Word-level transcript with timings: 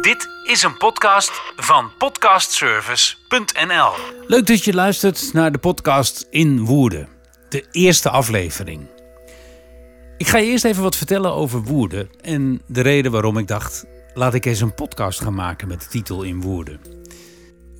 Dit 0.00 0.28
is 0.44 0.62
een 0.62 0.76
podcast 0.76 1.30
van 1.56 1.90
podcastservice.nl. 1.98 3.92
Leuk 4.26 4.46
dat 4.46 4.64
je 4.64 4.74
luistert 4.74 5.32
naar 5.32 5.52
de 5.52 5.58
podcast 5.58 6.26
In 6.30 6.64
Woerden, 6.64 7.08
de 7.48 7.64
eerste 7.70 8.10
aflevering. 8.10 8.86
Ik 10.16 10.28
ga 10.28 10.38
je 10.38 10.50
eerst 10.50 10.64
even 10.64 10.82
wat 10.82 10.96
vertellen 10.96 11.32
over 11.32 11.62
Woerden 11.62 12.08
en 12.20 12.62
de 12.66 12.80
reden 12.80 13.12
waarom 13.12 13.38
ik 13.38 13.48
dacht: 13.48 13.84
laat 14.14 14.34
ik 14.34 14.44
eens 14.44 14.60
een 14.60 14.74
podcast 14.74 15.20
gaan 15.20 15.34
maken 15.34 15.68
met 15.68 15.80
de 15.80 15.86
titel 15.88 16.22
In 16.22 16.40
Woerden. 16.40 16.80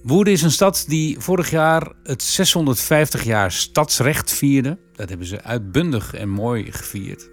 Woerden 0.02 0.32
is 0.32 0.42
een 0.42 0.50
stad 0.50 0.84
die 0.88 1.18
vorig 1.18 1.50
jaar 1.50 1.92
het 2.02 2.22
650 2.22 3.24
jaar 3.24 3.52
stadsrecht 3.52 4.32
vierde. 4.32 4.78
Dat 4.92 5.08
hebben 5.08 5.26
ze 5.26 5.42
uitbundig 5.42 6.14
en 6.14 6.28
mooi 6.28 6.72
gevierd. 6.72 7.30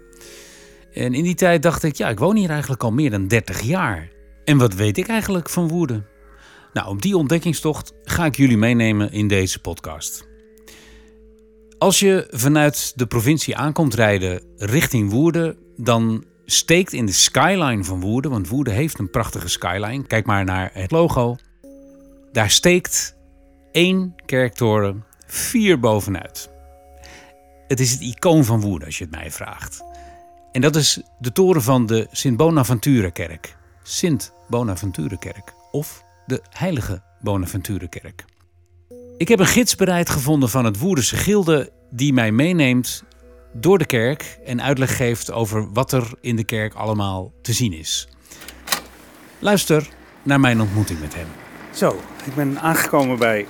En 0.92 1.14
in 1.14 1.22
die 1.22 1.34
tijd 1.34 1.62
dacht 1.62 1.82
ik, 1.82 1.96
ja, 1.96 2.08
ik 2.08 2.18
woon 2.18 2.36
hier 2.36 2.50
eigenlijk 2.50 2.82
al 2.82 2.92
meer 2.92 3.10
dan 3.10 3.26
30 3.26 3.60
jaar. 3.60 4.16
En 4.48 4.58
wat 4.58 4.74
weet 4.74 4.98
ik 4.98 5.08
eigenlijk 5.08 5.48
van 5.48 5.68
Woerden? 5.68 6.06
Nou, 6.72 6.88
op 6.88 7.02
die 7.02 7.16
ontdekkingstocht 7.16 7.92
ga 8.02 8.24
ik 8.24 8.36
jullie 8.36 8.56
meenemen 8.56 9.12
in 9.12 9.28
deze 9.28 9.60
podcast. 9.60 10.28
Als 11.78 12.00
je 12.00 12.26
vanuit 12.30 12.92
de 12.96 13.06
provincie 13.06 13.56
aankomt 13.56 13.94
rijden 13.94 14.42
richting 14.56 15.10
Woerden, 15.10 15.56
dan 15.76 16.24
steekt 16.44 16.92
in 16.92 17.06
de 17.06 17.12
skyline 17.12 17.84
van 17.84 18.00
Woerden, 18.00 18.30
want 18.30 18.48
Woerden 18.48 18.74
heeft 18.74 18.98
een 18.98 19.10
prachtige 19.10 19.48
skyline. 19.48 20.06
Kijk 20.06 20.26
maar 20.26 20.44
naar 20.44 20.70
het 20.72 20.90
logo. 20.90 21.36
Daar 22.32 22.50
steekt 22.50 23.16
één 23.72 24.14
kerktoren 24.26 25.04
vier 25.26 25.80
bovenuit. 25.80 26.50
Het 27.66 27.80
is 27.80 27.90
het 27.90 28.00
icoon 28.00 28.44
van 28.44 28.60
Woerden, 28.60 28.86
als 28.86 28.98
je 28.98 29.04
het 29.04 29.14
mij 29.14 29.30
vraagt. 29.30 29.84
En 30.52 30.60
dat 30.60 30.76
is 30.76 31.02
de 31.18 31.32
toren 31.32 31.62
van 31.62 31.86
de 31.86 32.06
Sint 32.10 32.36
Bonaventurekerk. 32.36 33.56
Sint 33.90 34.32
Bonaventurekerk 34.48 35.54
of 35.70 36.04
de 36.26 36.42
Heilige 36.50 37.02
Bonaventurekerk. 37.20 38.24
Ik 39.16 39.28
heb 39.28 39.38
een 39.38 39.46
gids 39.46 39.74
bereid 39.74 40.10
gevonden 40.10 40.48
van 40.48 40.64
het 40.64 40.78
Woerdense 40.78 41.16
Gilde 41.16 41.72
die 41.90 42.12
mij 42.12 42.32
meeneemt 42.32 43.04
door 43.52 43.78
de 43.78 43.86
kerk 43.86 44.38
en 44.44 44.62
uitleg 44.62 44.96
geeft 44.96 45.32
over 45.32 45.72
wat 45.72 45.92
er 45.92 46.12
in 46.20 46.36
de 46.36 46.44
kerk 46.44 46.74
allemaal 46.74 47.32
te 47.42 47.52
zien 47.52 47.72
is. 47.72 48.08
Luister 49.38 49.88
naar 50.22 50.40
mijn 50.40 50.60
ontmoeting 50.60 51.00
met 51.00 51.14
hem. 51.14 51.28
Zo, 51.74 52.00
ik 52.24 52.34
ben 52.34 52.60
aangekomen 52.60 53.18
bij 53.18 53.46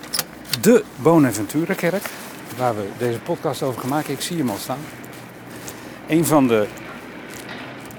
de 0.61 0.85
Bonaventurekerk, 0.97 2.11
waar 2.57 2.77
we 2.77 2.89
deze 2.99 3.19
podcast 3.19 3.63
over 3.63 3.81
gaan 3.81 3.91
maken. 3.91 4.13
Ik 4.13 4.21
zie 4.21 4.37
hem 4.37 4.51
al 4.51 4.57
staan. 4.57 4.81
Een 6.09 6.25
van 6.25 6.49
de 6.49 6.67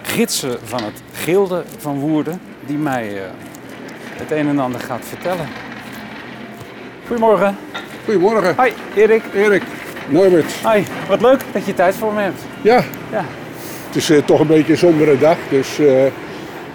gidsen 0.09 0.57
van 0.63 0.83
het 0.83 1.01
Gilde 1.13 1.63
van 1.77 1.99
Woerden, 1.99 2.41
die 2.65 2.77
mij 2.77 3.13
uh, 3.13 3.21
het 4.13 4.31
een 4.31 4.47
en 4.47 4.59
ander 4.59 4.79
gaat 4.81 5.05
vertellen. 5.07 5.47
Goedemorgen. 7.07 7.57
Goedemorgen. 8.05 8.55
Hoi, 8.55 8.73
Erik. 8.95 9.23
Erik, 9.33 9.63
Norbert. 10.07 10.53
Hoi, 10.63 10.83
wat 11.07 11.21
leuk 11.21 11.41
dat 11.51 11.65
je 11.65 11.73
tijd 11.73 11.95
voor 11.95 12.13
me 12.13 12.21
hebt. 12.21 12.41
Ja, 12.61 12.83
Ja, 13.11 13.25
het 13.87 13.95
is 13.95 14.09
eh, 14.09 14.17
toch 14.25 14.39
een 14.39 14.47
beetje 14.47 14.71
een 14.71 14.77
sombere 14.77 15.17
dag, 15.17 15.37
dus 15.49 15.79
eh, 15.79 15.85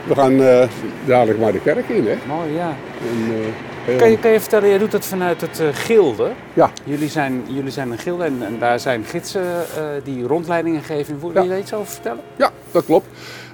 we 0.04 0.14
gaan 0.14 0.42
eh, 0.42 0.68
dadelijk 1.04 1.38
maar 1.40 1.52
de 1.52 1.60
kerk 1.60 1.88
in, 1.88 2.06
hè. 2.06 2.16
mooi, 2.26 2.52
ja. 2.52 2.76
En, 3.00 3.34
eh, 3.34 3.73
Kan 3.84 4.10
je, 4.10 4.18
kan 4.18 4.30
je 4.30 4.40
vertellen, 4.40 4.68
jij 4.68 4.78
doet 4.78 4.92
het 4.92 5.04
vanuit 5.04 5.40
het 5.40 5.60
eh, 5.60 5.68
Gilde. 5.72 6.30
Ja, 6.54 6.70
Jullie 6.84 7.08
zijn, 7.08 7.42
jullie 7.48 7.70
zijn 7.70 7.90
een 7.90 7.98
gilde 7.98 8.24
en, 8.24 8.36
en 8.40 8.58
daar 8.58 8.80
zijn 8.80 9.04
gidsen 9.04 9.42
eh, 9.42 9.84
die 10.04 10.26
rondleidingen 10.26 10.82
geven. 10.82 11.20
Wil 11.20 11.42
je 11.42 11.48
daar 11.48 11.58
iets 11.58 11.74
over 11.74 11.92
vertellen? 11.92 12.20
ja, 12.36 12.50
dat 12.70 12.84
klopt. 12.84 13.06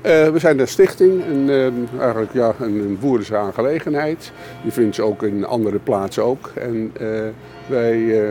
Eh, 0.03 0.29
we 0.29 0.39
zijn 0.39 0.59
een 0.59 0.69
stichting, 0.69 1.25
een, 1.27 1.89
eigenlijk 2.01 2.33
ja, 2.33 2.55
een, 2.61 2.99
een 3.03 3.37
aangelegenheid. 3.37 4.33
Die 4.63 4.73
vindt 4.73 4.95
ze 4.95 5.03
ook 5.03 5.23
in 5.23 5.45
andere 5.45 5.79
plaatsen 5.79 6.25
ook. 6.25 6.53
En 6.55 6.93
wij 7.67 8.23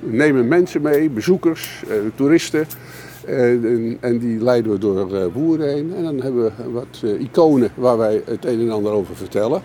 nemen 0.00 0.48
mensen 0.48 0.82
mee, 0.82 1.10
bezoekers, 1.10 1.82
toeristen. 2.14 2.66
En, 3.26 3.96
en 4.00 4.18
die 4.18 4.42
leiden 4.42 4.72
we 4.72 4.78
door 4.78 5.32
Woerden 5.32 5.68
heen. 5.68 5.92
En 5.96 6.02
dan 6.02 6.20
hebben 6.20 6.44
we 6.44 6.70
wat 6.72 7.02
iconen 7.18 7.70
waar 7.74 7.98
wij 7.98 8.22
het 8.24 8.44
een 8.44 8.60
en 8.60 8.70
ander 8.70 8.92
over 8.92 9.16
vertellen. 9.16 9.62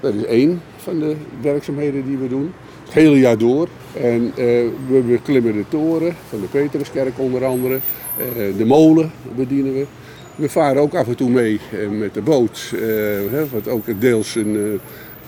Dat 0.00 0.14
is 0.14 0.24
één 0.24 0.60
van 0.76 0.98
de 0.98 1.16
werkzaamheden 1.40 2.04
die 2.06 2.16
we 2.16 2.28
doen. 2.28 2.52
Het 2.84 2.92
hele 2.94 3.18
jaar 3.18 3.38
door. 3.38 3.68
En 4.00 4.32
eh, 4.36 4.44
we 4.88 5.02
beklimmen 5.06 5.52
de 5.52 5.64
toren 5.68 6.16
van 6.28 6.40
de 6.40 6.46
Petruskerk 6.46 7.18
onder 7.18 7.44
andere. 7.44 7.74
Eh, 8.18 8.56
de 8.56 8.64
molen 8.64 9.10
bedienen 9.36 9.72
we. 9.74 9.86
We 10.36 10.48
varen 10.48 10.82
ook 10.82 10.94
af 10.94 11.06
en 11.06 11.14
toe 11.16 11.30
mee 11.30 11.60
eh, 11.72 11.88
met 11.88 12.14
de 12.14 12.22
boot. 12.22 12.72
hè, 13.30 13.48
wat 13.48 13.68
ook 13.68 13.84
deels 14.00 14.34
een, 14.34 14.54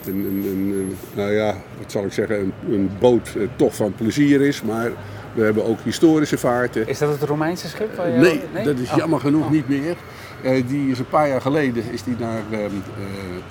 een, 0.07 0.43
een, 0.47 0.97
nou 1.15 1.33
ja, 1.33 1.55
wat 1.79 1.93
zal 1.93 2.05
ik 2.05 2.13
zeggen, 2.13 2.39
een, 2.41 2.53
een 2.75 2.91
boot 2.99 3.37
toch 3.57 3.75
van 3.75 3.93
plezier 3.97 4.41
is. 4.41 4.63
Maar 4.63 4.91
we 5.35 5.43
hebben 5.43 5.65
ook 5.65 5.79
historische 5.85 6.39
vaarten. 6.39 6.89
Is 6.89 6.99
dat 6.99 7.11
het 7.21 7.23
Romeinse 7.29 7.69
schip? 7.69 7.91
Je- 7.97 8.19
Nee, 8.55 8.65
dat 8.65 8.79
is 8.79 8.91
Oh. 8.91 8.97
jammer 8.97 9.21
genoeg 9.21 9.45
Oh. 9.45 9.51
niet 9.51 9.69
meer. 9.69 9.97
Eh, 10.43 10.63
die 10.67 10.91
is 10.91 10.99
een 10.99 11.09
paar 11.09 11.29
jaar 11.29 11.41
geleden 11.41 11.93
is 11.93 12.03
die 12.03 12.17
naar 12.19 12.43
ehm, 12.51 12.61
eh, 12.61 12.71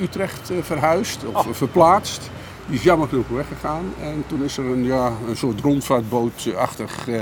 Utrecht 0.03 0.49
eh, 0.49 0.57
verhuisd 0.61 1.25
of 1.25 1.45
Oh. 1.47 1.53
verplaatst. 1.53 2.29
Die 2.67 2.77
is 2.77 2.83
jammer 2.83 3.07
genoeg 3.07 3.27
weggegaan. 3.27 3.93
En 4.01 4.23
toen 4.27 4.43
is 4.43 4.57
er 4.57 4.65
een, 4.65 4.83
ja, 4.83 5.11
een 5.27 5.37
soort 5.37 5.61
rondvaartbootachtig 5.61 7.07
eh, 7.07 7.21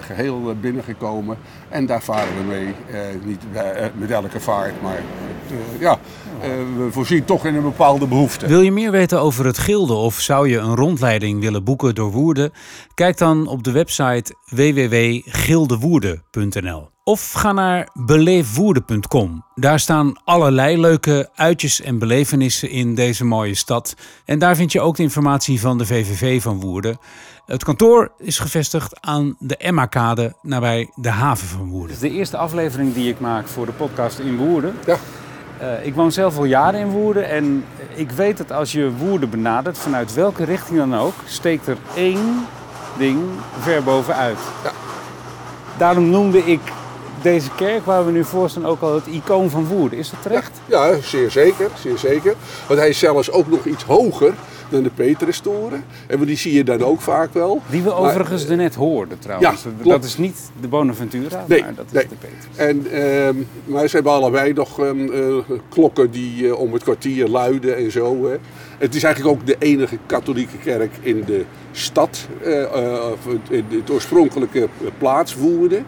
geheel 0.00 0.50
eh, 0.50 0.56
binnengekomen. 0.60 1.36
En 1.68 1.86
daar 1.86 2.02
varen 2.02 2.36
we 2.36 2.42
mee. 2.42 2.74
Niet 3.24 3.42
met 3.98 4.10
elke 4.10 4.40
vaart, 4.40 4.82
maar 4.82 5.02
ja, 5.78 5.98
we 6.76 6.88
voorzien 6.90 7.24
toch 7.24 7.44
in 7.46 7.54
een 7.54 7.62
bepaalde 7.62 8.06
behoefte. 8.06 8.46
Wil 8.46 8.60
je 8.60 8.72
meer 8.72 8.90
weten 8.90 9.20
over 9.20 9.46
het 9.46 9.58
gilde 9.58 9.92
of 9.94 10.20
zou 10.20 10.48
je 10.48 10.58
een 10.58 10.74
rondleiding 10.76 11.40
willen 11.40 11.64
boeken 11.64 11.94
door 11.94 12.10
Woerden? 12.10 12.52
Kijk 12.94 13.18
dan 13.18 13.46
op 13.46 13.62
de 13.62 13.70
website 13.72 14.34
www.gildewoerden.nl 14.50 16.95
of 17.08 17.32
ga 17.32 17.52
naar 17.52 17.88
beleefwoerden.com. 17.92 19.44
Daar 19.54 19.80
staan 19.80 20.14
allerlei 20.24 20.80
leuke 20.80 21.28
uitjes 21.34 21.80
en 21.80 21.98
belevenissen 21.98 22.70
in 22.70 22.94
deze 22.94 23.24
mooie 23.24 23.54
stad. 23.54 23.94
En 24.24 24.38
daar 24.38 24.56
vind 24.56 24.72
je 24.72 24.80
ook 24.80 24.96
de 24.96 25.02
informatie 25.02 25.60
van 25.60 25.78
de 25.78 25.86
VVV 25.86 26.42
van 26.42 26.60
Woerden. 26.60 26.98
Het 27.44 27.64
kantoor 27.64 28.12
is 28.18 28.38
gevestigd 28.38 29.00
aan 29.00 29.36
de 29.38 29.56
Emma-kade 29.56 30.34
nabij 30.42 30.90
de 30.94 31.10
haven 31.10 31.48
van 31.48 31.68
Woerden. 31.68 31.96
Het 31.96 32.04
is 32.04 32.10
de 32.10 32.16
eerste 32.16 32.36
aflevering 32.36 32.94
die 32.94 33.08
ik 33.08 33.20
maak 33.20 33.46
voor 33.46 33.66
de 33.66 33.72
podcast 33.72 34.18
in 34.18 34.36
Woerden. 34.36 34.74
Ja. 34.86 34.96
Eh, 35.58 35.86
ik 35.86 35.94
woon 35.94 36.12
zelf 36.12 36.36
al 36.36 36.44
jaren 36.44 36.80
in 36.80 36.90
Woerden 36.90 37.28
en 37.28 37.64
ik 37.94 38.10
weet 38.10 38.36
dat 38.36 38.52
als 38.52 38.72
je 38.72 38.92
Woerden 38.92 39.30
benadert, 39.30 39.78
vanuit 39.78 40.14
welke 40.14 40.44
richting 40.44 40.78
dan 40.78 40.94
ook, 40.94 41.14
steekt 41.24 41.66
er 41.66 41.78
één 41.94 42.46
ding 42.98 43.20
ver 43.60 43.82
bovenuit. 43.82 44.38
Ja. 44.64 44.72
Daarom 45.78 46.10
noemde 46.10 46.38
ik 46.44 46.60
deze 47.26 47.50
kerk 47.56 47.84
waar 47.84 48.06
we 48.06 48.12
nu 48.12 48.24
voor 48.24 48.50
staan 48.50 48.66
ook 48.66 48.80
al 48.80 48.94
het 48.94 49.06
icoon 49.06 49.50
van 49.50 49.66
Woerden. 49.66 49.98
Is 49.98 50.10
dat 50.10 50.22
terecht? 50.22 50.60
Ja, 50.66 51.00
zeer 51.00 51.30
zeker, 51.30 51.70
zeer 51.80 51.98
zeker. 51.98 52.34
Want 52.66 52.80
hij 52.80 52.88
is 52.88 52.98
zelfs 52.98 53.30
ook 53.30 53.50
nog 53.50 53.64
iets 53.64 53.84
hoger 53.84 54.34
dan 54.68 54.82
de 54.82 54.90
Petrustoren. 54.90 55.84
En 56.06 56.24
die 56.24 56.36
zie 56.36 56.52
je 56.52 56.64
dan 56.64 56.82
ook 56.82 57.00
vaak 57.00 57.34
wel. 57.34 57.62
Die 57.70 57.82
we 57.82 57.88
Maar, 57.88 57.98
overigens 57.98 58.48
er 58.48 58.56
net 58.56 58.74
hoorden 58.74 59.18
trouwens. 59.18 59.62
ja, 59.82 59.90
dat 59.90 60.04
is 60.04 60.16
niet 60.16 60.50
de 60.60 60.68
Bonaventura, 60.68 61.44
Nee, 61.48 61.60
maar 61.60 61.74
dat 61.74 61.84
is 61.86 61.92
nee. 61.92 62.06
de 62.08 62.14
Petrus. 62.14 62.56
En, 62.56 62.86
ehm, 62.92 63.36
maar 63.64 63.88
ze 63.88 63.94
hebben 63.94 64.12
allebei 64.12 64.52
nog 64.52 64.80
ehm, 64.80 65.12
eh, 65.12 65.58
klokken 65.68 66.10
die 66.10 66.46
eh, 66.46 66.58
om 66.58 66.72
het 66.72 66.82
kwartier 66.82 67.28
luiden 67.28 67.76
en 67.76 67.90
zo. 67.90 68.26
Hè. 68.28 68.36
Het 68.78 68.94
is 68.94 69.02
eigenlijk 69.02 69.34
ook 69.34 69.46
de 69.46 69.56
enige 69.58 69.98
katholieke 70.06 70.56
kerk 70.58 70.92
in 71.00 71.22
de 71.26 71.44
stad, 71.72 72.28
of 73.12 73.24
het, 73.24 73.50
in 73.50 73.64
het 73.68 73.90
oorspronkelijke 73.90 74.68
plaats 74.98 75.34
Woerden. 75.34 75.86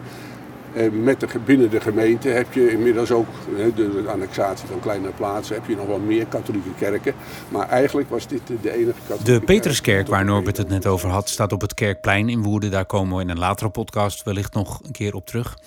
En 0.73 1.03
met 1.03 1.19
de, 1.19 1.27
binnen 1.45 1.69
de 1.69 1.81
gemeente 1.81 2.27
heb 2.27 2.53
je 2.53 2.71
inmiddels 2.71 3.11
ook, 3.11 3.27
de, 3.75 4.03
annexatie 4.07 4.67
van 4.67 4.79
kleinere 4.79 5.13
plaatsen, 5.13 5.55
heb 5.55 5.65
je 5.67 5.75
nog 5.75 5.87
wel 5.87 5.99
meer 5.99 6.25
katholieke 6.25 6.73
kerken. 6.77 7.13
Maar 7.49 7.69
eigenlijk 7.69 8.09
was 8.09 8.27
dit 8.27 8.41
de, 8.61 8.71
enige 8.73 8.99
katholieke 8.99 9.23
De 9.23 9.31
kerk. 9.31 9.45
Petruskerk, 9.45 10.07
waar 10.07 10.25
Norbert 10.25 10.57
het 10.57 10.69
net 10.69 10.85
over 10.85 11.09
had, 11.09 11.29
staat 11.29 11.51
op 11.51 11.61
het 11.61 11.73
Kerkplein 11.73 12.29
in 12.29 12.43
Woerden. 12.43 12.71
Daar 12.71 12.85
komen 12.85 13.15
we 13.15 13.21
in 13.21 13.29
een 13.29 13.39
latere 13.39 13.69
podcast 13.69 14.23
wellicht 14.23 14.53
nog 14.53 14.79
een 14.83 14.91
keer 14.91 15.13
op 15.13 15.25
terug. 15.25 15.57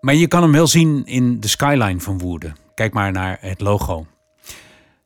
Maar 0.00 0.14
je 0.14 0.28
kan 0.28 0.42
hem 0.42 0.52
wel 0.52 0.66
zien 0.66 1.06
in 1.06 1.40
de 1.40 1.48
skyline 1.48 2.00
van 2.00 2.18
Woerden. 2.18 2.56
Kijk 2.74 2.92
maar 2.92 3.12
naar 3.12 3.38
het 3.40 3.60
logo. 3.60 4.06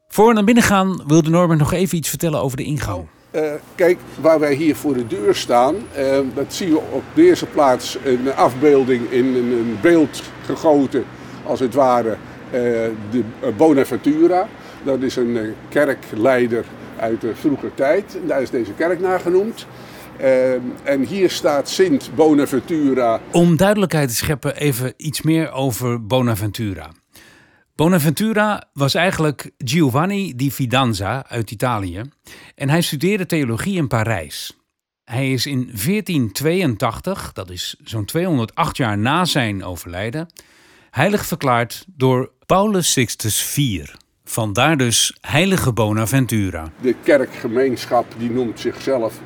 Voor 0.08 0.26
we 0.26 0.32
naar 0.32 0.44
binnen 0.44 0.64
gaan, 0.64 1.02
wilde 1.06 1.31
Norbert 1.31 1.58
nog 1.58 1.72
even 1.72 1.98
iets 1.98 2.08
vertellen 2.08 2.40
over 2.40 2.56
de 2.56 2.64
ingang. 2.64 3.06
Eh, 3.32 3.52
kijk, 3.75 3.99
waar 4.20 4.40
wij 4.40 4.55
hier 4.55 4.76
voor 4.76 4.94
de 4.94 5.06
deur 5.06 5.34
staan, 5.34 5.75
eh, 5.94 6.19
dat 6.34 6.55
zien 6.55 6.70
we 6.70 6.81
op 6.90 7.02
de 7.14 7.23
eerste 7.23 7.46
plaats 7.46 7.99
een 8.05 8.34
afbeelding 8.34 9.11
in 9.11 9.25
een, 9.25 9.79
beeld 9.81 10.23
gegoten, 10.44 11.05
als 11.46 11.61
het 11.61 11.75
ware, 11.75 12.11
eh, 12.11 12.61
de 13.11 13.25
Bonaventura. 13.56 14.49
Dat 14.82 15.02
is 15.02 15.17
een 15.17 15.55
kerkleider 15.69 16.64
uit 16.99 17.20
de 17.20 17.34
vroege 17.34 17.70
tijd. 17.75 18.19
Daar 18.26 18.43
is 18.43 18.50
deze 18.50 18.73
kerk 18.73 19.00
naar 19.00 19.20
genoemd. 19.20 19.67
En 20.82 21.02
hier 21.05 21.31
staat 21.31 21.69
Sint 21.69 22.11
Bonaventura. 22.14 23.20
Om 23.31 23.56
duidelijkheid 23.56 24.08
te 24.08 24.14
scheppen, 24.14 24.56
even 24.56 24.94
iets 24.96 25.23
meer 25.23 25.52
over 25.52 26.06
Bonaventura. 26.06 26.90
Bonaventura 27.82 28.62
was 28.73 28.94
eigenlijk 28.94 29.50
Giovanni 29.58 30.34
di 30.37 30.50
Fidanza 30.50 31.25
uit 31.29 31.50
Italië 31.50 32.02
en 32.55 32.69
hij 32.69 32.81
studeerde 32.81 33.26
theologie 33.26 33.76
in 33.76 33.88
Parijs. 33.88 34.56
Hij 35.05 35.32
is 35.32 35.46
in 35.46 35.64
1482, 35.64 37.32
dat 37.32 37.50
is 37.50 37.76
zo'n 37.84 38.05
208 38.05 38.76
jaar 38.76 38.99
na 38.99 39.25
zijn 39.25 39.64
overlijden, 39.64 40.26
heilig 40.90 41.26
verklaard 41.26 41.84
door 41.96 42.32
Paulus 42.46 42.93
Sixtus 42.93 43.56
IV. 43.56 43.88
Vandaar 44.25 44.76
dus 44.76 45.17
Heilige 45.20 45.73
Bonaventura. 45.73 46.73
De 46.81 46.94
kerkgemeenschap 47.02 48.06
die 48.19 48.31
noemt 48.31 48.61
zichzelf 48.61 49.20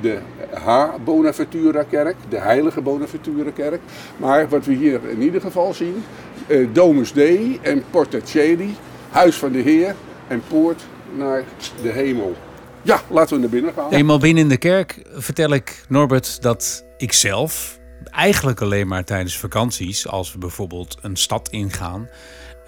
de 0.00 0.18
H. 0.64 0.96
Bonaventura 1.04 1.82
kerk, 1.82 2.16
de 2.28 2.38
Heilige 2.38 2.80
Bonaventura 2.80 3.50
kerk. 3.50 3.80
Maar 4.16 4.48
wat 4.48 4.64
we 4.64 4.72
hier 4.72 5.08
in 5.08 5.22
ieder 5.22 5.40
geval 5.40 5.74
zien, 5.74 6.02
eh, 6.46 6.68
Domus 6.72 7.12
Dei 7.12 7.58
en 7.62 7.84
Porta 7.90 8.18
Celi, 8.24 8.76
Huis 9.10 9.36
van 9.36 9.52
de 9.52 9.58
Heer 9.58 9.94
en 10.28 10.42
Poort 10.48 10.82
naar 11.16 11.44
de 11.82 11.88
hemel. 11.88 12.36
Ja, 12.82 13.02
laten 13.10 13.34
we 13.34 13.40
naar 13.40 13.50
binnen 13.50 13.72
gaan. 13.72 13.90
Eenmaal 13.90 14.18
binnen 14.18 14.42
in 14.42 14.48
de 14.48 14.56
kerk 14.56 15.02
vertel 15.14 15.52
ik 15.52 15.84
Norbert 15.88 16.42
dat 16.42 16.84
ik 16.96 17.12
zelf 17.12 17.80
eigenlijk 18.10 18.60
alleen 18.60 18.88
maar 18.88 19.04
tijdens 19.04 19.38
vakanties, 19.38 20.08
als 20.08 20.32
we 20.32 20.38
bijvoorbeeld 20.38 20.98
een 21.00 21.16
stad 21.16 21.48
ingaan, 21.48 22.08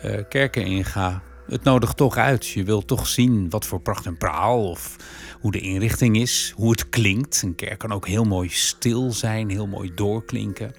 uh, 0.04 0.18
kerken 0.28 0.64
ingaan, 0.64 1.22
het 1.46 1.62
nodigt 1.62 1.96
toch 1.96 2.16
uit. 2.16 2.46
Je 2.46 2.64
wilt 2.64 2.86
toch 2.86 3.06
zien 3.06 3.50
wat 3.50 3.66
voor 3.66 3.80
pracht 3.80 4.06
en 4.06 4.18
praal 4.18 4.68
of 4.68 4.96
hoe 5.40 5.52
de 5.52 5.60
inrichting 5.60 6.16
is, 6.16 6.52
hoe 6.56 6.70
het 6.70 6.88
klinkt. 6.88 7.42
Een 7.42 7.54
kerk 7.54 7.78
kan 7.78 7.92
ook 7.92 8.06
heel 8.06 8.24
mooi 8.24 8.48
stil 8.48 9.12
zijn, 9.12 9.50
heel 9.50 9.66
mooi 9.66 9.94
doorklinken. 9.94 10.74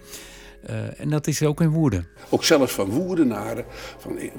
Uh, 0.70 1.00
en 1.00 1.10
dat 1.10 1.28
is 1.28 1.44
ook 1.44 1.62
in 1.62 1.70
Woerden. 1.70 2.08
Ook 2.30 2.44
zelfs 2.44 2.74
van 2.74 2.90
Woerdenaren. 2.90 3.66
Van, 3.98 4.20
ik 4.20 4.32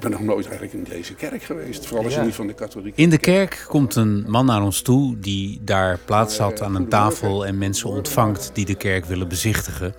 ben 0.00 0.10
nog 0.10 0.20
nooit 0.20 0.46
eigenlijk 0.46 0.72
in 0.72 0.84
deze 0.94 1.14
kerk 1.14 1.42
geweest. 1.42 1.86
Vooral 1.86 2.04
als 2.04 2.14
je 2.14 2.20
niet 2.20 2.34
van 2.34 2.46
de 2.46 2.54
katholieke 2.54 3.02
In 3.02 3.10
de 3.10 3.18
kerk 3.18 3.64
komt 3.68 3.94
een 3.94 4.24
man 4.28 4.46
naar 4.46 4.62
ons 4.62 4.82
toe 4.82 5.18
die 5.18 5.60
daar 5.62 5.98
plaats 5.98 6.38
had 6.38 6.62
aan 6.62 6.74
een 6.74 6.88
tafel 6.88 7.46
en 7.46 7.58
mensen 7.58 7.88
ontvangt 7.88 8.50
die 8.52 8.64
de 8.64 8.74
kerk 8.74 9.04
willen 9.04 9.28
bezichtigen. 9.28 9.94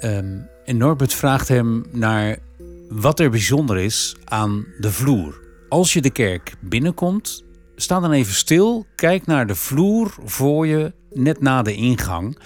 Um, 0.00 0.48
en 0.64 0.76
Norbert 0.76 1.14
vraagt 1.14 1.48
hem 1.48 1.84
naar 1.90 2.38
wat 2.88 3.20
er 3.20 3.30
bijzonder 3.30 3.78
is 3.78 4.16
aan 4.24 4.66
de 4.78 4.90
vloer. 4.90 5.40
Als 5.68 5.92
je 5.92 6.00
de 6.00 6.10
kerk 6.10 6.54
binnenkomt, 6.60 7.44
sta 7.76 8.00
dan 8.00 8.12
even 8.12 8.34
stil, 8.34 8.86
kijk 8.94 9.26
naar 9.26 9.46
de 9.46 9.54
vloer 9.54 10.14
voor 10.24 10.66
je, 10.66 10.92
net 11.12 11.40
na 11.40 11.62
de 11.62 11.74
ingang. 11.74 12.38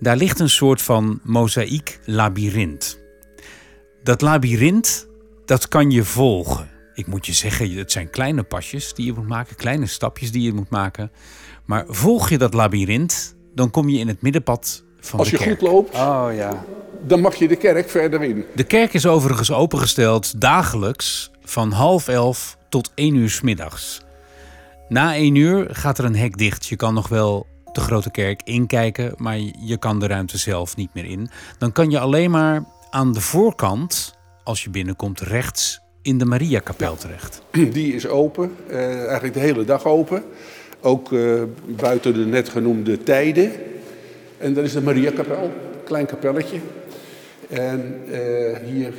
Daar 0.00 0.16
ligt 0.16 0.40
een 0.40 0.50
soort 0.50 0.82
van 0.82 1.20
mozaïek 1.22 2.00
labyrint. 2.04 2.98
Dat 4.02 4.20
labyrint, 4.20 5.08
dat 5.44 5.68
kan 5.68 5.90
je 5.90 6.04
volgen. 6.04 6.68
Ik 6.94 7.06
moet 7.06 7.26
je 7.26 7.32
zeggen, 7.32 7.70
het 7.70 7.92
zijn 7.92 8.10
kleine 8.10 8.42
pasjes 8.42 8.94
die 8.94 9.06
je 9.06 9.12
moet 9.12 9.28
maken, 9.28 9.56
kleine 9.56 9.86
stapjes 9.86 10.32
die 10.32 10.42
je 10.42 10.52
moet 10.52 10.70
maken. 10.70 11.10
Maar 11.64 11.84
volg 11.88 12.28
je 12.28 12.38
dat 12.38 12.54
labyrint, 12.54 13.36
dan 13.54 13.70
kom 13.70 13.88
je 13.88 13.98
in 13.98 14.08
het 14.08 14.22
middenpad 14.22 14.84
van 15.00 15.18
Als 15.18 15.30
de 15.30 15.36
kerk. 15.36 15.50
Als 15.50 15.60
je 15.60 15.66
goed 15.66 15.74
loopt, 15.74 15.94
oh, 15.94 16.28
ja. 16.34 16.64
dan 17.06 17.20
mag 17.20 17.34
je 17.34 17.48
de 17.48 17.56
kerk 17.56 17.90
verder 17.90 18.22
in. 18.22 18.44
De 18.54 18.64
kerk 18.64 18.94
is 18.94 19.06
overigens 19.06 19.50
opengesteld 19.50 20.40
dagelijks 20.40 21.30
van 21.44 21.72
half 21.72 22.08
elf 22.08 22.58
tot 22.68 22.90
één 22.94 23.14
uur 23.14 23.30
s 23.30 23.40
middags. 23.40 24.00
Na 24.88 25.14
één 25.14 25.34
uur 25.34 25.68
gaat 25.70 25.98
er 25.98 26.04
een 26.04 26.16
hek 26.16 26.38
dicht. 26.38 26.66
Je 26.66 26.76
kan 26.76 26.94
nog 26.94 27.08
wel 27.08 27.46
de 27.76 27.82
grote 27.82 28.10
kerk 28.10 28.40
inkijken, 28.44 29.14
maar 29.16 29.38
je 29.58 29.76
kan 29.78 30.00
de 30.00 30.06
ruimte 30.06 30.38
zelf 30.38 30.76
niet 30.76 30.94
meer 30.94 31.04
in. 31.04 31.28
Dan 31.58 31.72
kan 31.72 31.90
je 31.90 31.98
alleen 31.98 32.30
maar 32.30 32.64
aan 32.90 33.12
de 33.12 33.20
voorkant, 33.20 34.14
als 34.44 34.64
je 34.64 34.70
binnenkomt, 34.70 35.20
rechts 35.20 35.80
in 36.02 36.18
de 36.18 36.24
Mariakapel 36.24 36.96
terecht. 36.96 37.42
Die 37.72 37.94
is 37.94 38.06
open, 38.06 38.56
uh, 38.70 39.04
eigenlijk 39.04 39.34
de 39.34 39.40
hele 39.40 39.64
dag 39.64 39.84
open. 39.84 40.22
Ook 40.80 41.10
uh, 41.10 41.42
buiten 41.66 42.14
de 42.14 42.26
net 42.26 42.48
genoemde 42.48 43.02
tijden. 43.02 43.52
En 44.38 44.54
dat 44.54 44.64
is 44.64 44.72
de 44.72 44.82
Mariakapel, 44.82 45.52
klein 45.84 46.06
kapelletje. 46.06 46.60
En 47.48 48.02
uh, 48.08 48.56
hier 48.64 48.92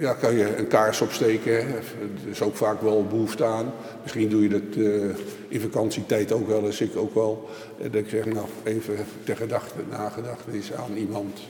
ja, 0.00 0.12
kan 0.12 0.34
je 0.34 0.56
een 0.56 0.66
kaars 0.66 1.00
opsteken. 1.00 1.52
Er 1.52 1.82
is 2.30 2.42
ook 2.42 2.56
vaak 2.56 2.80
wel 2.80 3.06
behoefte 3.06 3.44
aan. 3.44 3.72
Misschien 4.02 4.28
doe 4.28 4.42
je 4.42 4.48
dat 4.48 4.76
uh, 4.76 5.14
in 5.48 5.60
vakantietijd 5.60 6.32
ook 6.32 6.48
wel 6.48 6.64
eens. 6.64 6.80
Ik 6.80 6.96
ook 6.96 7.14
wel. 7.14 7.48
Dat 7.78 7.94
ik 7.94 8.08
zeg, 8.08 8.24
nou, 8.24 8.46
even 8.62 8.96
ter 9.24 9.36
gedachte, 9.36 9.74
nagedachtenis 9.90 10.72
aan 10.72 10.96
iemand. 10.96 11.40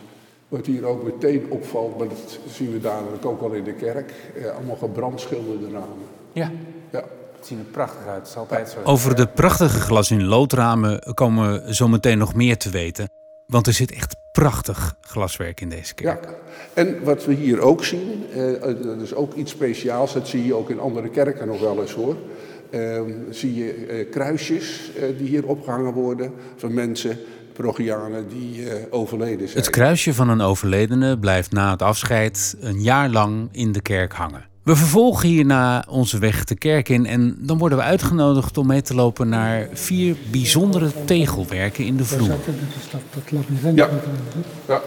Wat 0.49 0.67
hier 0.67 0.85
ook 0.85 1.03
meteen 1.03 1.47
opvalt, 1.49 1.99
maar 1.99 2.09
dat 2.09 2.39
zien 2.53 2.73
we 2.73 2.81
dadelijk 2.81 3.27
ook 3.27 3.43
al 3.43 3.53
in 3.53 3.65
de 3.65 3.75
kerk. 3.75 4.13
Eh, 4.37 4.51
allemaal 4.51 4.77
gebrandschilderde 4.77 5.71
ramen. 5.71 6.07
Ja. 6.33 6.51
ja. 6.91 7.05
Het 7.37 7.47
ziet 7.47 7.59
er 7.59 7.65
prachtig 7.65 8.07
uit. 8.07 8.19
Het 8.19 8.29
is 8.29 8.37
altijd 8.37 8.69
zo. 8.69 8.79
Over 8.85 9.15
de 9.15 9.27
prachtige 9.27 9.81
glas 9.81 10.11
in 10.11 10.25
loodramen 10.25 11.15
komen 11.15 11.65
we 11.65 11.75
zo 11.75 11.89
meteen 11.89 12.19
nog 12.19 12.35
meer 12.35 12.57
te 12.57 12.71
weten. 12.71 13.11
Want 13.47 13.67
er 13.67 13.73
zit 13.73 13.93
echt 13.93 14.17
prachtig 14.33 14.97
glaswerk 15.01 15.61
in 15.61 15.69
deze 15.69 15.95
kerk. 15.95 16.25
Ja, 16.25 16.31
en 16.75 17.05
wat 17.05 17.25
we 17.25 17.33
hier 17.35 17.61
ook 17.61 17.85
zien, 17.85 18.25
uh, 18.37 18.61
dat 18.63 19.01
is 19.01 19.15
ook 19.15 19.35
iets 19.35 19.51
speciaals. 19.51 20.13
Dat 20.13 20.29
zie 20.29 20.47
je 20.47 20.55
ook 20.55 20.71
in 20.71 20.81
andere 20.81 21.09
kerken 21.09 21.47
nog 21.47 21.61
wel 21.61 21.81
eens 21.81 21.93
hoor. 21.93 22.17
Uh, 22.71 23.01
zie 23.31 23.55
je 23.55 23.87
uh, 23.87 24.11
kruisjes 24.11 24.91
die 25.19 25.29
hier 25.29 25.47
opgehangen 25.47 25.93
worden 25.93 26.33
van 26.57 26.75
mensen, 26.75 27.19
progianen, 27.53 28.29
die 28.29 28.67
overleden 28.91 29.49
zijn. 29.49 29.65
Het 29.65 29.71
kruisje 29.71 30.15
van 30.15 30.29
een 30.29 30.41
overledene 30.41 31.19
blijft 31.19 31.53
na 31.53 31.71
het 31.71 31.83
afscheid 31.83 32.57
een 32.61 32.83
jaar 32.83 33.09
lang 33.09 33.49
in 33.53 33.73
de 33.73 33.81
kerk 33.81 34.13
hangen. 34.13 34.50
We 34.63 34.77
vervolgen 34.77 35.29
hierna 35.29 35.85
onze 35.89 36.19
weg 36.19 36.45
de 36.45 36.55
kerk 36.55 36.89
in 36.89 37.07
en 37.07 37.37
dan 37.39 37.59
worden 37.59 37.79
we 37.79 37.85
uitgenodigd 37.85 38.59
om 38.59 38.67
mee 38.67 38.83
te 38.83 38.95
lopen 38.95 39.29
naar 39.29 39.69
vier 39.73 40.17
bijzondere 40.31 41.05
tegelwerken 41.05 41.85
in 41.85 41.97
de 41.97 42.05
vloer. 42.05 42.29
Dat 42.29 42.39
is 42.39 42.91
dat, 42.91 43.01
dat 43.15 43.31
labyrint. 43.31 43.77
Ja. 43.79 43.89
ja. 44.67 44.75
Er. 44.75 44.83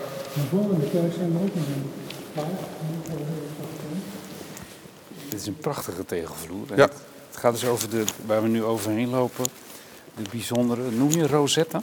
Dit 5.29 5.39
is 5.39 5.47
een 5.47 5.57
prachtige 5.57 6.05
tegelvloer. 6.05 6.67
Ja. 6.75 6.89
Het 7.27 7.37
gaat 7.37 7.53
dus 7.53 7.65
over 7.65 7.89
de, 7.89 8.03
waar 8.25 8.41
we 8.41 8.47
nu 8.47 8.63
overheen 8.63 9.09
lopen, 9.09 9.45
de 10.15 10.23
bijzondere, 10.31 10.91
noem 10.91 11.11
je 11.11 11.27
rosette? 11.27 11.81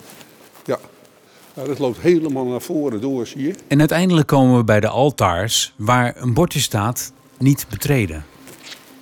Ja. 0.64 0.78
Nou, 1.54 1.69
dat 1.69 1.78
loopt 1.78 2.00
helemaal 2.00 2.44
naar 2.44 2.60
voren 2.60 3.00
door, 3.00 3.26
zie 3.26 3.42
je. 3.42 3.54
En 3.69 3.78
uiteindelijk 3.78 4.26
komen 4.26 4.56
we 4.56 4.64
bij 4.64 4.81
de 4.81 4.88
altaars, 4.88 5.75
waar 5.76 6.16
een 6.16 6.34
bordje 6.34 6.60
staat 6.60 7.12
niet 7.40 7.66
betreden. 7.69 8.25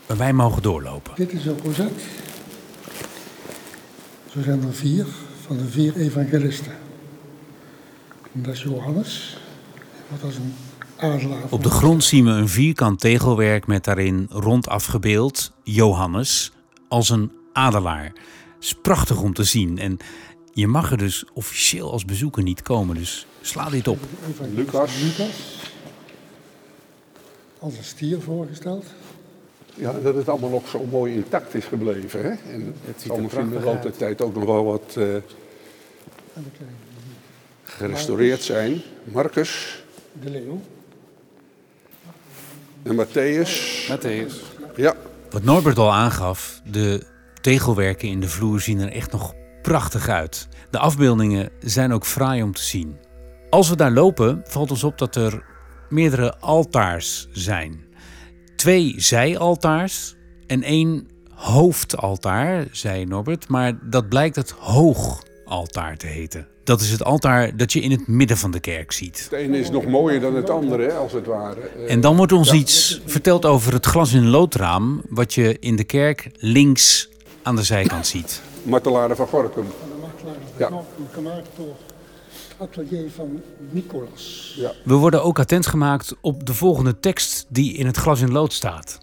Maar 0.06 0.16
wij 0.16 0.32
mogen 0.32 0.62
doorlopen. 0.62 1.12
Dit 1.16 1.32
is 1.32 1.46
een 1.46 1.58
rozet. 1.64 2.02
Zo 4.32 4.42
zijn 4.42 4.62
er 4.62 4.74
vier 4.74 5.06
van 5.46 5.56
de 5.56 5.68
vier 5.68 5.96
evangelisten. 5.96 6.72
En 8.32 8.42
dat 8.42 8.54
is 8.54 8.62
Johannes, 8.62 9.38
wat 10.08 10.22
als 10.22 10.36
een 10.36 10.54
adelaar. 10.96 11.42
Op 11.48 11.62
de 11.62 11.70
grond 11.70 12.04
zien 12.04 12.24
we 12.24 12.30
een 12.30 12.48
vierkant 12.48 13.00
tegelwerk 13.00 13.66
met 13.66 13.84
daarin 13.84 14.26
rond 14.30 14.68
afgebeeld 14.68 15.52
Johannes 15.62 16.52
als 16.88 17.10
een 17.10 17.32
adelaar. 17.52 18.04
Het 18.04 18.64
is 18.64 18.74
prachtig 18.82 19.20
om 19.20 19.32
te 19.32 19.44
zien 19.44 19.78
en 19.78 19.96
je 20.52 20.66
mag 20.66 20.90
er 20.90 20.98
dus 20.98 21.24
officieel 21.32 21.92
als 21.92 22.04
bezoeker 22.04 22.42
niet 22.42 22.62
komen, 22.62 22.96
dus 22.96 23.26
sla 23.40 23.70
dit 23.70 23.88
op. 23.88 23.98
Lucas. 24.54 25.00
Lucas 25.00 25.58
als 27.58 27.76
een 27.76 27.84
stier 27.84 28.20
voorgesteld. 28.20 28.84
Ja, 29.74 29.92
dat 30.02 30.14
het 30.14 30.28
allemaal 30.28 30.50
nog 30.50 30.68
zo 30.68 30.84
mooi 30.90 31.14
intact 31.14 31.54
is 31.54 31.64
gebleven. 31.64 32.22
Hè? 32.22 32.52
En 32.52 32.74
het 32.84 33.00
ziet 33.00 33.12
er 33.12 33.38
in 33.38 33.50
de 33.50 33.60
loop 33.60 33.82
der 33.82 33.96
tijd 33.96 34.20
ook 34.20 34.34
nog 34.34 34.44
wel 34.44 34.64
wat 34.64 34.94
uh, 34.98 35.16
gerestaureerd 37.64 38.42
zijn. 38.42 38.82
Marcus. 39.04 39.82
De 40.22 40.30
Leeuw. 40.30 40.60
En 42.82 42.96
Matthäus. 42.96 43.50
Matthäus. 43.88 44.34
Ja. 44.76 44.94
Wat 45.30 45.42
Norbert 45.42 45.78
al 45.78 45.92
aangaf, 45.92 46.60
de 46.64 47.06
tegelwerken 47.40 48.08
in 48.08 48.20
de 48.20 48.28
vloer 48.28 48.60
zien 48.60 48.80
er 48.80 48.92
echt 48.92 49.12
nog 49.12 49.34
prachtig 49.62 50.08
uit. 50.08 50.48
De 50.70 50.78
afbeeldingen 50.78 51.50
zijn 51.60 51.92
ook 51.92 52.06
fraai 52.06 52.42
om 52.42 52.52
te 52.52 52.62
zien. 52.62 52.96
Als 53.50 53.68
we 53.68 53.76
daar 53.76 53.90
lopen, 53.90 54.42
valt 54.44 54.70
ons 54.70 54.84
op 54.84 54.98
dat 54.98 55.16
er 55.16 55.44
meerdere 55.88 56.36
altaars 56.38 57.28
zijn. 57.32 57.84
Twee 58.56 58.94
zijaltaars 58.96 60.16
en 60.46 60.62
één 60.62 61.08
hoofdaltaar, 61.34 62.66
zei 62.72 63.04
Norbert, 63.04 63.48
maar 63.48 63.78
dat 63.90 64.08
blijkt 64.08 64.36
het 64.36 64.50
hoogaltaar 64.50 65.96
te 65.96 66.06
heten. 66.06 66.46
Dat 66.64 66.80
is 66.80 66.90
het 66.90 67.04
altaar 67.04 67.56
dat 67.56 67.72
je 67.72 67.80
in 67.80 67.90
het 67.90 68.06
midden 68.06 68.36
van 68.36 68.50
de 68.50 68.60
kerk 68.60 68.92
ziet. 68.92 69.20
Het 69.30 69.32
ene 69.32 69.58
is 69.58 69.70
nog 69.70 69.86
mooier 69.86 70.20
dan 70.20 70.34
het 70.34 70.50
andere, 70.50 70.92
als 70.92 71.12
het 71.12 71.26
ware. 71.26 71.60
En 71.60 72.00
dan 72.00 72.16
wordt 72.16 72.32
ons 72.32 72.52
iets 72.52 73.00
verteld 73.06 73.44
over 73.44 73.72
het 73.72 73.86
glas 73.86 74.12
in 74.12 74.26
loodraam, 74.26 75.02
wat 75.08 75.34
je 75.34 75.56
in 75.60 75.76
de 75.76 75.84
kerk 75.84 76.30
links 76.36 77.08
aan 77.42 77.56
de 77.56 77.62
zijkant 77.62 78.06
ziet. 78.06 78.42
Martelaren 78.62 79.16
van 79.16 79.26
Gorkum. 79.26 79.66
Ja. 80.56 80.70
Atelier 82.58 83.10
van 83.10 83.40
Nicolas. 83.70 84.54
Ja. 84.56 84.72
We 84.84 84.94
worden 84.94 85.22
ook 85.22 85.38
attent 85.38 85.66
gemaakt 85.66 86.14
op 86.20 86.46
de 86.46 86.54
volgende 86.54 87.00
tekst 87.00 87.46
die 87.48 87.72
in 87.72 87.86
het 87.86 87.96
glas 87.96 88.20
in 88.20 88.32
lood 88.32 88.52
staat. 88.52 88.98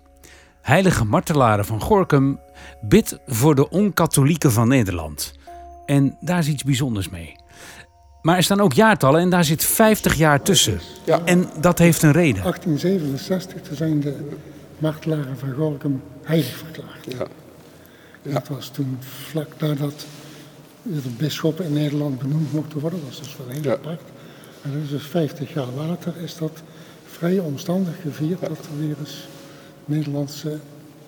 Heilige 0.62 1.06
martelaren 1.06 1.66
van 1.66 1.82
Gorkum, 1.82 2.40
bid 2.82 3.20
voor 3.26 3.56
de 3.56 3.70
onkatholieken 3.70 4.52
van 4.52 4.68
Nederland. 4.68 5.34
En 5.86 6.18
daar 6.22 6.40
is 6.40 6.48
iets 6.48 6.64
bijzonders 6.64 7.10
mee. 7.10 7.36
Maar 8.22 8.38
er 8.38 8.44
staan 8.44 8.62
ook 8.62 8.74
jaartallen 8.74 9.22
en 9.22 9.30
daar 9.30 9.44
zit 9.44 9.64
50 9.64 10.16
jaar 10.16 10.42
tussen. 10.42 10.80
Ja. 11.06 11.22
En 11.26 11.50
dat 11.60 11.80
heeft 11.80 12.02
een 12.02 12.12
reden. 12.12 12.42
1867 12.42 13.62
toen 13.62 13.76
zijn 13.76 14.00
de 14.00 14.30
martelaren 14.78 15.38
van 15.38 15.54
Gorkum 15.54 16.02
heilig 16.24 16.58
verklaard. 16.58 17.06
Ja. 17.18 17.28
Dat 18.32 18.48
was 18.48 18.70
toen 18.70 18.98
vlak 19.02 19.48
nadat 19.58 20.06
de 20.86 21.10
bisschoppen 21.18 21.66
in 21.66 21.74
Nederland 21.74 22.20
benoemd 22.20 22.54
mochten 22.54 22.80
worden. 22.80 23.00
Dat 23.00 23.10
was 23.10 23.20
dus 23.20 23.38
wel 23.38 23.48
heel 23.50 23.64
Ja. 23.64 23.72
apart. 23.72 24.02
En 24.62 24.74
dat 24.74 24.82
is 24.84 24.90
dus 24.90 25.04
50 25.04 25.54
jaar 25.54 25.68
later 25.78 26.14
is 26.18 26.38
dat 26.38 26.62
vrij 27.06 27.40
omstandig 27.40 28.02
gevierd 28.02 28.40
dat 28.40 28.50
er 28.58 28.78
weer 28.88 28.96
eens 29.00 29.28
Nederlandse 29.86 30.60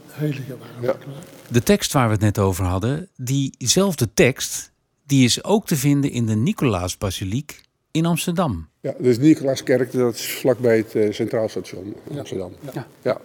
heiligen 0.08 0.58
waren 0.60 0.98
Ja. 1.08 1.14
De 1.52 1.64
tekst 1.64 1.94
waar 1.94 2.06
we 2.08 2.12
het 2.14 2.22
net 2.22 2.40
over 2.40 2.66
hadden, 2.66 3.10
diezelfde 3.16 4.08
tekst, 4.14 4.72
die 5.06 5.26
is 5.26 5.44
ook 5.44 5.68
te 5.68 5.76
vinden 5.76 6.12
in 6.12 6.26
de 6.26 6.36
Nicolaasbasiliek 6.36 7.62
in 7.92 8.06
Amsterdam. 8.06 8.68
Ja, 8.82 8.94
dus 9.00 9.18
Nicolaaskerk, 9.18 9.92
dat 9.92 10.14
is 10.16 10.32
vlakbij 10.32 10.78
het 10.78 10.96
eh, 10.96 11.12
Centraal 11.14 11.50
Station 11.50 11.96
in 12.10 12.20
Amsterdam. 12.20 12.52
Ja. 12.74 12.88
Ja. 13.02 13.18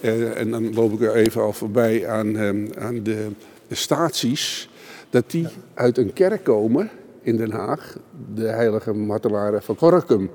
Eh, 0.00 0.40
en 0.40 0.50
dan 0.50 0.74
loop 0.74 0.92
ik 0.92 1.00
er 1.00 1.14
even 1.14 1.42
al 1.42 1.52
voorbij 1.52 2.08
aan, 2.08 2.36
ehm, 2.36 2.66
aan 2.78 3.02
de, 3.02 3.28
de 3.68 3.74
staties. 3.74 4.68
Dat 5.16 5.30
die 5.30 5.46
uit 5.74 5.98
een 5.98 6.12
kerk 6.12 6.44
komen 6.44 6.90
in 7.22 7.36
Den 7.36 7.50
Haag. 7.50 7.96
De 8.34 8.46
heilige 8.46 8.92
martelaren 8.92 9.62
van 9.62 9.76
Gorkum. 9.76 10.30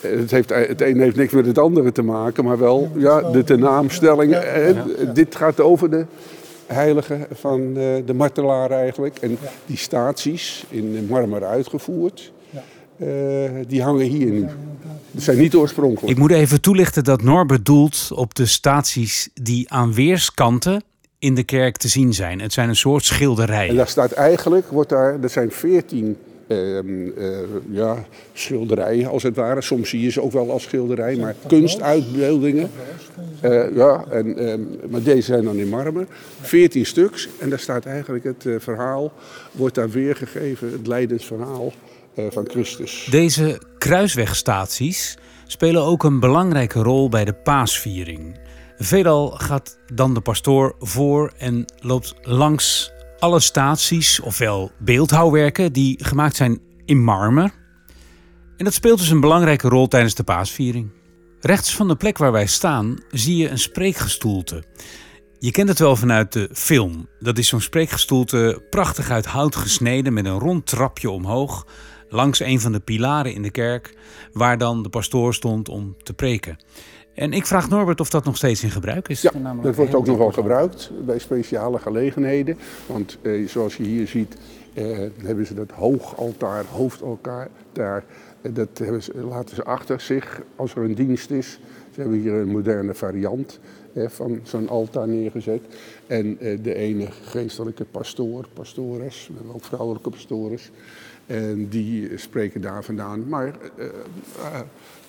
Eh, 0.00 0.10
Het, 0.10 0.30
heeft, 0.30 0.48
het 0.48 0.80
een 0.80 1.00
heeft 1.00 1.16
niks 1.16 1.32
met 1.32 1.46
het 1.46 1.58
andere 1.58 1.92
te 1.92 2.02
maken, 2.02 2.44
maar 2.44 2.58
wel 2.58 2.90
ja, 2.96 3.20
de, 3.30 3.44
de 3.44 3.56
naamstelling. 3.56 4.32
eh, 4.34 5.14
Dit 5.14 5.36
gaat 5.36 5.60
over 5.60 5.90
de 5.90 6.06
heiligen 6.66 7.26
van 7.32 7.60
eh, 7.76 7.84
de 8.06 8.14
martelaren 8.14 8.76
eigenlijk. 8.78 9.18
En 9.18 9.38
die 9.66 9.76
staties 9.76 10.64
in 10.68 11.06
marmer 11.08 11.44
uitgevoerd, 11.44 12.32
eh, 12.96 13.06
die 13.68 13.82
hangen 13.82 14.06
hier 14.06 14.30
nu. 14.30 14.46
Dat 15.10 15.22
zijn 15.22 15.38
niet 15.38 15.54
oorspronkelijk. 15.54 16.12
Ik 16.12 16.18
moet 16.18 16.30
even 16.30 16.60
toelichten 16.60 17.04
dat 17.04 17.22
Norbert 17.22 17.64
doelt 17.66 18.08
op 18.14 18.34
de 18.34 18.46
staties 18.46 19.28
die 19.34 19.70
aan 19.70 19.94
weerskanten 19.94 20.82
in 21.22 21.34
de 21.34 21.44
kerk 21.44 21.76
te 21.76 21.88
zien 21.88 22.14
zijn. 22.14 22.40
Het 22.40 22.52
zijn 22.52 22.68
een 22.68 22.76
soort 22.76 23.00
En 23.00 23.14
schilderijen. 23.14 23.76
daar 23.76 23.88
staat 23.88 24.12
eigenlijk, 24.12 24.68
wordt 24.68 24.88
daar, 24.88 25.22
er 25.22 25.28
zijn 25.28 25.50
veertien 25.50 26.16
ehm, 26.46 27.08
eh, 27.18 27.28
ja, 27.70 28.04
schilderijen 28.32 29.10
als 29.10 29.22
het 29.22 29.36
ware. 29.36 29.62
Soms 29.62 29.88
zie 29.88 30.00
je 30.00 30.10
ze 30.10 30.22
ook 30.22 30.32
wel 30.32 30.50
als 30.50 30.62
schilderij, 30.62 31.16
maar 31.16 31.34
kunstuitbeeldingen. 31.46 32.70
Eh, 33.40 33.74
ja, 33.74 34.04
en, 34.10 34.38
ehm, 34.38 34.60
maar 34.90 35.02
deze 35.02 35.22
zijn 35.22 35.44
dan 35.44 35.56
in 35.56 35.68
marmer. 35.68 36.06
Veertien 36.40 36.86
stuks. 36.86 37.28
En 37.38 37.50
daar 37.50 37.58
staat 37.58 37.86
eigenlijk 37.86 38.24
het 38.24 38.46
eh, 38.46 38.54
verhaal, 38.58 39.12
wordt 39.52 39.74
daar 39.74 39.90
weergegeven, 39.90 40.72
het 40.72 40.86
lijdensverhaal 40.86 41.72
eh, 42.14 42.24
van 42.30 42.48
Christus. 42.48 43.08
Deze 43.10 43.60
kruiswegstaties 43.78 45.16
spelen 45.46 45.82
ook 45.82 46.04
een 46.04 46.20
belangrijke 46.20 46.82
rol 46.82 47.08
bij 47.08 47.24
de 47.24 47.34
paasviering. 47.34 48.40
Veelal 48.84 49.30
gaat 49.30 49.78
dan 49.94 50.14
de 50.14 50.20
pastoor 50.20 50.74
voor 50.78 51.32
en 51.38 51.64
loopt 51.78 52.14
langs 52.22 52.92
alle 53.18 53.40
staties, 53.40 54.20
ofwel 54.20 54.72
beeldhouwwerken 54.78 55.72
die 55.72 56.04
gemaakt 56.04 56.36
zijn 56.36 56.60
in 56.84 57.04
marmer. 57.04 57.52
En 58.56 58.64
dat 58.64 58.74
speelt 58.74 58.98
dus 58.98 59.10
een 59.10 59.20
belangrijke 59.20 59.68
rol 59.68 59.88
tijdens 59.88 60.14
de 60.14 60.22
paasviering. 60.22 60.90
Rechts 61.40 61.74
van 61.74 61.88
de 61.88 61.96
plek 61.96 62.18
waar 62.18 62.32
wij 62.32 62.46
staan 62.46 62.98
zie 63.10 63.36
je 63.36 63.48
een 63.48 63.58
spreekgestoelte. 63.58 64.64
Je 65.38 65.50
kent 65.50 65.68
het 65.68 65.78
wel 65.78 65.96
vanuit 65.96 66.32
de 66.32 66.48
film. 66.52 67.08
Dat 67.18 67.38
is 67.38 67.48
zo'n 67.48 67.60
spreekgestoelte 67.60 68.62
prachtig 68.70 69.10
uit 69.10 69.26
hout 69.26 69.56
gesneden 69.56 70.12
met 70.12 70.24
een 70.24 70.38
rond 70.38 70.66
trapje 70.66 71.10
omhoog 71.10 71.66
langs 72.08 72.40
een 72.40 72.60
van 72.60 72.72
de 72.72 72.80
pilaren 72.80 73.34
in 73.34 73.42
de 73.42 73.50
kerk 73.50 73.96
waar 74.32 74.58
dan 74.58 74.82
de 74.82 74.88
pastoor 74.88 75.34
stond 75.34 75.68
om 75.68 75.96
te 76.02 76.14
preken. 76.14 76.58
En 77.14 77.32
ik 77.32 77.46
vraag 77.46 77.68
Norbert 77.68 78.00
of 78.00 78.10
dat 78.10 78.24
nog 78.24 78.36
steeds 78.36 78.62
in 78.62 78.70
gebruik 78.70 79.08
is. 79.08 79.22
Ja, 79.22 79.56
dat 79.62 79.76
wordt 79.76 79.94
ook 79.94 80.06
nog 80.06 80.18
wel 80.18 80.32
gebruikt 80.32 80.90
bij 81.04 81.18
speciale 81.18 81.78
gelegenheden. 81.78 82.58
Want 82.86 83.18
eh, 83.22 83.48
zoals 83.48 83.76
je 83.76 83.82
hier 83.82 84.06
ziet, 84.06 84.36
eh, 84.74 84.84
hebben 85.22 85.46
ze 85.46 85.54
dat 85.54 85.70
hoogaltaar, 85.70 86.64
hoofdaltaar, 86.64 87.48
daar, 87.72 88.04
eh, 88.42 88.54
dat 88.54 88.78
hebben 88.78 89.02
ze, 89.02 89.12
laten 89.16 89.56
ze 89.56 89.64
achter 89.64 90.00
zich 90.00 90.42
als 90.56 90.74
er 90.74 90.82
een 90.82 90.94
dienst 90.94 91.30
is. 91.30 91.58
Ze 91.94 92.00
hebben 92.00 92.18
hier 92.18 92.32
een 92.32 92.48
moderne 92.48 92.94
variant 92.94 93.60
eh, 93.92 94.08
van 94.08 94.40
zo'n 94.42 94.68
altaar 94.68 95.08
neergezet. 95.08 95.62
En 96.06 96.38
eh, 96.38 96.58
de 96.62 96.74
ene 96.74 97.08
geestelijke 97.22 97.84
pastoor, 97.84 98.46
pastores, 98.52 99.26
we 99.26 99.34
hebben 99.36 99.54
ook 99.54 99.64
vrouwelijke 99.64 100.10
pastores. 100.10 100.70
En 101.26 101.68
die 101.68 102.18
spreken 102.18 102.60
daar 102.60 102.84
vandaan. 102.84 103.28
Maar 103.28 103.54
eh, 103.76 103.86
eh, 103.86 104.60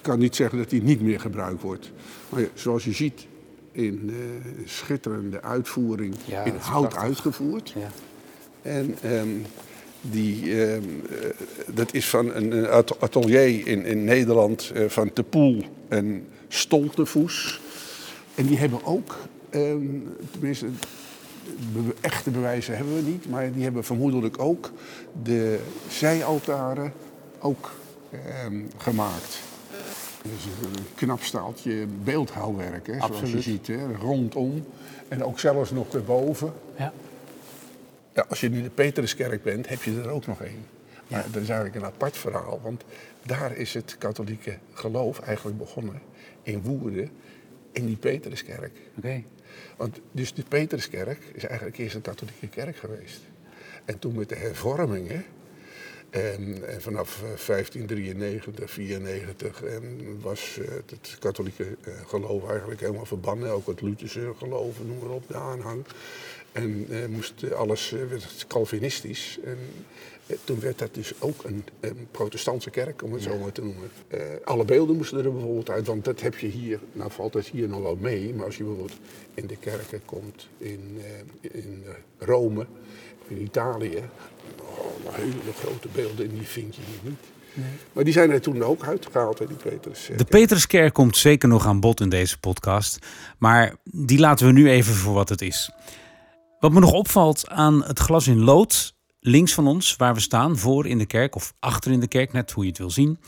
kan 0.04 0.20
niet 0.20 0.36
zeggen 0.36 0.58
dat 0.58 0.70
die 0.70 0.84
niet 0.84 1.02
meer 1.02 1.20
gebruikt 1.20 1.62
wordt. 1.62 1.92
Maar 2.30 2.42
ja, 2.42 2.48
zoals 2.54 2.84
je 2.84 2.92
ziet, 2.94 3.26
in 3.72 4.10
eh, 4.10 4.16
schitterende 4.66 5.42
uitvoering, 5.42 6.16
Ja, 6.26 6.44
in 6.44 6.56
hout 6.56 6.82
prachtig. 6.90 7.04
uitgevoerd. 7.04 7.74
Ja. 7.78 7.90
En 8.62 8.96
ehm, 9.02 9.28
die, 10.02 10.64
ehm, 10.66 10.82
eh, 11.10 11.30
dat 11.74 11.94
is 11.94 12.10
van 12.10 12.34
een 12.36 12.68
at- 12.68 13.00
atelier 13.02 13.68
in, 13.68 13.86
in 13.86 14.04
Nederland 14.04 14.72
eh, 14.74 14.90
van 14.90 15.14
Te 15.14 15.24
Poel 15.24 15.64
en 15.88 16.28
Stoltevoes. 16.48 17.62
En 18.36 18.46
die 18.46 18.58
hebben 18.58 18.86
ook, 18.86 19.18
ehm, 19.50 19.86
tenminste, 20.32 20.66
be- 21.74 21.94
echte 22.02 22.30
bewijzen 22.30 22.76
hebben 22.78 22.96
we 22.96 23.02
niet, 23.02 23.30
maar 23.30 23.52
die 23.52 23.64
hebben 23.64 23.84
vermoedelijk 23.84 24.40
ook 24.40 24.72
de 25.24 25.60
zijaltaren 25.90 26.94
ook 27.40 27.72
ehm, 28.12 28.62
gemaakt. 30.24 30.44
Dus 30.44 30.80
een 30.80 30.86
knap 30.96 31.22
staaltje 31.22 31.88
beeldhouwwerk, 32.04 32.88
hè, 32.88 32.98
zoals 32.98 33.32
je 33.32 33.42
ziet, 33.42 33.68
hè, 33.68 33.94
rondom. 33.94 34.66
En 35.08 35.24
ook 35.24 35.40
zelfs 35.40 35.72
nog 35.72 35.94
erboven. 35.94 36.54
Ja. 36.78 36.94
Ja, 38.14 38.26
als 38.30 38.40
je 38.42 38.50
nu 38.50 38.62
de 38.62 38.70
Petruskerk 38.70 39.44
bent, 39.44 39.70
heb 39.70 39.84
je 39.84 40.02
er 40.02 40.10
ook 40.10 40.28
nog 40.28 40.42
één. 40.42 40.66
Maar 41.08 41.26
dat 41.32 41.42
is 41.42 41.50
eigenlijk 41.50 41.76
een 41.76 41.92
apart 41.92 42.18
verhaal, 42.18 42.60
want 42.64 42.84
daar 43.26 43.58
is 43.58 43.74
het 43.74 43.96
katholieke 43.98 44.58
geloof 44.74 45.20
eigenlijk 45.20 45.58
begonnen. 45.58 46.02
In 46.44 46.62
Woerden, 46.62 47.10
in 47.72 47.86
die 47.86 47.96
Petruskerk. 47.96 48.80
Oké. 48.98 49.24
Want 49.78 50.00
dus 50.12 50.34
de 50.34 50.44
Petruskerk 50.48 51.20
is 51.34 51.44
eigenlijk 51.44 51.78
eerst 51.78 51.96
een 51.96 52.02
katholieke 52.02 52.48
kerk 52.48 52.76
geweest. 52.76 53.20
En 53.86 54.00
toen 54.00 54.16
met 54.16 54.30
de 54.30 54.36
hervormingen, 54.36 55.26
en, 56.14 56.68
en 56.68 56.82
vanaf 56.82 57.16
eh, 57.16 57.46
1593, 57.46 58.72
94, 58.72 59.64
en 59.64 60.18
was 60.22 60.58
eh, 60.62 60.68
het 60.86 61.18
katholieke 61.20 61.64
eh, 61.82 61.94
geloof 62.08 62.50
eigenlijk 62.50 62.80
helemaal 62.80 63.06
verbannen. 63.06 63.52
Ook 63.52 63.68
het 63.68 63.82
Lutherse 63.82 64.34
geloof, 64.38 64.76
noem 64.86 64.98
maar 64.98 65.16
op, 65.16 65.28
de 65.28 65.36
aanhang. 65.36 65.86
En 66.52 66.86
eh, 66.90 67.06
moest 67.08 67.44
eh, 67.44 67.52
alles 67.52 67.94
eh, 67.94 68.00
werd 68.10 68.46
Calvinistisch. 68.48 69.40
En 69.44 69.58
eh, 70.28 70.38
toen 70.44 70.60
werd 70.60 70.80
dat 70.80 70.94
dus 70.94 71.14
ook 71.20 71.44
een, 71.44 71.64
een 71.80 72.08
protestantse 72.12 72.70
kerk, 72.70 73.04
om 73.04 73.14
het 73.14 73.22
zo 73.22 73.38
maar 73.38 73.52
te 73.52 73.64
noemen. 73.64 73.90
Eh, 74.08 74.20
alle 74.44 74.66
beelden 74.66 74.96
moesten 74.96 75.18
er 75.26 75.32
bijvoorbeeld 75.32 75.70
uit, 75.70 75.88
want 75.88 76.06
dat 76.06 76.22
heb 76.22 76.38
je 76.38 76.48
hier, 76.48 76.80
nou 76.92 77.12
valt 77.12 77.34
het 77.34 77.48
hier 77.48 77.68
nog 77.68 77.82
wel 77.82 77.98
mee, 78.00 78.34
maar 78.34 78.46
als 78.46 78.58
je 78.58 78.64
bijvoorbeeld 78.64 79.00
in 79.34 79.48
de 79.48 79.58
kerken 79.58 80.02
komt 80.06 80.48
in, 80.58 80.98
eh, 81.42 81.62
in 81.62 81.84
eh, 81.86 81.94
Rome, 82.18 82.66
in 83.36 83.42
Italië, 83.42 84.04
oh, 84.62 85.14
hele 85.14 85.54
grote 85.60 85.88
beelden, 85.94 86.30
en 86.30 86.32
die 86.38 86.48
vind 86.48 86.76
je 86.76 86.82
hier 86.86 87.00
niet. 87.12 87.32
Maar 87.94 88.04
die 88.04 88.14
zijn 88.14 88.32
er 88.32 88.42
toen 88.42 88.64
ook 88.64 88.86
uitgehaald, 88.86 89.40
hè, 89.40 89.48
die 89.48 89.56
Petrus. 89.56 90.10
eh, 90.10 90.18
De 90.18 90.24
Petruskerk 90.24 90.94
komt 90.94 91.18
zeker 91.18 91.50
nog 91.50 91.66
aan 91.66 91.80
bod 91.80 92.00
in 92.00 92.10
deze 92.10 92.40
podcast, 92.40 93.00
maar 93.38 93.76
die 93.84 94.20
laten 94.20 94.46
we 94.46 94.52
nu 94.52 94.70
even 94.70 94.94
voor 94.94 95.14
wat 95.14 95.30
het 95.30 95.42
is. 95.42 95.72
Wat 96.60 96.72
me 96.72 96.80
nog 96.80 96.92
opvalt 96.92 97.50
aan 97.50 97.84
het 97.84 98.00
glas 98.00 98.28
in 98.28 98.40
lood, 98.40 98.96
links 99.20 99.54
van 99.54 99.68
ons, 99.68 99.96
waar 99.96 100.14
we 100.14 100.20
staan, 100.20 100.58
voor 100.58 100.88
in 100.88 100.98
de 100.98 101.06
kerk 101.06 101.36
of 101.36 101.54
achter 101.60 101.92
in 101.92 102.00
de 102.00 102.08
kerk, 102.08 102.34
net 102.34 102.52
hoe 102.52 102.64
je 102.64 102.70
het 102.70 102.80
wil 102.80 102.90
zien, 102.90 103.20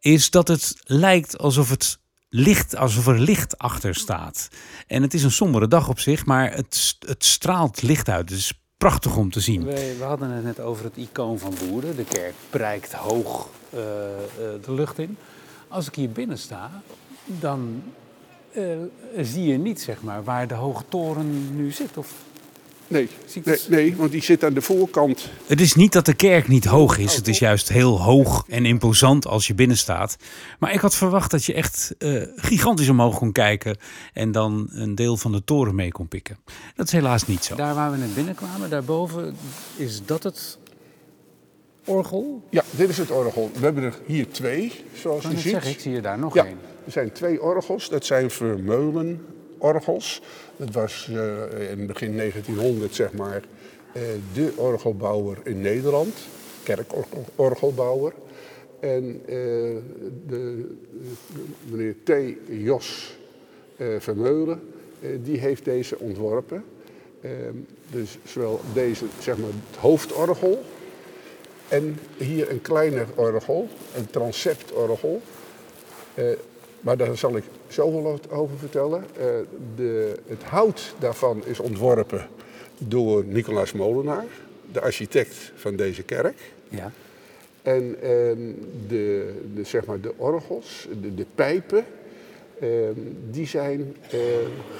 is 0.00 0.30
dat 0.30 0.48
het 0.48 0.74
lijkt 0.84 1.38
alsof 1.38 1.70
het 1.70 1.98
licht, 2.28 2.76
alsof 2.76 3.06
er 3.06 3.18
licht 3.18 3.58
achter 3.58 3.94
staat. 3.94 4.48
En 4.86 5.02
het 5.02 5.14
is 5.14 5.22
een 5.22 5.30
sombere 5.30 5.68
dag 5.68 5.88
op 5.88 5.98
zich, 5.98 6.26
maar 6.26 6.54
het, 6.54 6.96
het 7.06 7.24
straalt 7.24 7.82
licht 7.82 8.08
uit. 8.08 8.28
Het 8.30 8.38
is 8.38 8.59
prachtig 8.80 9.16
om 9.16 9.30
te 9.30 9.40
zien. 9.40 9.64
We, 9.64 9.96
we 9.98 10.04
hadden 10.04 10.30
het 10.30 10.44
net 10.44 10.60
over 10.60 10.84
het 10.84 10.96
icoon 10.96 11.38
van 11.38 11.54
Woerden. 11.56 11.96
De 11.96 12.04
kerk 12.04 12.34
prijkt 12.50 12.92
hoog 12.92 13.48
eh, 13.70 13.80
eh, 13.80 13.82
de 14.64 14.72
lucht 14.72 14.98
in. 14.98 15.16
Als 15.68 15.86
ik 15.86 15.94
hier 15.94 16.10
binnen 16.10 16.38
sta, 16.38 16.70
dan 17.24 17.82
eh, 18.52 18.64
zie 19.16 19.44
je 19.44 19.58
niet 19.58 19.80
zeg 19.80 20.02
maar, 20.02 20.24
waar 20.24 20.48
de 20.48 20.54
hoge 20.54 20.84
toren 20.88 21.56
nu 21.56 21.70
zit. 21.70 21.96
Of 21.96 22.14
Nee, 22.90 23.08
nee, 23.44 23.58
nee, 23.68 23.96
want 23.96 24.10
die 24.10 24.22
zit 24.22 24.44
aan 24.44 24.54
de 24.54 24.62
voorkant. 24.62 25.28
Het 25.46 25.60
is 25.60 25.74
niet 25.74 25.92
dat 25.92 26.06
de 26.06 26.14
kerk 26.14 26.48
niet 26.48 26.64
hoog 26.64 26.98
is. 26.98 27.16
Het 27.16 27.28
is 27.28 27.38
juist 27.38 27.68
heel 27.68 28.02
hoog 28.02 28.44
en 28.48 28.66
imposant 28.66 29.26
als 29.26 29.46
je 29.46 29.54
binnen 29.54 29.76
staat. 29.76 30.16
Maar 30.58 30.72
ik 30.72 30.80
had 30.80 30.94
verwacht 30.94 31.30
dat 31.30 31.44
je 31.44 31.54
echt 31.54 31.94
uh, 31.98 32.22
gigantisch 32.36 32.88
omhoog 32.88 33.18
kon 33.18 33.32
kijken. 33.32 33.76
En 34.12 34.32
dan 34.32 34.68
een 34.72 34.94
deel 34.94 35.16
van 35.16 35.32
de 35.32 35.44
toren 35.44 35.74
mee 35.74 35.92
kon 35.92 36.08
pikken. 36.08 36.38
Dat 36.74 36.86
is 36.86 36.92
helaas 36.92 37.26
niet 37.26 37.44
zo. 37.44 37.54
Daar 37.56 37.74
waar 37.74 37.90
we 37.90 37.96
net 37.96 38.14
binnenkwamen, 38.14 38.70
daarboven, 38.70 39.36
is 39.76 40.02
dat 40.04 40.22
het 40.22 40.58
orgel? 41.84 42.42
Ja, 42.50 42.64
dit 42.70 42.88
is 42.88 42.98
het 42.98 43.10
orgel. 43.10 43.50
We 43.54 43.64
hebben 43.64 43.82
er 43.82 43.98
hier 44.06 44.30
twee, 44.30 44.72
zoals 44.94 45.22
je 45.22 45.38
ziet. 45.38 45.52
Zeg, 45.52 45.66
ik 45.66 45.80
zie 45.80 45.92
je 45.92 46.00
daar 46.00 46.18
nog 46.18 46.36
één. 46.36 46.58
er 46.84 46.92
zijn 46.92 47.12
twee 47.12 47.42
orgels. 47.42 47.88
Dat 47.88 48.06
zijn 48.06 48.30
Vermeulen-orgels. 49.60 50.22
Dat 50.56 50.70
was 50.70 51.08
uh, 51.10 51.70
in 51.70 51.86
begin 51.86 52.16
1900, 52.16 52.94
zeg 52.94 53.12
maar, 53.12 53.42
uh, 53.92 54.02
de 54.32 54.52
orgelbouwer 54.56 55.38
in 55.44 55.60
Nederland. 55.60 56.14
Kerkorgelbouwer. 56.62 58.12
En 58.80 59.04
uh, 59.04 59.76
de, 60.26 60.66
meneer 61.70 61.94
T. 62.04 62.12
Jos 62.48 63.18
Vermeulen, 63.98 64.60
die 65.22 65.38
heeft 65.38 65.64
deze 65.64 65.98
ontworpen. 65.98 66.64
Ehm, 67.20 67.54
dus 67.90 68.18
zowel 68.24 68.60
deze, 68.72 69.04
zeg 69.20 69.38
maar, 69.38 69.48
het 69.70 69.76
hoofdorgel 69.78 70.62
en 71.68 71.98
hier 72.16 72.50
een 72.50 72.62
kleiner 72.62 73.06
orgel, 73.14 73.68
een 73.96 74.10
transeptorgel. 74.10 75.22
Maar 76.80 76.96
daar 76.96 77.16
zal 77.16 77.36
ik 77.36 77.44
zoveel 77.72 78.18
over 78.30 78.58
vertellen. 78.58 79.04
Uh, 79.18 79.24
de, 79.76 80.14
het 80.26 80.42
hout 80.42 80.94
daarvan 80.98 81.42
is 81.44 81.60
ontworpen 81.60 82.28
door 82.78 83.24
Nicolaas 83.24 83.72
Molenaar, 83.72 84.24
de 84.72 84.80
architect 84.80 85.52
van 85.54 85.76
deze 85.76 86.02
kerk. 86.02 86.52
Ja. 86.68 86.92
En 87.62 87.82
uh, 87.84 87.98
de, 88.88 89.34
de, 89.54 89.64
zeg 89.64 89.84
maar 89.84 90.00
de 90.00 90.12
orgels, 90.16 90.88
de, 91.00 91.14
de 91.14 91.26
pijpen, 91.34 91.84
ehm, 92.60 92.98
die 93.30 93.46
zijn 93.46 93.96
eh, 94.10 94.20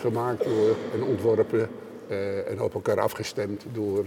gemaakt 0.00 0.44
door 0.44 0.76
en 0.94 1.02
ontworpen 1.02 1.68
en 2.49 2.61
op 2.61 2.75
elkaar 2.75 3.00
afgestemd 3.00 3.64
door 3.73 4.04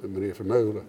meneer 0.00 0.34
Vermeulen. 0.34 0.82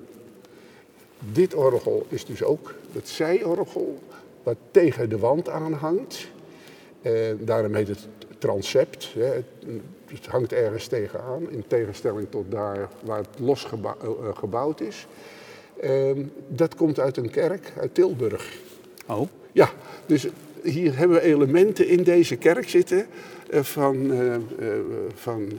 Dit 1.32 1.54
orgel 1.54 2.06
is 2.10 2.26
dus 2.26 2.44
ook 2.44 2.74
het 2.92 3.10
zijorgel 3.10 4.00
wat 4.44 4.58
tegen 4.72 5.10
de 5.10 5.18
wand 5.18 5.50
aanhangt. 5.50 6.28
Daarom 7.40 7.74
heet 7.74 7.88
het 7.88 8.08
transept. 8.38 9.14
Hè. 9.14 9.24
Het, 9.24 9.46
het, 10.06 10.26
hangt 10.26 10.54
ergens 10.54 10.88
tegenaan, 10.88 11.50
in 11.50 11.64
tegenstelling 11.68 12.28
tot 12.30 12.52
daar 12.52 12.90
waar 13.04 13.18
het 13.18 13.40
los 13.40 13.64
gebouw, 13.64 13.96
uh, 14.04 14.36
gebouwd 14.38 14.82
is. 14.82 15.08
Uh, 15.84 16.12
dat 16.48 16.76
komt 16.76 17.00
uit 17.00 17.18
een 17.18 17.30
kerk 17.30 17.74
uit 17.80 17.94
Tilburg. 17.94 18.58
Oh? 19.08 19.28
Ja, 19.52 19.70
dus 20.06 20.28
hier 20.64 20.98
hebben 20.98 21.18
we 21.18 21.24
elementen 21.24 21.88
in 21.88 22.04
deze 22.04 22.36
kerk 22.36 22.70
zitten 22.70 23.06
uh, 23.54 23.60
van, 23.62 24.12
van 25.16 25.52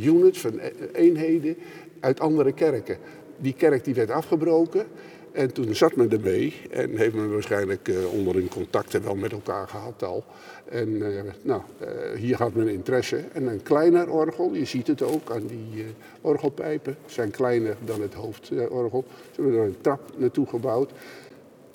units, 0.00 0.40
van 0.40 0.60
eenheden 0.92 1.56
uit 2.00 2.20
andere 2.20 2.52
kerken 2.52 2.98
die 3.40 3.54
kerk 3.54 3.84
die 3.84 3.94
werd 3.94 4.10
afgebroken. 4.10 4.86
En 5.32 5.52
toen 5.52 5.74
zat 5.74 5.96
men 5.96 6.10
ermee 6.10 6.54
en 6.70 6.96
heeft 6.96 7.14
men 7.14 7.32
waarschijnlijk 7.32 7.88
uh, 7.88 8.12
onderling 8.12 8.48
contacten 8.48 9.02
wel 9.02 9.14
met 9.14 9.32
elkaar 9.32 9.68
gehad 9.68 10.02
al. 10.02 10.24
En 10.68 10.88
uh, 10.88 11.20
nou, 11.42 11.62
uh, 11.82 12.18
hier 12.18 12.36
had 12.36 12.54
men 12.54 12.68
interesse. 12.68 13.24
En 13.32 13.46
een 13.46 13.62
kleiner 13.62 14.10
orgel, 14.10 14.54
je 14.54 14.64
ziet 14.64 14.86
het 14.86 15.02
ook 15.02 15.30
aan 15.30 15.46
die 15.46 15.84
orgelpijpen, 16.20 16.96
zijn 17.06 17.30
kleiner 17.30 17.76
dan 17.84 18.00
het 18.02 18.14
hoofdorgel. 18.14 19.04
Ze 19.34 19.40
hebben 19.40 19.60
er 19.60 19.66
een 19.66 19.80
trap 19.80 20.12
naartoe 20.16 20.46
gebouwd. 20.46 20.92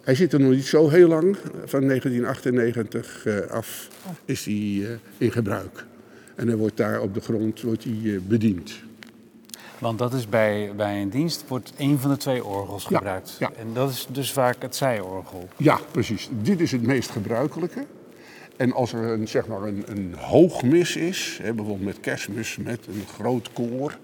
Hij 0.01 0.15
zit 0.15 0.33
er 0.33 0.39
nog 0.39 0.51
niet 0.51 0.65
zo 0.65 0.89
heel 0.89 1.07
lang, 1.07 1.37
van 1.65 1.87
1998 1.87 3.27
af 3.49 3.89
is 4.25 4.45
hij 4.45 4.99
in 5.17 5.31
gebruik. 5.31 5.85
En 6.35 6.47
hij 6.47 6.57
wordt 6.57 6.77
daar 6.77 7.01
op 7.01 7.13
de 7.13 7.21
grond 7.21 7.61
wordt 7.61 7.83
hij, 7.83 8.21
bediend. 8.27 8.83
Want 9.85 9.99
dat 9.99 10.13
is 10.13 10.29
bij, 10.29 10.71
bij 10.75 11.01
een 11.01 11.09
dienst 11.09 11.43
wordt 11.47 11.73
een 11.77 11.99
van 11.99 12.09
de 12.09 12.17
twee 12.17 12.45
orgels 12.45 12.85
gebruikt. 12.85 13.35
Ja, 13.39 13.51
En 13.57 13.73
dat 13.73 13.89
is 13.89 14.07
dus 14.09 14.31
vaak 14.31 14.61
het 14.61 14.75
zijorgel. 14.75 15.47
Ja, 15.57 15.79
precies. 15.91 16.29
Dit 16.31 16.59
is 16.59 16.71
het 16.71 16.81
meest 16.81 17.09
gebruikelijke. 17.09 17.85
En 18.57 18.73
als 18.73 18.93
er 18.93 19.03
een, 19.03 19.27
zeg 19.27 19.47
maar 19.47 19.61
een, 19.61 19.83
een 19.87 20.15
hoogmis 20.17 20.95
is, 20.95 21.39
hè, 21.41 21.53
bijvoorbeeld 21.53 21.85
met 21.85 21.99
kerstmis 21.99 22.57
met 22.57 22.87
een 22.87 23.03
groot 23.15 23.49
koor, 23.53 23.97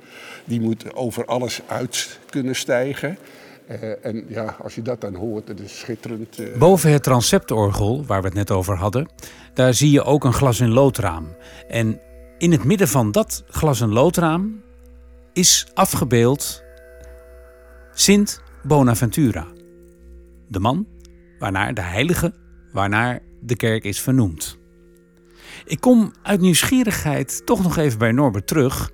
die 0.45 0.61
moet 0.61 0.95
over 0.95 1.25
alles 1.25 1.61
uit 1.67 2.19
kunnen 2.29 2.55
stijgen. 2.55 3.17
Uh, 3.69 4.05
en 4.05 4.25
ja, 4.27 4.55
als 4.63 4.75
je 4.75 4.81
dat 4.81 5.01
dan 5.01 5.15
hoort, 5.15 5.47
het 5.47 5.59
is 5.59 5.79
schitterend. 5.79 6.39
Uh... 6.39 6.57
Boven 6.57 6.91
het 6.91 7.03
transeptorgel, 7.03 8.05
waar 8.05 8.21
we 8.21 8.27
het 8.27 8.37
net 8.37 8.51
over 8.51 8.75
hadden, 8.75 9.07
daar 9.53 9.73
zie 9.73 9.91
je 9.91 10.03
ook 10.03 10.23
een 10.23 10.33
glas- 10.33 10.59
en 10.59 10.71
loodraam. 10.71 11.27
En 11.67 11.99
in 12.37 12.51
het 12.51 12.63
midden 12.63 12.87
van 12.87 13.11
dat 13.11 13.43
glas- 13.47 13.81
en 13.81 13.93
loodraam 13.93 14.61
is 15.33 15.67
afgebeeld 15.73 16.63
Sint 17.93 18.41
Bonaventura. 18.63 19.47
De 20.47 20.59
man 20.59 20.87
waarnaar 21.39 21.73
de 21.73 21.81
heilige, 21.81 22.33
waarnaar 22.73 23.19
de 23.41 23.55
kerk 23.55 23.83
is 23.83 24.01
vernoemd. 24.01 24.57
Ik 25.65 25.79
kom 25.79 26.13
uit 26.23 26.41
nieuwsgierigheid 26.41 27.45
toch 27.45 27.63
nog 27.63 27.77
even 27.77 27.99
bij 27.99 28.11
Norbert 28.11 28.47
terug 28.47 28.91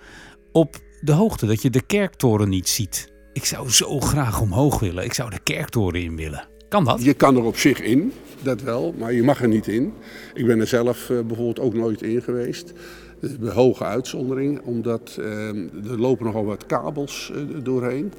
op 0.52 0.76
de 1.02 1.12
hoogte 1.12 1.46
dat 1.46 1.62
je 1.62 1.70
de 1.70 1.86
kerktoren 1.86 2.50
niet 2.50 2.70
ziet. 2.70 3.14
Ik 3.34 3.46
zou 3.46 3.70
zo 3.70 4.00
graag 4.00 4.42
omhoog 4.42 4.80
willen. 4.80 5.04
Ik 5.04 5.14
zou 5.14 5.30
de 5.30 5.40
kerktoren 5.44 6.02
in 6.02 6.16
willen. 6.16 6.48
Kan 6.70 6.84
dat? 6.84 7.04
Je 7.04 7.14
kan 7.14 7.36
er 7.36 7.44
op 7.44 7.58
zich 7.58 7.82
in, 7.82 8.14
dat 8.42 8.62
wel, 8.62 8.94
maar 8.98 9.14
je 9.14 9.24
mag 9.24 9.42
er 9.42 9.48
niet 9.48 9.68
in. 9.68 9.94
Ik 10.34 10.46
ben 10.46 10.60
er 10.60 10.68
zelf 10.68 11.10
eh, 11.10 11.20
bijvoorbeeld 11.20 11.60
ook 11.60 11.74
nooit 11.74 12.02
in 12.02 12.22
geweest. 12.22 12.74
Een 13.22 13.50
hoge 13.50 13.84
uitzondering, 13.84 14.62
omdat 14.62 15.18
uh, 15.20 15.48
er 15.92 16.00
lopen 16.00 16.26
nogal 16.26 16.46
wat 16.46 16.66
kabels 16.66 17.32
uh, 17.36 17.64
doorheen. 17.64 18.14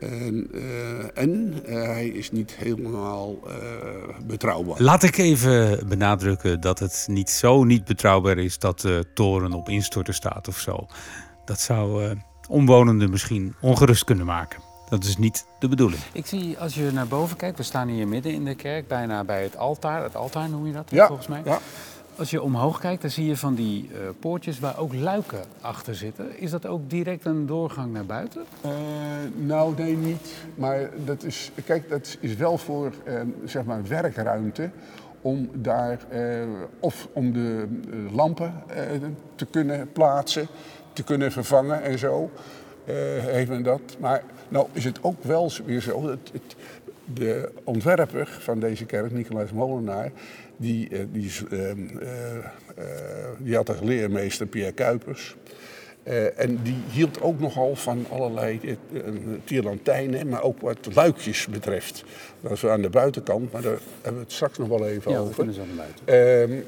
En, 0.00 0.48
uh, 0.54 1.18
en 1.18 1.54
hij 1.64 2.08
is 2.08 2.30
niet 2.30 2.52
helemaal 2.52 3.38
betrouwbaar. 4.26 4.82
Laat 4.82 5.02
ik 5.02 5.16
even 5.16 5.88
benadrukken 5.88 6.60
dat 6.60 6.78
het 6.78 7.06
niet 7.10 7.30
zo 7.30 7.64
niet 7.64 7.84
betrouwbaar 7.84 8.38
is 8.38 8.58
dat 8.58 8.80
de 8.80 9.04
toren 9.14 9.52
op 9.52 9.68
instorten 9.68 10.14
staat 10.14 10.48
of 10.48 10.58
zo. 10.58 10.86
Dat 11.44 11.60
zou 11.60 12.14
omwonenden 12.48 13.10
misschien 13.10 13.54
ongerust 13.60 14.04
kunnen 14.04 14.26
maken. 14.26 14.60
Dat 14.88 15.04
is 15.04 15.16
niet 15.16 15.46
de 15.58 15.68
bedoeling. 15.68 16.02
Ik 16.12 16.26
zie 16.26 16.58
als 16.58 16.74
je 16.74 16.90
naar 16.92 17.06
boven 17.06 17.36
kijkt, 17.36 17.56
we 17.56 17.62
staan 17.62 17.88
hier 17.88 18.08
midden 18.08 18.32
in 18.32 18.44
de 18.44 18.54
kerk, 18.54 18.88
bijna 18.88 19.24
bij 19.24 19.42
het 19.42 19.56
altaar. 19.56 20.02
Het 20.02 20.16
altaar 20.16 20.48
noem 20.48 20.66
je 20.66 20.72
dat 20.72 20.90
ja, 20.90 21.06
volgens 21.06 21.28
mij. 21.28 21.42
Ja. 21.44 21.58
Als 22.20 22.30
je 22.30 22.42
omhoog 22.42 22.80
kijkt, 22.80 23.02
dan 23.02 23.10
zie 23.10 23.26
je 23.26 23.36
van 23.36 23.54
die 23.54 23.90
uh, 23.92 23.98
poortjes 24.18 24.58
waar 24.58 24.78
ook 24.78 24.94
luiken 24.94 25.40
achter 25.60 25.94
zitten. 25.94 26.38
Is 26.38 26.50
dat 26.50 26.66
ook 26.66 26.90
direct 26.90 27.24
een 27.24 27.46
doorgang 27.46 27.92
naar 27.92 28.06
buiten? 28.06 28.44
Uh, 28.64 28.70
nou, 29.36 29.74
nee, 29.76 29.96
niet. 29.96 30.34
Maar 30.54 30.90
dat 31.04 31.22
is, 31.22 31.50
kijk, 31.64 31.88
dat 31.88 32.16
is 32.20 32.36
wel 32.36 32.58
voor 32.58 32.92
uh, 33.04 33.20
zeg 33.44 33.64
maar 33.64 33.82
werkruimte 33.88 34.70
om 35.20 35.50
daar 35.52 35.98
of 36.80 37.08
om 37.12 37.32
de 37.32 37.66
lampen 38.12 38.54
te 39.34 39.46
kunnen 39.46 39.92
plaatsen, 39.92 40.46
te 40.92 41.02
kunnen 41.02 41.32
vervangen 41.32 41.82
en 41.82 41.98
zo. 41.98 42.30
heeft 42.84 43.48
men 43.48 43.62
dat. 43.62 43.80
Maar 43.98 44.22
nou 44.48 44.66
is 44.72 44.84
het 44.84 44.98
ook 45.02 45.24
wel 45.24 45.50
weer 45.64 45.80
zo. 45.80 46.00
Dat 46.06 46.18
het, 46.32 46.56
de 47.14 47.52
ontwerper 47.64 48.26
van 48.40 48.60
deze 48.60 48.84
kerk, 48.84 49.12
Nicolaas 49.12 49.52
Molenaar, 49.52 50.10
die, 50.60 50.88
eh, 50.88 50.98
die, 51.12 51.30
uh, 51.50 51.72
die 53.38 53.54
had 53.54 53.68
als 53.68 53.80
leermeester 53.80 54.46
Pierre 54.46 54.72
Kuipers. 54.72 55.36
en 56.36 56.60
die 56.62 56.76
hield 56.90 57.20
ook 57.20 57.40
nogal 57.40 57.76
van 57.76 58.06
allerlei 58.10 58.78
tierlantijnen, 59.44 60.28
maar 60.28 60.42
ook 60.42 60.60
wat 60.60 60.94
luikjes 60.94 61.46
betreft. 61.46 62.04
Dat 62.40 62.52
is 62.52 62.66
aan 62.66 62.82
de 62.82 62.90
buitenkant, 62.90 63.52
maar 63.52 63.62
daar 63.62 63.78
hebben 63.94 64.20
we 64.20 64.26
het 64.26 64.32
straks 64.32 64.58
nog 64.58 64.68
wel 64.68 64.86
even 64.86 65.12
ja, 65.12 65.18
over. 65.18 65.46
We 65.46 65.62
buiten. 66.06 66.64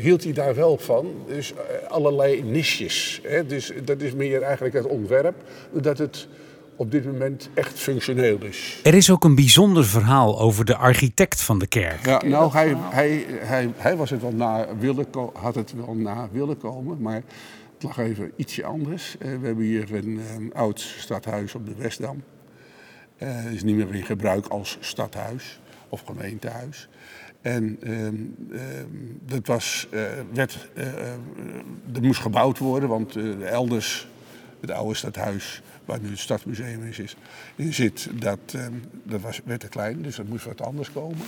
hield 0.00 0.24
hij 0.24 0.32
daar 0.32 0.54
wel 0.54 0.78
van. 0.78 1.14
Dus 1.26 1.52
allerlei 1.88 2.42
nisjes. 2.42 3.20
Hè? 3.22 3.46
Dus 3.46 3.72
dat 3.84 4.00
is 4.00 4.12
meer 4.12 4.42
eigenlijk 4.42 4.74
het 4.74 4.86
ontwerp. 4.86 5.36
Dat 5.72 5.98
het 5.98 6.28
op 6.76 6.90
dit 6.90 7.04
moment 7.04 7.48
echt 7.54 7.78
functioneel 7.78 8.38
is. 8.42 8.80
Er 8.82 8.94
is 8.94 9.10
ook 9.10 9.24
een 9.24 9.34
bijzonder 9.34 9.84
verhaal 9.84 10.40
over 10.40 10.64
de 10.64 10.76
architect 10.76 11.42
van 11.42 11.58
de 11.58 11.66
kerk. 11.66 12.06
Ja, 12.06 12.22
nou, 12.24 12.52
hij, 12.52 12.76
hij, 12.78 13.24
hij, 13.28 13.72
hij 13.76 13.96
was 13.96 14.10
het 14.10 14.20
wel 14.20 14.32
na 14.32 14.66
willen 14.78 15.06
had 15.32 15.54
het 15.54 15.74
wel 15.74 15.94
na 15.94 16.28
willen 16.32 16.58
komen, 16.58 17.00
maar 17.00 17.22
het 17.74 17.82
lag 17.82 17.98
even 17.98 18.32
ietsje 18.36 18.64
anders. 18.64 19.16
Uh, 19.18 19.38
we 19.40 19.46
hebben 19.46 19.64
hier 19.64 19.94
een, 19.94 20.20
een, 20.36 20.54
oud 20.54 20.80
stadhuis 20.80 21.54
op 21.54 21.66
de 21.66 21.74
Westdam. 21.74 22.22
Het 23.16 23.44
uh, 23.44 23.52
is 23.52 23.62
niet 23.62 23.76
meer 23.76 23.94
in 23.94 24.04
gebruik 24.04 24.46
als 24.46 24.78
stadhuis 24.80 25.60
of 25.88 26.02
gemeentehuis. 26.06 26.88
En 27.40 27.78
uh, 27.82 28.08
dat 29.24 29.46
was, 29.46 29.88
uh, 29.90 30.00
werd, 30.32 30.68
dat 31.86 32.02
moest 32.02 32.20
gebouwd 32.20 32.58
worden, 32.58 32.88
want 32.88 33.16
elders 33.42 34.08
het 34.60 34.70
oude 34.70 34.94
stadhuis, 34.94 35.62
waar 35.86 36.00
nu 36.00 36.10
het 36.10 36.18
Stadsmuseum 36.18 36.82
is, 36.82 36.98
is 36.98 37.16
in 37.56 37.74
zit, 37.74 38.08
dat, 38.20 38.38
ehm, 38.46 38.72
dat 39.02 39.20
was, 39.20 39.40
werd 39.44 39.60
te 39.60 39.68
klein, 39.68 40.02
dus 40.02 40.16
dat 40.16 40.26
moest 40.26 40.44
wat 40.44 40.60
anders 40.60 40.92
komen. 40.92 41.26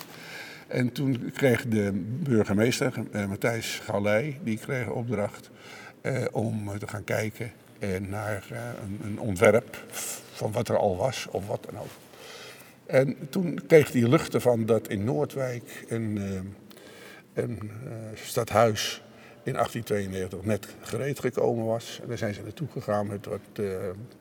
En 0.66 0.92
toen 0.92 1.30
kreeg 1.34 1.66
de 1.66 1.90
burgemeester, 2.22 2.92
uh, 3.12 3.26
Matthijs 3.26 3.80
Gallei, 3.84 4.38
die 4.42 4.58
kreeg 4.58 4.88
opdracht 4.88 5.50
uh, 6.02 6.24
om 6.32 6.78
te 6.78 6.88
gaan 6.88 7.04
kijken 7.04 7.52
naar 8.08 8.46
een, 8.82 9.00
een, 9.02 9.18
ontwerp 9.20 9.84
van 10.32 10.52
wat 10.52 10.68
er 10.68 10.76
al 10.76 10.96
was 10.96 11.26
of 11.30 11.46
wat 11.46 11.66
dan 11.70 11.80
ook. 11.80 11.90
En 12.86 13.16
toen 13.30 13.60
kreeg 13.66 13.92
hij 13.92 14.08
lucht 14.08 14.34
ervan 14.34 14.66
dat 14.66 14.88
in 14.88 15.04
Noordwijk 15.04 15.84
een, 15.88 16.20
een 17.34 17.70
stadhuis 18.14 19.02
in 19.48 19.54
1892 19.54 20.44
net 20.44 20.66
gereed 20.80 21.20
gekomen 21.20 21.66
was. 21.66 21.98
En 22.02 22.08
daar 22.08 22.18
zijn 22.18 22.34
ze 22.34 22.42
naartoe 22.42 22.68
gegaan 22.72 23.06
met 23.06 23.26
wat 23.26 23.40
uh, 23.60 23.76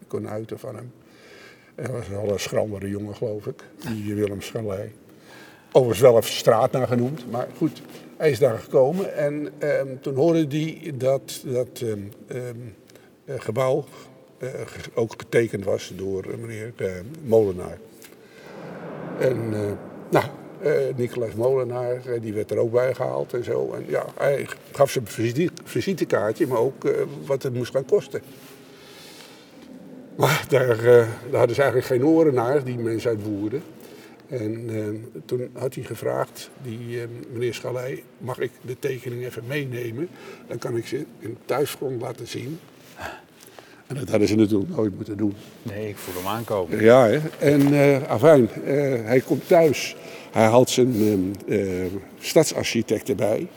konuiten 0.07 0.59
van 0.59 0.75
hem. 0.75 0.91
Hij 1.75 1.91
was 1.91 2.07
wel 2.07 2.31
een 2.31 2.39
schrandere 2.39 2.89
jongen, 2.89 3.15
geloof 3.15 3.45
ik, 3.45 3.63
die 3.87 4.15
Willem 4.15 4.41
Schalei. 4.41 4.91
Overigens 5.71 5.99
wel 5.99 6.17
een 6.17 6.23
straat 6.23 6.71
naar 6.71 6.87
genoemd, 6.87 7.31
maar 7.31 7.47
goed, 7.57 7.81
hij 8.17 8.29
is 8.29 8.39
daar 8.39 8.59
gekomen. 8.59 9.15
En 9.15 9.51
ehm, 9.57 9.87
toen 10.01 10.15
hoorde 10.15 10.47
hij 10.47 10.93
dat 10.95 11.43
dat 11.45 11.81
ehm, 11.81 11.99
ehm, 12.27 12.55
eh, 13.25 13.35
gebouw 13.39 13.85
uh, 14.39 14.49
ook 14.93 15.13
getekend 15.17 15.63
was 15.63 15.91
door 15.95 16.25
meneer 16.39 16.73
Molenaar. 17.23 17.77
En 19.19 19.49
nou, 20.09 20.25
uh, 20.63 21.33
Molenaar, 21.35 22.01
uh, 22.07 22.21
die 22.21 22.33
werd 22.33 22.51
er 22.51 22.57
ook 22.57 22.71
bij 22.71 22.93
gehaald 22.93 23.33
en 23.33 23.43
zo. 23.43 23.73
En 23.73 23.85
ja, 23.87 24.05
hij 24.17 24.47
gaf 24.71 24.91
ze 24.91 24.99
een 24.99 25.49
visitekaartje, 25.63 26.47
maar 26.47 26.57
ook 26.57 26.85
uh, 26.85 26.91
wat 27.25 27.43
het 27.43 27.53
moest 27.53 27.71
gaan 27.71 27.85
kosten. 27.85 28.21
Maar 30.15 30.45
daar, 30.49 30.83
daar, 30.83 31.07
hadden 31.31 31.55
ze 31.55 31.61
eigenlijk 31.61 31.85
geen 31.85 32.05
oren 32.05 32.33
naar, 32.33 32.63
die 32.63 32.77
mensen 32.77 33.09
uit 33.09 33.23
Woerden. 33.23 33.61
En 34.27 35.11
toen 35.25 35.49
had 35.53 35.75
hij 35.75 35.83
gevraagd, 35.83 36.49
die 36.61 36.99
meneer 37.31 37.53
Schalei, 37.53 38.03
mag 38.17 38.39
ik 38.39 38.51
de 38.61 38.79
tekening 38.79 39.25
even 39.25 39.43
meenemen? 39.47 40.09
Dan 40.47 40.57
kan 40.57 40.77
ik 40.77 40.87
ze 40.87 41.05
in 41.19 41.37
thuisgrond 41.45 42.01
laten 42.01 42.27
zien. 42.27 42.59
En 43.87 43.95
dat 43.95 44.09
hadden 44.09 44.27
ze 44.27 44.35
natuurlijk 44.35 44.75
nooit 44.75 44.95
moeten 44.95 45.17
doen. 45.17 45.33
Nee, 45.63 45.89
ik 45.89 45.97
voel 45.97 46.23
hem 46.23 46.31
aankomen. 46.31 46.83
Ja, 46.83 47.07
hè? 47.07 47.19
en 47.39 47.73
uh, 47.73 48.03
afijn, 48.03 48.41
uh, 48.41 48.71
hij 49.03 49.19
komt 49.25 49.47
thuis. 49.47 49.95
Hij 50.31 50.45
haalt 50.45 50.69
zijn 50.69 51.35
uh, 51.45 51.85
stadsarchitect 52.19 53.09
erbij. 53.09 53.47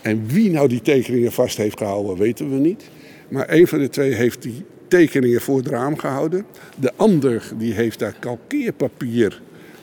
En 0.00 0.26
wie 0.26 0.50
nou 0.50 0.68
die 0.68 0.82
tekeningen 0.82 1.32
vast 1.32 1.56
heeft 1.56 1.78
gehouden, 1.78 2.16
weten 2.16 2.50
we 2.50 2.56
niet. 2.56 2.84
Maar 3.28 3.50
een 3.50 3.66
van 3.66 3.78
de 3.78 3.88
twee 3.88 4.12
heeft 4.12 4.42
die 4.42 4.64
tekeningen 4.88 5.40
voor 5.40 5.56
het 5.56 5.66
raam 5.66 5.98
gehouden. 5.98 6.46
De 6.76 6.92
ander 6.96 7.52
die 7.58 7.72
heeft 7.72 7.98
daar 7.98 8.16
kalkeerpapier, 8.18 9.42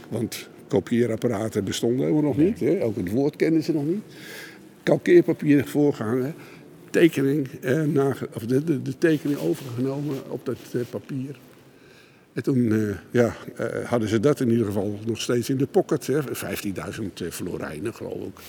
want 0.10 0.50
kopieerapparaten 0.67 1.63
bestonden 1.63 2.00
helemaal 2.00 2.22
nog 2.22 2.38
niet. 2.38 2.60
Hè? 2.60 2.84
Ook 2.84 2.96
het 2.96 3.12
woord 3.12 3.36
kenden 3.36 3.63
ze 3.63 3.74
nog 3.74 3.86
niet. 3.86 4.04
Kalkeerpapier 4.84 5.65
voorgehangen 5.67 6.36
tekening, 6.94 7.48
eh, 7.62 8.08
of 8.34 8.46
de, 8.46 8.82
de, 8.82 8.98
tekening 8.98 9.40
overgenomen 9.40 10.32
op 10.32 10.46
dat 10.46 10.58
eh, 10.72 10.82
papier. 10.90 11.40
En 12.34 12.44
toen 12.44 12.72
eh, 12.72 12.96
ja, 13.12 13.36
eh, 13.56 13.86
hadden 13.86 14.10
ze 14.10 14.20
dat 14.20 14.40
in 14.40 14.50
ieder 14.50 14.66
geval 14.66 15.00
nog 15.06 15.22
steeds 15.22 15.50
in 15.50 15.58
de 15.58 15.68
pocket. 15.68 16.10
15.000 16.12 17.28
florijnen, 17.30 17.94
geloof 17.94 18.28
ik. 18.28 18.40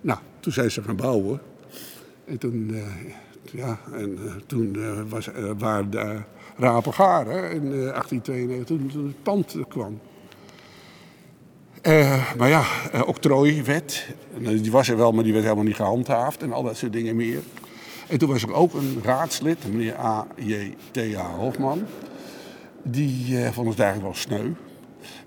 nou, 0.00 0.18
toen 0.40 0.52
zijn 0.52 0.70
ze 0.70 0.82
gaan 0.82 0.96
bouwen. 0.96 1.40
En 2.24 2.38
toen, 2.38 2.76
ja, 3.52 3.78
en, 3.92 4.18
toen 4.46 4.76
was, 5.08 5.28
waren 5.58 5.90
de 5.90 6.20
rapen 6.56 6.94
gaar 6.94 7.26
in 7.52 7.70
1892, 7.70 8.66
toen, 8.66 8.88
toen 8.88 9.06
het 9.06 9.22
pand 9.22 9.56
kwam. 9.68 10.00
Uh, 11.86 12.34
maar 12.36 12.48
ja, 12.48 12.64
uh, 12.94 13.06
octrooiwet, 13.06 14.06
die 14.38 14.70
was 14.70 14.88
er 14.88 14.96
wel, 14.96 15.12
maar 15.12 15.24
die 15.24 15.32
werd 15.32 15.44
helemaal 15.44 15.64
niet 15.64 15.76
gehandhaafd 15.76 16.42
en 16.42 16.52
al 16.52 16.62
dat 16.62 16.76
soort 16.76 16.92
dingen 16.92 17.16
meer. 17.16 17.42
En 18.08 18.18
toen 18.18 18.28
was 18.28 18.42
er 18.42 18.52
ook 18.52 18.74
een 18.74 19.00
raadslid, 19.02 19.58
meneer 19.72 19.98
A.J.T.A. 19.98 21.30
Hofman. 21.36 21.86
Die 22.82 23.38
uh, 23.38 23.50
vond 23.50 23.68
het 23.68 23.78
eigenlijk 23.78 24.12
wel 24.12 24.22
sneu. 24.22 24.50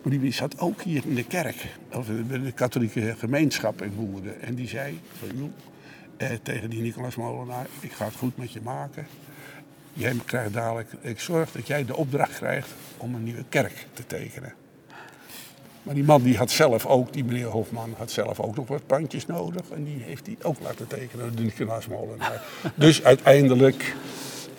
Maar 0.02 0.20
die 0.20 0.32
zat 0.32 0.60
ook 0.60 0.82
hier 0.82 1.04
in 1.06 1.16
de 1.16 1.24
kerk, 1.24 1.78
of 1.94 2.06
de, 2.06 2.42
de 2.42 2.52
katholieke 2.52 3.16
gemeenschap 3.18 3.82
in 3.82 3.94
Woerden. 3.96 4.42
En 4.42 4.56
die 4.56 4.68
zei 4.68 5.00
van, 5.20 5.30
joh, 5.38 6.32
tegen 6.44 6.70
die 6.70 6.82
Nicolaas 6.82 7.16
Molenaar, 7.16 7.68
ik 7.80 7.92
ga 7.92 8.06
het 8.06 8.16
goed 8.16 8.38
met 8.38 8.52
je 8.54 8.62
maken. 8.64 9.08
Jij 9.94 10.16
krijgt 10.26 10.54
dadelijk, 10.54 10.90
ik 11.02 11.20
zorg 11.20 11.52
dat 11.52 11.68
jij 11.68 11.86
de 11.86 11.96
opdracht 11.96 12.36
krijgt 12.36 12.70
om 12.98 13.16
een 13.16 13.24
nieuwe 13.24 13.46
kerk 13.50 13.88
te 13.94 14.06
tekenen. 14.08 14.54
Maar 15.84 15.96
die 15.96 16.04
man 16.04 16.22
die 16.22 16.38
had 16.38 16.52
zelf 16.52 16.86
ook, 16.86 17.14
die 17.14 17.24
meneer 17.24 17.46
Hofman, 17.46 17.94
had 17.98 18.12
zelf 18.12 18.40
ook 18.40 18.56
nog 18.56 18.68
wat 18.68 18.86
pandjes 18.86 19.26
nodig. 19.26 19.62
En 19.74 19.84
die 19.84 20.02
heeft 20.02 20.26
hij 20.26 20.36
ook 20.42 20.56
laten 20.62 20.88
tekenen, 20.88 21.36
de 21.36 21.42
Nicolaas 21.42 21.88
Molenaar. 21.88 22.44
dus 22.76 23.04
uiteindelijk 23.04 23.96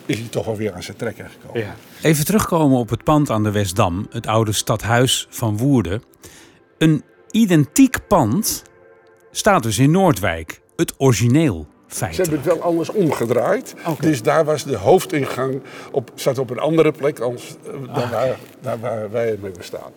is 0.05 0.19
hij 0.19 0.27
toch 0.27 0.47
alweer 0.47 0.73
aan 0.73 0.83
zijn 0.83 0.97
trekker 0.97 1.29
gekomen. 1.29 1.61
Ja. 1.61 1.75
Even 2.01 2.25
terugkomen 2.25 2.77
op 2.77 2.89
het 2.89 3.03
pand 3.03 3.29
aan 3.29 3.43
de 3.43 3.51
Westdam, 3.51 4.07
het 4.09 4.27
oude 4.27 4.51
stadhuis 4.51 5.27
van 5.29 5.57
Woerden. 5.57 6.03
Een 6.77 7.03
identiek 7.31 8.07
pand 8.07 8.63
staat 9.31 9.63
dus 9.63 9.77
in 9.77 9.91
Noordwijk, 9.91 10.61
het 10.75 10.93
origineel. 10.97 11.67
Feitelijk. 11.87 12.29
Ze 12.29 12.35
hebben 12.35 12.51
het 12.51 12.61
wel 12.61 12.71
anders 12.71 12.89
omgedraaid. 12.89 13.75
Dus 13.99 14.21
daar 14.21 14.45
was 14.45 14.63
de 14.63 14.77
hoofdingang 14.77 15.61
op, 15.91 16.11
zat 16.15 16.37
op 16.37 16.49
een 16.49 16.59
andere 16.59 16.91
plek 16.91 17.17
dan, 17.17 17.37
dan 17.63 17.89
ah. 17.89 18.11
waar, 18.11 18.37
daar 18.61 18.79
waar 18.79 19.11
wij 19.11 19.37
mee 19.41 19.51
bestaan. 19.51 19.91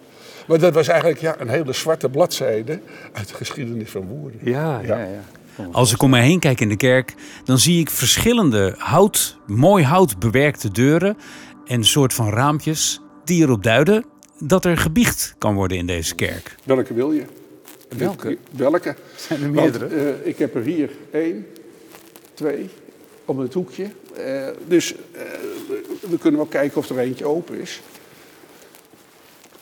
Maar 0.46 0.58
dat 0.58 0.74
was 0.74 0.88
eigenlijk 0.88 1.20
ja, 1.20 1.40
een 1.40 1.48
hele 1.48 1.72
zwarte 1.72 2.08
bladzijde 2.08 2.80
uit 3.12 3.28
de 3.28 3.34
geschiedenis 3.34 3.90
van 3.90 4.06
Woerden. 4.06 4.40
Ja, 4.42 4.80
ja, 4.80 4.98
ja. 4.98 5.22
Als 5.72 5.92
ik 5.92 6.02
om 6.02 6.10
me 6.10 6.20
heen 6.20 6.38
kijk 6.38 6.60
in 6.60 6.68
de 6.68 6.76
kerk, 6.76 7.14
dan 7.44 7.58
zie 7.58 7.80
ik 7.80 7.90
verschillende 7.90 8.74
hout, 8.78 9.36
mooi 9.46 9.84
hout 9.84 10.18
bewerkte 10.18 10.70
deuren 10.70 11.16
en 11.66 11.78
een 11.78 11.84
soort 11.84 12.12
van 12.12 12.30
raampjes 12.30 13.00
die 13.24 13.42
erop 13.42 13.62
duiden 13.62 14.04
dat 14.38 14.64
er 14.64 14.76
gebiecht 14.76 15.34
kan 15.38 15.54
worden 15.54 15.76
in 15.76 15.86
deze 15.86 16.14
kerk. 16.14 16.54
Welke 16.64 16.94
wil 16.94 17.12
je? 17.12 17.24
Welke? 17.96 18.38
Welke? 18.50 18.94
Zijn 19.16 19.42
er 19.42 19.50
meerdere? 19.50 19.88
Want, 19.88 20.00
uh, 20.00 20.26
ik 20.26 20.38
heb 20.38 20.54
er 20.54 20.62
hier 20.62 20.90
één, 21.12 21.46
twee, 22.34 22.68
op 23.24 23.38
het 23.38 23.54
hoekje. 23.54 23.86
Uh, 24.18 24.46
dus 24.66 24.92
uh, 24.92 24.98
we 26.00 26.18
kunnen 26.18 26.40
wel 26.40 26.48
kijken 26.48 26.78
of 26.78 26.90
er 26.90 26.98
eentje 26.98 27.26
open 27.26 27.60
is. 27.60 27.80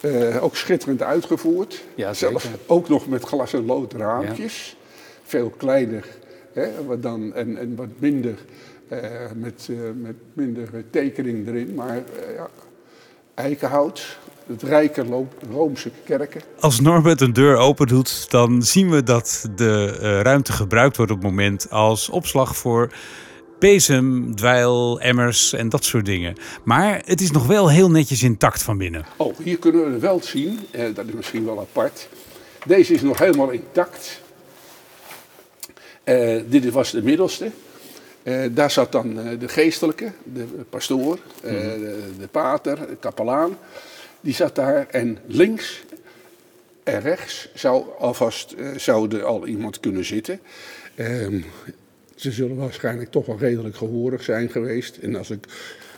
Uh, 0.02 0.42
ook 0.42 0.56
schitterend 0.56 1.02
uitgevoerd. 1.02 1.84
Ja, 1.94 2.14
Zelfs 2.14 2.46
ook 2.66 2.88
nog 2.88 3.08
met 3.08 3.24
glas 3.24 3.52
en 3.52 3.66
lood 3.66 3.92
raampjes. 3.92 4.76
Ja. 4.78 4.86
Veel 5.22 5.52
kleiner 5.56 6.06
hè, 6.52 6.84
wat 6.86 7.02
dan, 7.02 7.34
en, 7.34 7.56
en 7.56 7.76
wat 7.76 7.88
minder, 7.98 8.34
uh, 8.92 8.98
met, 9.34 9.68
uh, 9.70 9.78
met 9.94 10.14
minder 10.32 10.84
tekening 10.90 11.46
erin. 11.46 11.74
Maar 11.74 12.02
ja, 12.36 12.48
eikenhout, 13.34 14.18
het 14.46 14.62
rijke 14.62 15.24
Roomse 15.52 15.90
kerken. 16.04 16.40
Als 16.60 16.80
Norbert 16.80 17.20
een 17.20 17.32
deur 17.32 17.56
open 17.56 17.86
doet, 17.86 18.30
dan 18.30 18.62
zien 18.62 18.90
we 18.90 19.02
dat 19.02 19.48
de 19.54 19.86
ruimte 20.22 20.52
gebruikt 20.52 20.96
wordt 20.96 21.12
op 21.12 21.18
het 21.18 21.26
moment 21.26 21.70
als 21.70 22.08
opslag 22.08 22.56
voor 22.56 22.92
bezem, 23.62 24.34
dweil, 24.34 25.00
emmers 25.00 25.52
en 25.52 25.68
dat 25.68 25.84
soort 25.84 26.04
dingen. 26.04 26.34
Maar 26.64 27.02
het 27.04 27.20
is 27.20 27.30
nog 27.30 27.46
wel 27.46 27.70
heel 27.70 27.90
netjes 27.90 28.22
intact 28.22 28.62
van 28.62 28.78
binnen. 28.78 29.04
Oh, 29.16 29.38
hier 29.38 29.58
kunnen 29.58 29.84
we 29.84 29.90
het 29.92 30.00
wel 30.00 30.20
zien. 30.22 30.58
Eh, 30.70 30.94
dat 30.94 31.06
is 31.06 31.12
misschien 31.12 31.44
wel 31.44 31.60
apart. 31.60 32.08
Deze 32.66 32.94
is 32.94 33.02
nog 33.02 33.18
helemaal 33.18 33.50
intact. 33.50 34.20
Uh, 36.04 36.42
dit 36.46 36.70
was 36.70 36.90
de 36.90 37.02
middelste. 37.02 37.50
Uh, 38.22 38.44
daar 38.50 38.70
zat 38.70 38.92
dan 38.92 39.18
uh, 39.18 39.38
de 39.38 39.48
geestelijke, 39.48 40.12
de 40.24 40.44
pastoor, 40.70 41.18
mm 41.44 41.50
-hmm. 41.50 41.60
de, 41.60 42.10
de, 42.18 42.28
pater, 42.28 42.76
de 42.76 42.96
kapelaan. 43.00 43.58
Die 44.20 44.34
zat 44.34 44.54
daar 44.54 44.86
en 44.90 45.18
links 45.26 45.82
en 46.82 47.00
rechts 47.00 47.48
zou 47.54 47.84
alvast 47.98 48.54
zou 48.76 49.16
er 49.16 49.24
al 49.24 49.46
iemand 49.46 49.80
kunnen 49.80 50.04
zitten. 50.04 50.40
Ehm, 50.94 51.40
ze 52.22 52.32
zullen 52.32 52.56
waarschijnlijk 52.56 53.10
toch 53.10 53.26
wel 53.26 53.38
redelijk 53.38 53.76
gehoorig 53.76 54.22
zijn 54.22 54.50
geweest. 54.50 54.96
En 54.96 55.16
als 55.16 55.30
ik, 55.30 55.44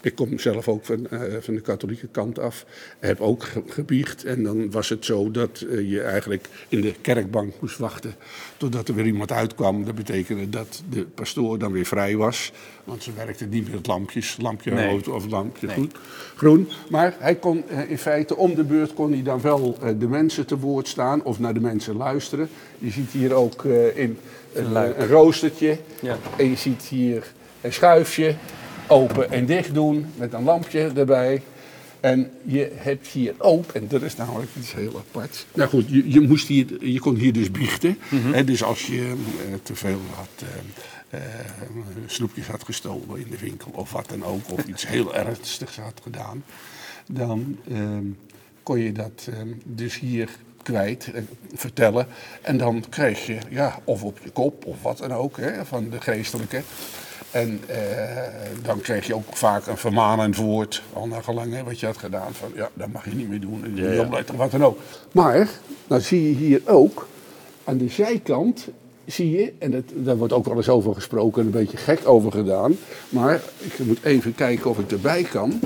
ik 0.02 0.14
kom 0.14 0.38
zelf 0.38 0.68
ook 0.68 0.84
van, 0.84 1.06
uh, 1.10 1.20
van 1.40 1.54
de 1.54 1.60
katholieke 1.60 2.06
kant 2.06 2.38
af, 2.38 2.66
heb 2.98 3.20
ook 3.20 3.42
ge 3.42 3.62
gebiecht. 3.68 4.24
En 4.24 4.42
dan 4.42 4.70
was 4.70 4.88
het 4.88 5.04
zo 5.04 5.30
dat 5.30 5.64
uh, 5.66 5.90
je 5.90 6.02
eigenlijk 6.02 6.48
in 6.68 6.80
de 6.80 6.94
kerkbank 7.00 7.54
moest 7.60 7.78
wachten 7.78 8.14
totdat 8.56 8.88
er 8.88 8.94
weer 8.94 9.06
iemand 9.06 9.32
uitkwam. 9.32 9.84
Dat 9.84 9.94
betekende 9.94 10.48
dat 10.48 10.82
de 10.90 11.02
pastoor 11.02 11.58
dan 11.58 11.72
weer 11.72 11.86
vrij 11.86 12.16
was. 12.16 12.52
Want 12.84 13.02
ze 13.02 13.12
werkte 13.16 13.44
niet 13.44 13.72
met 13.72 13.86
lampjes, 13.86 14.36
lampje 14.40 14.70
nee. 14.70 14.88
rood 14.88 15.08
of 15.08 15.30
lampje 15.30 15.66
nee. 15.66 15.88
groen. 16.36 16.68
Maar 16.90 17.14
hij 17.18 17.34
kon 17.34 17.64
uh, 17.70 17.90
in 17.90 17.98
feite 17.98 18.36
om 18.36 18.54
de 18.54 18.64
beurt 18.64 18.94
kon 18.94 19.12
hij 19.12 19.22
dan 19.22 19.40
wel 19.40 19.78
de 19.98 20.08
mensen 20.08 20.46
te 20.46 20.58
woord 20.58 20.88
staan 20.88 21.22
of 21.22 21.38
naar 21.38 21.54
de 21.54 21.60
mensen 21.60 21.96
luisteren. 21.96 22.48
Je 22.78 22.90
ziet 22.90 23.10
hier 23.10 23.32
ook 23.34 23.64
in 23.94 24.18
een, 24.54 24.76
een 24.76 25.06
roostertje. 25.06 25.78
Ja. 26.00 26.18
En 26.36 26.50
je 26.50 26.56
ziet 26.56 26.82
hier 26.82 27.32
een 27.60 27.72
schuifje. 27.72 28.34
open 28.86 29.30
en 29.30 29.46
dicht 29.46 29.74
doen 29.74 30.06
met 30.16 30.32
een 30.32 30.44
lampje 30.44 30.92
erbij. 30.96 31.42
En 32.04 32.30
je 32.42 32.72
hebt 32.74 33.06
hier 33.06 33.34
ook, 33.38 33.72
en 33.72 33.88
dat 33.88 34.02
is 34.02 34.16
namelijk 34.16 34.50
iets 34.58 34.72
heel 34.72 34.96
apart. 34.96 35.46
Nou 35.54 35.68
goed, 35.68 35.88
je, 35.88 36.10
je, 36.10 36.20
moest 36.20 36.48
hier, 36.48 36.86
je 36.86 37.00
kon 37.00 37.14
hier 37.14 37.32
dus 37.32 37.50
biechten. 37.50 37.98
hè, 38.08 38.44
dus 38.44 38.62
als 38.62 38.86
je 38.86 39.14
eh, 39.48 39.54
te 39.62 39.74
veel 39.74 40.00
had, 40.14 40.48
eh, 41.08 41.20
eh, 41.20 41.20
snoepjes 42.06 42.46
had 42.46 42.64
gestolen 42.64 43.18
in 43.18 43.26
de 43.30 43.38
winkel 43.38 43.70
of 43.74 43.92
wat 43.92 44.08
dan 44.08 44.24
ook, 44.24 44.50
of 44.50 44.64
iets 44.66 44.86
heel 44.86 45.14
ernstigs 45.24 45.76
had 45.76 46.00
gedaan, 46.02 46.44
dan 47.06 47.58
ehm, 47.70 48.06
kon 48.62 48.78
je 48.78 48.92
dat 48.92 49.28
ehm, 49.30 49.48
dus 49.64 49.98
hier 49.98 50.28
kwijt, 50.64 51.10
eh, 51.14 51.22
vertellen. 51.54 52.06
En 52.42 52.56
dan 52.56 52.84
kreeg 52.88 53.26
je, 53.26 53.38
ja, 53.48 53.78
of 53.84 54.02
op 54.02 54.18
je 54.22 54.30
kop 54.30 54.64
of 54.64 54.82
wat 54.82 54.98
dan 54.98 55.12
ook, 55.12 55.36
hè, 55.36 55.64
van 55.64 55.90
de 55.90 56.00
geestelijke. 56.00 56.62
En 57.30 57.60
eh, 57.66 57.78
dan 58.62 58.80
kreeg 58.80 59.06
je 59.06 59.14
ook 59.14 59.36
vaak 59.36 59.66
een 59.66 59.76
vermanend 59.76 60.36
woord, 60.36 60.82
al 60.92 61.06
naar 61.06 61.22
gelang 61.22 61.52
hè, 61.52 61.62
wat 61.62 61.80
je 61.80 61.86
had 61.86 61.98
gedaan. 61.98 62.34
Van 62.34 62.52
ja, 62.54 62.70
dat 62.74 62.88
mag 62.92 63.04
je 63.04 63.14
niet 63.14 63.28
meer 63.28 63.40
doen, 63.40 63.64
en 63.64 63.76
Ja, 63.76 63.90
ja. 63.90 64.24
wat 64.36 64.50
dan 64.50 64.64
ook. 64.64 64.78
Maar, 65.12 65.48
dan 65.86 66.00
zie 66.00 66.28
je 66.28 66.34
hier 66.34 66.62
ook, 66.64 67.08
aan 67.64 67.78
de 67.78 67.88
zijkant 67.88 68.68
zie 69.06 69.30
je, 69.30 69.52
en 69.58 69.70
dat, 69.70 69.84
daar 69.94 70.16
wordt 70.16 70.32
ook 70.32 70.44
wel 70.44 70.56
eens 70.56 70.68
over 70.68 70.94
gesproken 70.94 71.40
en 71.40 71.46
een 71.46 71.52
beetje 71.52 71.76
gek 71.76 72.08
over 72.08 72.32
gedaan. 72.32 72.76
Maar 73.08 73.40
ik 73.58 73.78
moet 73.78 74.02
even 74.02 74.34
kijken 74.34 74.70
of 74.70 74.78
ik 74.78 74.90
erbij 74.90 75.22
kan. 75.22 75.60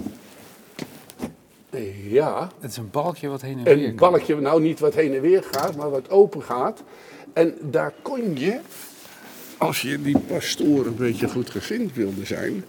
Ja, 2.08 2.50
Het 2.60 2.70
is 2.70 2.76
een 2.76 2.90
balkje 2.90 3.28
wat 3.28 3.42
heen 3.42 3.58
en 3.58 3.64
weer 3.76 3.88
een 3.88 3.96
balkje, 3.96 4.40
nou 4.40 4.62
niet 4.62 4.78
wat 4.80 4.94
heen 4.94 5.14
en 5.14 5.20
weer 5.20 5.42
gaat, 5.50 5.76
maar 5.76 5.90
wat 5.90 6.10
open 6.10 6.42
gaat. 6.42 6.82
En 7.32 7.54
daar 7.60 7.92
kon 8.02 8.36
je, 8.36 8.60
als 9.56 9.82
je 9.82 10.02
die 10.02 10.18
pastoor 10.18 10.86
een 10.86 10.96
beetje 10.96 11.28
goed 11.28 11.50
gezind 11.50 11.94
wilde 11.94 12.24
zijn, 12.24 12.64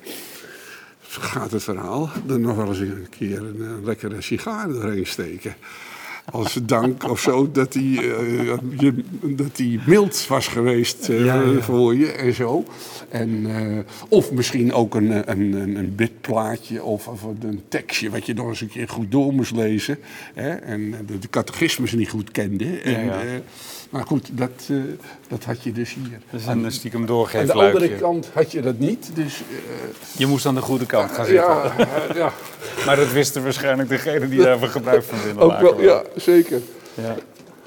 gaat 1.02 1.52
het 1.52 1.64
verhaal, 1.64 2.10
dan 2.26 2.42
nog 2.42 2.56
wel 2.56 2.68
eens 2.68 2.80
een 2.80 3.08
keer 3.10 3.38
een, 3.38 3.62
eh, 3.62 3.86
lekkere 3.86 4.22
sigaar 4.22 4.68
doorheen 4.68 5.08
steken. 5.08 5.56
Als 6.32 6.60
dank 6.64 7.10
of 7.10 7.20
zo 7.20 7.52
dat 7.52 7.74
hij, 7.74 7.84
eh, 7.84 8.46
je- 8.78 9.04
dat 9.24 9.58
hij 9.58 9.80
mild 9.86 10.28
was 10.28 10.48
geweest 10.48 11.10
eh, 11.10 11.26
Ja, 11.26 11.42
ja. 11.42 11.62
voor 11.62 11.96
je 11.96 12.12
en 12.12 12.34
zo. 12.34 12.64
En, 13.10 13.46
eh, 13.56 13.78
of 14.10 14.32
misschien 14.32 14.74
ook 14.74 14.96
een, 14.96 15.32
een, 15.32 15.54
een, 15.54 15.76
een 15.76 15.96
bidplaatje 15.96 16.84
of, 16.84 17.08
of 17.08 17.24
een 17.42 17.62
tekstje 17.68 18.10
wat 18.10 18.26
je 18.26 18.34
nog 18.34 18.48
eens 18.48 18.62
een 18.62 18.68
keer 18.70 18.90
goed 18.90 19.12
door 19.12 19.34
moest 19.34 19.52
lezen. 19.56 19.98
Hè? 20.34 20.50
En 20.50 20.96
de, 21.06 21.20
de 21.20 21.30
catechismus 21.30 21.92
niet 21.94 22.10
goed 22.10 22.32
kende. 22.32 22.66
En, 22.80 23.06
ja. 23.06 23.22
Eh, 23.90 23.94
maar 23.94 24.06
goed, 24.06 24.30
dat, 24.32 24.50
eh, 24.68 24.76
dat 25.28 25.44
had 25.44 25.64
je 25.64 25.72
dus 25.72 25.94
hier. 25.94 26.20
Dat 26.32 26.40
is 26.40 26.46
een 26.46 26.72
stiekem 26.72 27.02
Aan 27.02 27.46
de 27.46 27.54
andere 27.54 27.96
kant 27.96 28.30
had 28.34 28.52
je 28.52 28.62
dat 28.62 28.80
niet. 28.80 29.12
Dus 29.14 29.42
Je 30.18 30.26
moest 30.26 30.46
aan 30.46 30.56
de 30.56 30.62
goede 30.62 30.86
kant 30.86 31.12
gaan 31.12 31.26
eh, 31.26 31.32
zitten. 31.32 31.50
ja, 31.50 31.78
eh, 32.10 32.16
ja, 32.16 32.34
Maar 32.86 32.96
dat 32.96 33.12
wisten 33.12 33.44
waarschijnlijk 33.44 33.90
degenen 33.90 34.30
die 34.30 34.42
daarvan 34.42 34.70
gebruik 34.70 35.04
van 35.04 35.22
willen 35.22 35.42
ook 35.42 35.52
maken. 35.52 35.66
wel, 35.66 35.82
ja, 35.82 36.04
zeker. 36.16 36.62
Ja. 36.94 37.16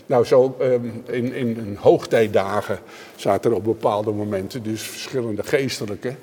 Nou, 0.06 0.24
zo 0.24 0.56
ehm, 0.60 0.86
in, 1.06 1.32
in, 1.34 1.56
in 1.56 1.76
hoogtijdagen 1.80 2.78
zaten 3.16 3.50
er 3.50 3.56
op 3.56 3.64
bepaalde 3.64 4.10
momenten 4.12 4.62
dus 4.62 4.82
verschillende 4.82 5.42
geestelijke. 5.42 6.14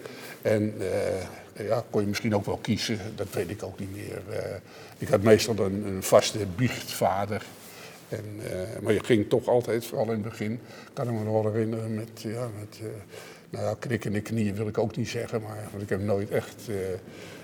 En 0.42 0.74
eh, 0.80 1.68
ja, 1.68 1.84
kon 1.90 2.02
je 2.02 2.08
misschien 2.08 2.36
ook 2.36 2.46
wel 2.46 2.60
kiezen, 2.62 3.00
dat 3.16 3.28
weet 3.32 3.50
ik 3.50 3.64
ook 3.64 3.80
niet 3.80 3.92
meer. 3.96 4.22
Eh, 4.30 4.56
ik 4.98 5.08
had 5.08 5.22
meestal 5.22 5.56
een, 5.58 5.86
een 5.86 6.04
vaste 6.04 6.38
biechtvader. 6.56 7.44
En, 8.10 8.26
eh, 8.52 8.82
maar 8.82 8.94
je 8.94 9.04
ging 9.04 9.30
toch 9.30 9.48
altijd, 9.48 9.86
vooral 9.86 10.06
in 10.06 10.12
het 10.12 10.22
begin, 10.22 10.60
kan 10.94 11.08
ik 11.08 11.14
me 11.14 11.24
nog 11.24 11.44
wel 11.44 11.52
herinneren, 11.52 11.96
met, 11.96 12.10
ja, 12.22 12.48
met 12.60 12.80
eh, 12.82 12.88
nou 13.50 13.66
ja, 13.66 13.76
knikkende 13.80 14.22
knieën 14.22 14.56
wil 14.56 14.68
ik 14.68 14.78
ook 14.78 14.96
niet 14.96 15.10
zeggen, 15.10 15.42
maar 15.42 15.68
want 15.72 15.84
ik 15.84 15.90
heb 15.90 16.02
nooit 16.02 16.30
echt 16.30 16.56
eh, 16.68 16.76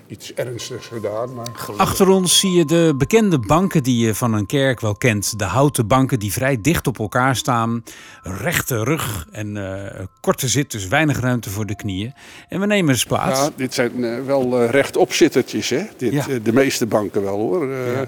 iets 0.08 0.34
ernstigs 0.34 0.86
gedaan. 0.86 1.34
Maar 1.34 1.46
Achter 1.76 2.08
ons 2.08 2.38
zie 2.38 2.52
je 2.52 2.64
de 2.64 2.94
bekende 2.98 3.38
banken 3.38 3.82
die 3.82 4.06
je 4.06 4.14
van 4.14 4.32
een 4.34 4.46
kerk 4.46 4.80
wel 4.80 4.94
kent. 4.96 5.38
De 5.38 5.44
houten 5.44 5.86
banken 5.86 6.18
die 6.18 6.32
vrij 6.32 6.60
dicht 6.60 6.86
op 6.86 6.98
elkaar 6.98 7.36
staan. 7.36 7.82
Rechte 8.22 8.84
rug 8.84 9.26
en 9.30 9.56
eh, 9.56 10.04
korte 10.20 10.48
zit, 10.48 10.70
dus 10.70 10.88
weinig 10.88 11.20
ruimte 11.20 11.50
voor 11.50 11.66
de 11.66 11.76
knieën. 11.76 12.12
En 12.48 12.60
we 12.60 12.66
nemen 12.66 12.90
eens 12.90 13.04
plaats. 13.04 13.40
Ja, 13.40 13.50
dit 13.56 13.74
zijn 13.74 14.04
eh, 14.04 14.24
wel 14.24 14.64
rechtopzittertjes, 14.64 15.68
hè? 15.68 15.82
Dit, 15.96 16.12
Ja. 16.12 16.26
de 16.42 16.52
meeste 16.52 16.86
banken 16.86 17.22
wel, 17.22 17.38
hoor. 17.38 17.72
Eh, 17.72 18.00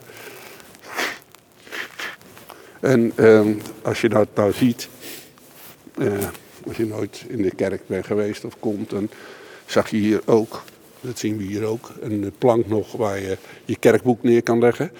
En 2.80 3.12
ehm, 3.14 3.54
als 3.82 4.00
je 4.00 4.08
dat 4.08 4.28
nou 4.34 4.52
ziet, 4.52 4.88
eh, 5.98 6.12
als 6.66 6.76
je 6.76 6.86
nooit 6.86 7.24
in 7.28 7.42
de 7.42 7.54
kerk 7.54 7.82
bent 7.86 8.06
geweest 8.06 8.44
of 8.44 8.58
komt, 8.58 8.90
dan 8.90 9.08
zag 9.66 9.90
je 9.90 9.96
hier 9.96 10.20
ook, 10.24 10.62
dat 11.00 11.18
zien 11.18 11.36
we 11.36 11.44
hier 11.44 11.64
ook, 11.64 11.92
een 12.00 12.32
plank 12.38 12.66
nog 12.66 12.92
waar 12.92 13.20
je 13.20 13.36
je 13.64 13.76
kerkboek 13.78 14.22
neer 14.22 14.42
kan 14.42 14.58
leggen. 14.58 14.90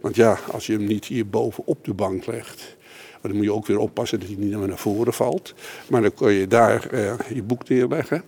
Want 0.00 0.16
ja, 0.16 0.38
als 0.50 0.66
je 0.66 0.72
hem 0.72 0.84
niet 0.84 1.04
hier 1.04 1.26
boven 1.26 1.66
op 1.66 1.84
de 1.84 1.94
bank 1.94 2.26
legt, 2.26 2.76
dan 3.20 3.36
moet 3.36 3.44
je 3.44 3.52
ook 3.52 3.66
weer 3.66 3.78
oppassen 3.78 4.20
dat 4.20 4.28
hij 4.28 4.36
niet 4.38 4.66
naar 4.66 4.78
voren 4.78 5.12
valt. 5.12 5.54
Maar 5.88 6.02
dan 6.02 6.14
kun 6.14 6.32
je 6.32 6.46
daar 6.46 6.86
eh, 6.90 7.14
je 7.34 7.42
boek 7.42 7.68
neerleggen. 7.68 8.22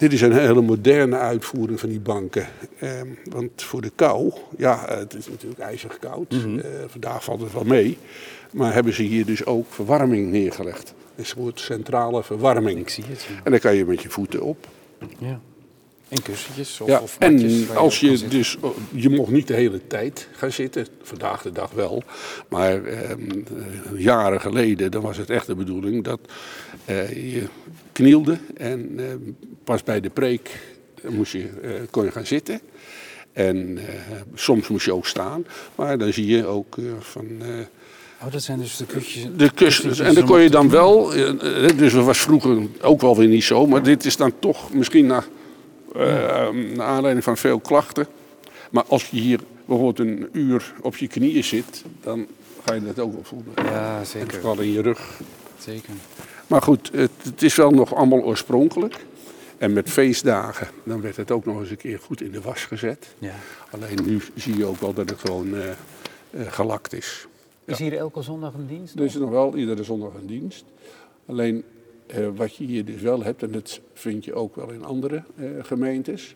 Dit 0.00 0.12
is 0.12 0.20
een 0.20 0.32
hele 0.32 0.60
moderne 0.60 1.16
uitvoering 1.16 1.80
van 1.80 1.88
die 1.88 2.00
banken. 2.00 2.48
Ehm, 2.78 3.06
want 3.24 3.62
voor 3.62 3.80
de 3.80 3.90
kou, 3.94 4.32
ja, 4.56 4.84
het 4.88 5.14
is 5.14 5.28
natuurlijk 5.28 5.60
ijzig 5.60 5.98
koud. 5.98 6.32
Eh, 6.32 6.64
vandaag 6.86 7.24
valt 7.24 7.40
het 7.40 7.52
wel 7.52 7.64
mee. 7.64 7.98
Maar 8.52 8.72
hebben 8.72 8.94
ze 8.94 9.02
hier 9.02 9.26
dus 9.26 9.44
ook 9.44 9.72
verwarming 9.72 10.30
neergelegd. 10.30 10.94
Een 11.16 11.26
soort 11.26 11.60
centrale 11.60 12.22
verwarming. 12.22 12.78
Ik 12.78 12.88
zie 12.88 13.04
het, 13.08 13.22
ja. 13.22 13.40
En 13.44 13.50
dan 13.50 13.60
kan 13.60 13.74
je 13.74 13.84
met 13.84 14.02
je 14.02 14.10
voeten 14.10 14.42
op. 14.42 14.66
Ja. 15.18 15.40
En 16.08 16.22
kussentjes 16.22 16.80
of, 16.80 16.88
Ja, 16.88 17.00
of 17.00 17.20
matjes 17.20 17.66
waar 17.66 17.76
en 17.76 17.82
als 17.82 18.00
je 18.00 18.28
dus, 18.28 18.58
je 18.94 19.08
mocht 19.08 19.30
niet 19.30 19.46
de 19.46 19.54
hele 19.54 19.86
tijd 19.86 20.28
gaan 20.32 20.52
zitten, 20.52 20.86
vandaag 21.02 21.42
de 21.42 21.52
dag 21.52 21.70
wel, 21.70 22.02
maar 22.48 22.84
ehm, 22.84 23.20
eh, 23.30 24.00
jaren 24.00 24.40
geleden, 24.40 24.90
dan 24.90 25.02
was 25.02 25.16
het 25.16 25.30
echt 25.30 25.46
de 25.46 25.54
bedoeling 25.54 26.04
dat 26.04 26.20
eh, 26.84 27.32
je 27.32 27.48
knielde 28.00 28.38
en 28.56 28.92
eh, 28.96 29.04
pas 29.64 29.82
bij 29.82 30.00
de 30.00 30.10
preek 30.10 30.50
moest 31.08 31.32
je, 31.32 31.48
eh, 31.62 31.70
kon 31.90 32.04
je 32.04 32.10
gaan 32.10 32.26
zitten. 32.26 32.60
En 33.32 33.78
eh, 33.78 33.84
soms 34.34 34.68
moest 34.68 34.84
je 34.84 34.94
ook 34.94 35.06
staan, 35.06 35.46
maar 35.74 35.98
dan 35.98 36.12
zie 36.12 36.26
je 36.26 36.46
ook 36.46 36.78
eh, 36.78 36.84
van 36.98 37.26
eh, 37.40 37.48
Oh, 38.24 38.32
dat 38.32 38.42
zijn 38.42 38.58
dus 38.58 38.76
de 38.76 39.50
kussens. 39.54 39.96
de. 39.98 40.04
En 40.04 40.14
dan 40.14 40.24
kon 40.26 40.40
je 40.40 40.50
dan 40.50 40.70
wel, 40.70 41.14
eh, 41.14 41.28
eh, 41.68 41.76
dus 41.78 41.92
dat 41.92 42.04
was 42.04 42.18
vroeger 42.18 42.58
ook 42.80 43.00
wel 43.00 43.16
weer 43.16 43.28
niet 43.28 43.44
zo, 43.44 43.66
maar 43.66 43.82
dit 43.82 44.04
is 44.04 44.16
dan 44.16 44.32
toch 44.38 44.72
misschien 44.74 45.06
naar, 45.06 45.24
eh, 45.94 46.48
naar 46.74 46.86
aanleiding 46.86 47.24
van 47.24 47.36
veel 47.36 47.60
klachten. 47.60 48.06
Maar 48.70 48.84
als 48.86 49.06
je 49.10 49.16
hier 49.20 49.40
bijvoorbeeld 49.66 50.08
een 50.08 50.28
uur 50.32 50.72
op 50.82 50.96
je 50.96 51.06
knieën 51.08 51.44
zit, 51.44 51.82
dan 52.02 52.26
ga 52.66 52.74
je 52.74 52.84
dat 52.84 52.98
ook 52.98 53.12
wel 53.12 53.24
voelen. 53.24 53.52
Ja, 53.56 53.98
En 53.98 54.06
zeker. 54.06 54.40
vooral 54.40 54.58
in 54.60 54.72
je 54.72 54.82
rug. 54.82 55.20
zeker. 55.58 55.92
Maar 56.50 56.62
goed, 56.62 56.90
het, 56.92 57.10
het 57.22 57.42
is 57.42 57.54
wel 57.54 57.70
nog 57.70 57.94
allemaal 57.94 58.22
oorspronkelijk. 58.22 59.04
En 59.58 59.72
met 59.72 59.90
feestdagen, 59.90 60.68
dan 60.84 61.00
werd 61.00 61.16
het 61.16 61.30
ook 61.30 61.44
nog 61.44 61.60
eens 61.60 61.70
een 61.70 61.76
keer 61.76 61.98
goed 61.98 62.20
in 62.20 62.30
de 62.30 62.40
was 62.40 62.64
gezet. 62.64 63.14
Ja. 63.18 63.34
Alleen 63.70 63.98
nu 64.04 64.20
zie 64.34 64.56
je 64.56 64.64
ook 64.64 64.80
wel 64.80 64.94
dat 64.94 65.10
het 65.10 65.18
gewoon 65.18 65.54
eh, 65.54 65.68
eh, 65.70 65.76
gelakt 66.52 66.92
is. 66.92 67.26
Is 67.64 67.78
hier 67.78 67.96
elke 67.96 68.22
zondag 68.22 68.54
een 68.54 68.66
dienst? 68.66 68.94
Er 68.94 69.04
is 69.04 69.14
nog 69.14 69.30
wel 69.30 69.56
iedere 69.56 69.84
zondag 69.84 70.14
een 70.14 70.26
dienst. 70.26 70.64
Alleen 71.26 71.64
eh, 72.06 72.26
wat 72.34 72.56
je 72.56 72.64
hier 72.64 72.84
dus 72.84 73.00
wel 73.00 73.22
hebt, 73.22 73.42
en 73.42 73.50
dat 73.50 73.80
vind 73.92 74.24
je 74.24 74.34
ook 74.34 74.56
wel 74.56 74.70
in 74.70 74.84
andere 74.84 75.22
gemeentes. 75.62 76.34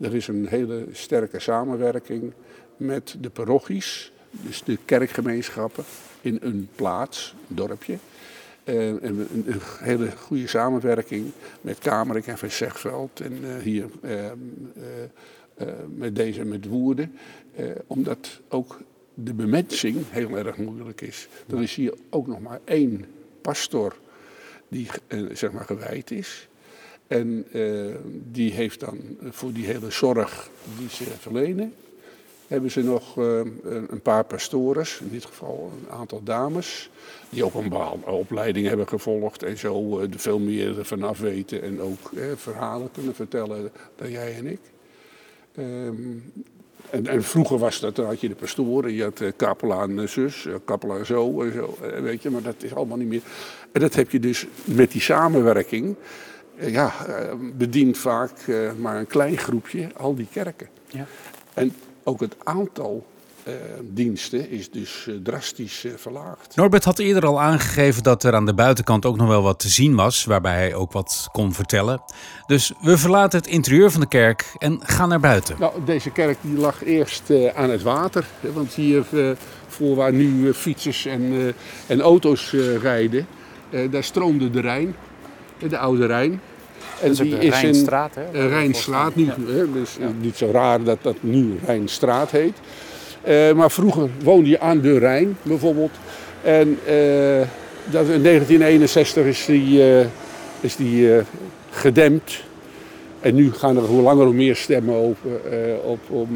Er 0.00 0.14
is 0.14 0.28
een 0.28 0.46
hele 0.46 0.86
sterke 0.92 1.40
samenwerking 1.40 2.32
met 2.76 3.16
de 3.20 3.30
parochies, 3.30 4.12
dus 4.30 4.62
de 4.62 4.78
kerkgemeenschappen 4.84 5.84
in 6.20 6.38
een 6.40 6.68
plaats, 6.74 7.34
een 7.48 7.56
dorpje. 7.56 7.98
Eh, 8.68 8.88
en 8.88 9.28
een, 9.32 9.60
hele 9.78 10.10
goede 10.10 10.46
samenwerking 10.46 11.30
met 11.60 11.78
Kamerik 11.78 12.26
en 12.26 12.38
Van 12.38 13.10
en 13.14 13.38
eh, 13.42 13.62
hier 13.62 13.86
eh, 14.00 14.26
eh, 14.26 14.32
met 15.94 16.16
deze, 16.16 16.44
met 16.44 16.66
Woerden. 16.66 17.14
Omdat 17.86 18.40
ook 18.48 18.80
de 19.14 19.34
bemensing 19.34 19.96
heel 20.08 20.38
erg 20.38 20.56
moeilijk 20.56 21.00
is. 21.00 21.28
Er 21.50 21.62
is 21.62 21.74
hier 21.74 21.94
ook 22.10 22.26
nog 22.26 22.40
maar 22.40 22.60
één 22.64 23.04
pastor 23.40 23.96
die 24.68 24.88
zeg 25.32 25.52
maar 25.52 25.64
gewijd 25.64 26.10
is. 26.10 26.48
En 27.06 27.46
die 28.32 28.52
heeft 28.52 28.80
dan 28.80 28.98
voor 29.22 29.52
die 29.52 29.66
hele 29.66 29.90
zorg 29.90 30.50
die 30.78 30.88
ze 30.88 31.04
verlenen, 31.04 31.74
hebben 32.48 32.70
ze 32.70 32.82
nog 32.82 33.18
eh, 33.18 33.40
een 33.88 34.00
paar 34.02 34.24
pastores, 34.24 35.00
in 35.00 35.08
dit 35.10 35.24
geval 35.24 35.72
een 35.80 35.96
aantal 35.96 36.22
dames, 36.22 36.90
die 37.30 37.44
ook 37.44 37.54
een 37.54 37.68
bepaalde 37.68 38.06
opleiding 38.06 38.66
hebben 38.66 38.88
gevolgd 38.88 39.42
en 39.42 39.58
zo 39.58 39.98
eh, 39.98 40.12
er 40.12 40.18
veel 40.18 40.38
meer 40.38 40.78
ervan 40.78 41.02
af 41.02 41.18
weten 41.18 41.62
en 41.62 41.80
ook 41.80 42.12
eh, 42.16 42.24
verhalen 42.36 42.90
kunnen 42.92 43.14
vertellen 43.14 43.70
dan 43.96 44.10
jij 44.10 44.34
en 44.34 44.46
ik. 44.46 44.60
Ehm, 45.54 45.94
en, 46.90 47.06
en 47.06 47.22
vroeger 47.22 47.58
was 47.58 47.80
dat, 47.80 47.96
dan 47.96 48.06
had 48.06 48.20
je 48.20 48.28
de 48.28 48.34
pastoren, 48.34 48.92
je 48.92 49.02
had 49.02 49.22
kapelaan 49.36 50.08
zus, 50.08 50.46
kapelaan 50.64 51.06
zo 51.06 51.42
en 51.42 51.52
zo, 51.52 51.76
weet 52.02 52.22
je, 52.22 52.30
maar 52.30 52.42
dat 52.42 52.62
is 52.62 52.74
allemaal 52.74 52.96
niet 52.96 53.08
meer. 53.08 53.22
En 53.72 53.80
dat 53.80 53.94
heb 53.94 54.10
je 54.10 54.20
dus 54.20 54.46
met 54.64 54.92
die 54.92 55.00
samenwerking, 55.00 55.96
ja, 56.56 56.92
bedient 57.56 57.98
vaak 57.98 58.32
maar 58.78 58.96
een 58.96 59.06
klein 59.06 59.36
groepje 59.36 59.88
al 59.96 60.14
die 60.14 60.28
kerken. 60.32 60.68
Ja. 60.86 61.06
En 61.54 61.72
ook 62.08 62.20
het 62.20 62.36
aantal 62.44 63.06
uh, 63.48 63.54
diensten 63.82 64.50
is 64.50 64.70
dus 64.70 65.06
uh, 65.08 65.16
drastisch 65.22 65.84
uh, 65.84 65.92
verlaagd. 65.96 66.56
Norbert 66.56 66.84
had 66.84 66.98
eerder 66.98 67.26
al 67.26 67.40
aangegeven 67.40 68.02
dat 68.02 68.24
er 68.24 68.34
aan 68.34 68.46
de 68.46 68.54
buitenkant 68.54 69.06
ook 69.06 69.16
nog 69.16 69.28
wel 69.28 69.42
wat 69.42 69.58
te 69.58 69.68
zien 69.68 69.94
was, 69.94 70.24
waarbij 70.24 70.54
hij 70.54 70.74
ook 70.74 70.92
wat 70.92 71.28
kon 71.32 71.52
vertellen. 71.52 72.02
Dus 72.46 72.72
we 72.80 72.98
verlaten 72.98 73.38
het 73.38 73.48
interieur 73.48 73.90
van 73.90 74.00
de 74.00 74.08
kerk 74.08 74.52
en 74.58 74.80
gaan 74.82 75.08
naar 75.08 75.20
buiten. 75.20 75.56
Nou, 75.58 75.84
deze 75.84 76.10
kerk 76.10 76.38
die 76.40 76.58
lag 76.58 76.84
eerst 76.84 77.22
aan 77.54 77.70
het 77.70 77.82
water, 77.82 78.26
want 78.40 78.74
hier 78.74 79.04
voor 79.68 79.96
waar 79.96 80.12
nu 80.12 80.54
fietsers 80.54 81.06
en, 81.06 81.54
en 81.86 82.00
auto's 82.00 82.52
rijden, 82.80 83.26
daar 83.90 84.04
stroomde 84.04 84.50
de 84.50 84.60
Rijn, 84.60 84.96
de 85.68 85.78
Oude 85.78 86.06
Rijn. 86.06 86.40
En 87.02 87.12
die 87.12 87.38
is 87.38 87.60
Rijnstraat, 87.60 88.14
hè? 88.14 88.48
Rijnstraat, 88.48 89.14
nu, 89.14 89.24
ja. 89.24 89.34
dus 89.72 89.96
niet 90.20 90.36
zo 90.36 90.50
raar 90.52 90.82
dat 90.82 90.98
dat 91.02 91.16
nu 91.20 91.58
Rijnstraat 91.66 92.30
heet. 92.30 92.54
Uh, 93.28 93.52
maar 93.52 93.70
vroeger 93.70 94.08
woonde 94.22 94.48
je 94.48 94.60
aan 94.60 94.80
de 94.80 94.98
Rijn 94.98 95.36
bijvoorbeeld. 95.42 95.90
En 96.42 96.68
uh, 96.68 97.46
dat, 97.84 98.06
in 98.06 98.22
1961 98.22 99.24
is 99.24 99.44
die, 99.44 99.78
uh, 99.78 100.06
is 100.60 100.76
die 100.76 101.10
gedempt. 101.70 102.46
En 103.20 103.34
nu 103.34 103.52
gaan 103.52 103.76
er 103.76 103.82
hoe 103.82 104.02
langer 104.02 104.24
hoe 104.24 104.34
meer 104.34 104.56
stemmen 104.56 104.94
op, 104.94 105.16
op 105.84 105.98
om 106.08 106.28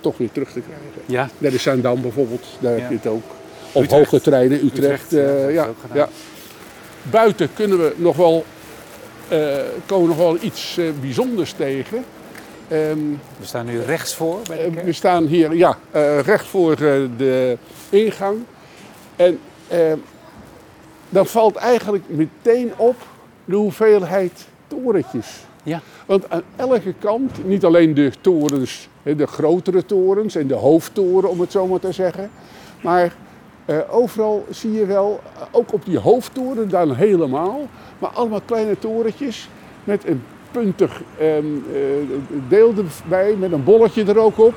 toch 0.00 0.16
weer 0.16 0.32
terug 0.32 0.52
te 0.52 0.60
krijgen. 0.60 1.02
Ja. 1.06 1.28
Net 1.38 1.52
is 1.52 1.62
Zaandam 1.62 2.02
bijvoorbeeld, 2.02 2.46
daar 2.60 2.74
ja. 2.74 2.80
heb 2.80 2.90
je 2.90 2.96
het 2.96 3.06
ook. 3.06 3.22
Op 3.72 3.82
Utrecht. 3.82 4.10
hoge 4.10 4.20
treinen, 4.20 4.64
Utrecht. 4.64 5.12
Utrecht 5.12 5.52
ja, 5.52 5.68
ja, 5.94 6.08
Buiten 7.02 7.48
kunnen 7.54 7.78
we 7.78 7.92
nog 7.96 8.16
wel, 8.16 8.44
komen 9.86 10.08
nog 10.08 10.16
wel 10.16 10.36
iets 10.40 10.80
bijzonders 11.00 11.52
tegen. 11.52 12.04
Um, 12.72 13.20
we 13.38 13.46
staan 13.46 13.66
nu 13.66 13.80
rechts 13.80 14.14
voor 14.14 14.38
bij 14.48 14.64
de 14.64 14.70
kerk? 14.70 14.84
We 14.84 14.92
staan 14.92 15.26
hier 15.26 15.54
ja, 15.54 15.78
recht 16.24 16.46
voor 16.46 16.76
de 17.16 17.58
ingang. 17.88 18.38
En 19.16 19.38
uh, 19.72 19.92
dan 21.08 21.26
valt 21.26 21.56
eigenlijk 21.56 22.04
meteen 22.06 22.72
op 22.76 22.96
de 23.44 23.56
hoeveelheid 23.56 24.46
torentjes. 24.66 25.46
Ja. 25.62 25.80
Want 26.06 26.30
aan 26.30 26.42
elke 26.56 26.94
kant, 26.98 27.46
niet 27.46 27.64
alleen 27.64 27.94
de 27.94 28.12
torens, 28.20 28.88
de 29.02 29.26
grotere 29.26 29.86
torens 29.86 30.34
en 30.34 30.46
de 30.46 30.54
hoofdtoren 30.54 31.30
om 31.30 31.40
het 31.40 31.52
zo 31.52 31.66
maar 31.66 31.80
te 31.80 31.92
zeggen. 31.92 32.30
Maar 32.80 33.14
overal 33.90 34.46
zie 34.50 34.72
je 34.72 34.86
wel, 34.86 35.20
ook 35.50 35.72
op 35.72 35.84
die 35.84 35.98
hoofdtoren 35.98 36.68
dan 36.68 36.94
helemaal, 36.94 37.68
maar 37.98 38.10
allemaal 38.10 38.40
kleine 38.40 38.78
torentjes 38.78 39.48
met 39.84 40.06
een 40.06 40.22
puntig 40.50 41.02
ehm, 41.18 41.44
eh, 41.72 41.80
deel 42.48 42.74
erbij 42.76 43.34
met 43.38 43.52
een 43.52 43.64
bolletje 43.64 44.04
er 44.04 44.18
ook 44.18 44.38
op. 44.38 44.54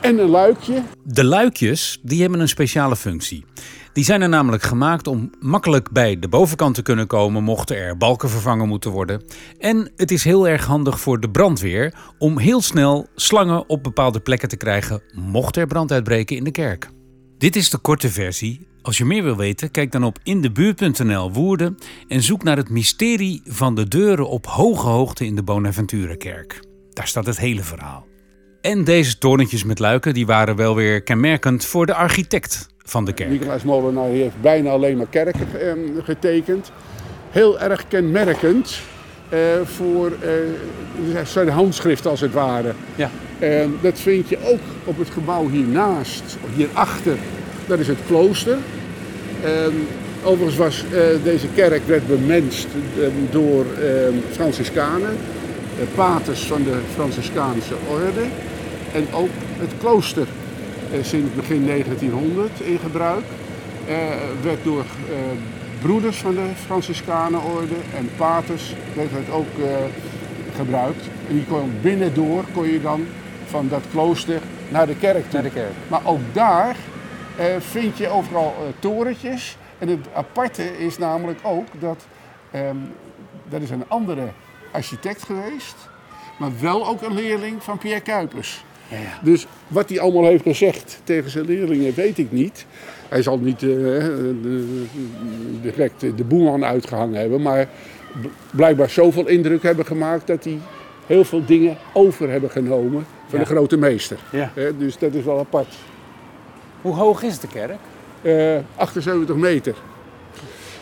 En 0.00 0.18
een 0.18 0.28
luikje. 0.28 0.82
De 1.02 1.24
luikjes 1.24 1.98
die 2.02 2.20
hebben 2.20 2.40
een 2.40 2.48
speciale 2.48 2.96
functie. 2.96 3.44
Die 3.92 4.04
zijn 4.04 4.22
er 4.22 4.28
namelijk 4.28 4.62
gemaakt 4.62 5.06
om 5.06 5.30
makkelijk 5.40 5.90
bij 5.90 6.18
de 6.18 6.28
bovenkant 6.28 6.74
te 6.74 6.82
kunnen 6.82 7.06
komen 7.06 7.42
mochten 7.42 7.76
er 7.76 7.96
balken 7.96 8.28
vervangen 8.28 8.68
moeten 8.68 8.90
worden. 8.90 9.22
En 9.58 9.92
het 9.96 10.10
is 10.10 10.24
heel 10.24 10.48
erg 10.48 10.64
handig 10.64 11.00
voor 11.00 11.20
de 11.20 11.30
brandweer 11.30 11.94
om 12.18 12.38
heel 12.38 12.60
snel 12.60 13.06
slangen 13.14 13.68
op 13.68 13.82
bepaalde 13.82 14.20
plekken 14.20 14.48
te 14.48 14.56
krijgen 14.56 15.02
mocht 15.14 15.56
er 15.56 15.66
brand 15.66 15.92
uitbreken 15.92 16.36
in 16.36 16.44
de 16.44 16.50
kerk. 16.50 16.90
Dit 17.42 17.56
is 17.56 17.70
de 17.70 17.78
korte 17.78 18.08
versie 18.08 18.66
als 18.82 18.98
je 18.98 19.04
meer 19.04 19.22
wil 19.22 19.36
weten, 19.36 19.70
kijk 19.70 19.92
dan 19.92 20.04
op 20.04 20.18
indebuurt.nl 20.22 21.32
Woerden 21.32 21.78
en 22.08 22.22
zoek 22.22 22.42
naar 22.42 22.56
het 22.56 22.70
mysterie 22.70 23.42
van 23.44 23.74
de 23.74 23.88
deuren 23.88 24.28
op 24.28 24.46
hoge 24.46 24.86
hoogte 24.86 25.24
in 25.24 25.34
de 25.34 25.42
Bonaventura-kerk. 25.42 26.62
Daar 26.90 27.06
staat 27.06 27.26
het 27.26 27.38
hele 27.38 27.62
verhaal. 27.62 28.06
En 28.60 28.84
deze 28.84 29.18
torentjes 29.18 29.64
met 29.64 29.78
luiken 29.78 30.14
die 30.14 30.26
waren 30.26 30.56
wel 30.56 30.74
weer 30.74 31.02
kenmerkend 31.02 31.64
voor 31.64 31.86
de 31.86 31.94
architect 31.94 32.68
van 32.78 33.04
de 33.04 33.12
kerk. 33.12 33.30
Nicolaas 33.30 33.62
Molenaar 33.62 34.08
heeft 34.08 34.40
bijna 34.40 34.70
alleen 34.70 34.96
maar 34.96 35.08
kerken 35.10 35.60
ehm, 35.60 36.02
getekend. 36.02 36.72
Heel 37.30 37.60
erg 37.60 37.88
kenmerkend 37.88 38.82
voor 39.64 40.12
uh, 40.24 41.20
zijn 41.24 41.48
handschrift 41.48 42.06
als 42.06 42.20
het 42.20 42.32
ware. 42.32 42.72
Ja. 42.94 43.10
Dat 43.80 44.00
vind 44.00 44.28
je 44.28 44.38
ook 44.44 44.60
op 44.84 44.98
het 44.98 45.10
gebouw 45.10 45.48
hiernaast, 45.48 46.22
hierachter 46.54 47.16
dat 47.66 47.78
is 47.78 47.88
het 47.88 47.98
klooster. 48.06 48.56
Overigens 50.24 50.56
was 50.56 50.84
uh, 50.84 50.98
deze 51.24 51.46
kerk 51.54 51.86
werd 51.86 52.06
bemenst 52.06 52.66
uh, 52.98 53.06
door 53.30 53.64
uh, 53.64 53.88
Franciscanen, 54.30 55.16
paters 55.94 56.46
van 56.46 56.62
de 56.62 56.78
Franciscaanse 56.94 57.74
orde. 57.90 58.26
En 58.92 59.06
ook 59.12 59.30
het 59.58 59.70
klooster 59.80 60.26
eh, 60.92 60.98
sinds 61.02 61.34
begin 61.34 61.66
1900 61.66 62.60
in 62.60 62.78
gebruik. 62.82 63.24
Eh, 63.86 63.94
werd 64.42 64.58
door 64.64 64.84
broeders 65.82 66.16
van 66.16 66.34
de 66.34 66.50
Franciscanenorde 66.64 67.76
en 67.96 68.10
paters 68.16 68.74
werd 68.94 69.10
het 69.10 69.30
ook 69.30 69.46
gebruikt. 70.56 71.04
En 71.28 71.34
die 71.34 71.44
kon 71.44 71.72
binnendoor 71.80 72.44
kon 72.52 72.66
je 72.66 72.80
dan 72.80 73.06
van 73.46 73.68
dat 73.68 73.82
klooster 73.90 74.40
naar 74.68 74.86
de 74.86 74.96
kerk 74.96 75.22
toe. 75.22 75.32
Naar 75.32 75.42
de 75.42 75.50
kerk. 75.50 75.72
Maar 75.88 76.00
ook 76.04 76.20
daar 76.32 76.76
uh, 77.38 77.44
vind 77.58 77.98
je 77.98 78.08
overal 78.08 78.54
uh, 78.58 78.66
torentjes. 78.78 79.56
En 79.78 79.88
het 79.88 80.06
aparte 80.14 80.78
is 80.78 80.98
namelijk 80.98 81.38
ook 81.42 81.66
dat 81.78 82.06
um, 82.54 82.92
dat 83.48 83.60
is 83.60 83.70
een 83.70 83.84
andere 83.88 84.28
architect 84.72 85.22
geweest, 85.22 85.74
maar 86.38 86.50
wel 86.60 86.86
ook 86.86 87.02
een 87.02 87.14
leerling 87.14 87.62
van 87.62 87.78
Pierre 87.78 88.00
Kuipers. 88.00 88.64
Ja, 88.92 88.98
ja. 88.98 89.18
Dus 89.22 89.46
wat 89.68 89.88
hij 89.88 90.00
allemaal 90.00 90.24
heeft 90.24 90.42
gezegd 90.42 91.00
tegen 91.04 91.30
zijn 91.30 91.44
leerlingen 91.44 91.94
weet 91.94 92.18
ik 92.18 92.32
niet. 92.32 92.66
Hij 93.08 93.22
zal 93.22 93.38
niet 93.38 93.62
uh, 93.62 94.04
direct 95.62 96.00
de 96.00 96.24
boeman 96.24 96.64
uitgehangen 96.64 97.20
hebben, 97.20 97.42
maar 97.42 97.68
blijkbaar 98.50 98.90
zoveel 98.90 99.28
indruk 99.28 99.62
hebben 99.62 99.86
gemaakt 99.86 100.26
dat 100.26 100.44
hij 100.44 100.58
heel 101.06 101.24
veel 101.24 101.44
dingen 101.44 101.76
over 101.92 102.30
hebben 102.30 102.50
genomen 102.50 103.06
van 103.28 103.38
ja. 103.38 103.44
de 103.44 103.54
grote 103.54 103.76
meester. 103.76 104.18
dus 104.78 104.98
dat 104.98 105.14
is 105.14 105.24
wel 105.24 105.38
apart. 105.38 105.74
Hoe 106.80 106.94
hoog 106.94 107.22
is 107.22 107.38
de 107.38 107.48
kerk? 107.48 107.78
Uh, 108.22 108.56
eh, 108.56 108.62
78 108.76 109.36
meter. 109.36 109.74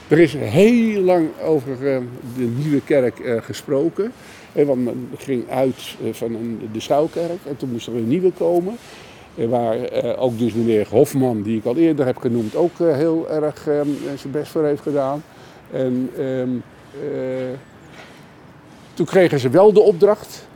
Er 0.09 0.19
is 0.19 0.33
heel 0.35 1.03
lang 1.03 1.29
over 1.43 1.73
uh, 1.73 1.99
de 2.37 2.45
nieuwe 2.45 2.81
kerk 2.85 3.43
gesproken. 3.45 4.13
Want 4.53 4.85
men 4.85 5.11
ging 5.17 5.51
uit 5.51 5.97
van 6.13 6.35
een, 6.35 6.69
de 6.73 6.81
Schouwkerk 6.81 7.39
en 7.47 7.57
toen 7.57 7.71
moest 7.71 7.87
er 7.87 7.95
een 7.95 8.09
nieuwe 8.09 8.31
komen. 8.31 8.77
waar 9.35 9.77
ook 10.19 10.39
dus 10.39 10.53
meneer 10.53 10.87
Hofman, 10.91 11.43
die 11.43 11.59
ik 11.59 11.65
al 11.65 11.77
eerder 11.77 12.07
heb 12.07 12.17
genoemd, 12.17 12.57
ook 12.57 12.79
heel 12.79 13.31
erg 13.31 13.63
zijn 14.17 14.33
best 14.33 14.51
voor 14.51 14.65
heeft 14.65 14.83
gedaan. 14.83 15.23
En 15.71 16.11
ehm, 16.17 16.51
toen 18.95 19.07
kregen 19.07 19.39
ze 19.39 19.49
wel 19.49 19.73
de 19.73 19.81
opdracht 19.81 20.49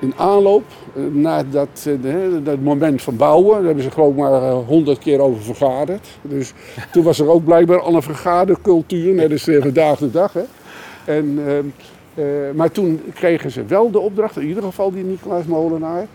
in 0.00 0.14
aanloop 0.16 0.64
eh, 0.94 1.02
naar 1.12 1.50
dat, 1.50 1.86
eh, 2.02 2.20
dat 2.42 2.60
moment 2.60 3.02
van 3.02 3.16
bouwen. 3.16 3.54
Daar 3.54 3.64
hebben 3.64 3.84
ze 3.84 3.90
geloof 3.90 4.10
ik 4.10 4.16
maar 4.16 4.42
eh, 4.42 4.58
honderd 4.66 4.98
keer 4.98 5.20
over 5.20 5.42
vergaderd. 5.42 6.08
Dus 6.22 6.52
toen 6.92 7.04
was 7.04 7.18
er 7.18 7.28
ook 7.28 7.44
blijkbaar 7.44 7.80
al 7.80 7.94
een 7.94 8.02
vergadercultuur, 8.02 9.14
net 9.14 9.32
als 9.32 9.48
vandaag 9.60 9.98
de 9.98 10.10
dag. 10.10 10.32
Hè. 10.32 10.42
En, 11.04 11.38
uh, 12.20 12.50
maar 12.54 12.70
toen 12.70 13.02
kregen 13.14 13.50
ze 13.50 13.64
wel 13.64 13.90
de 13.90 13.98
opdracht, 13.98 14.36
in 14.36 14.46
ieder 14.46 14.62
geval 14.62 14.90
die 14.90 15.04
Nicolaas 15.04 15.44
Molenaar. 15.44 16.06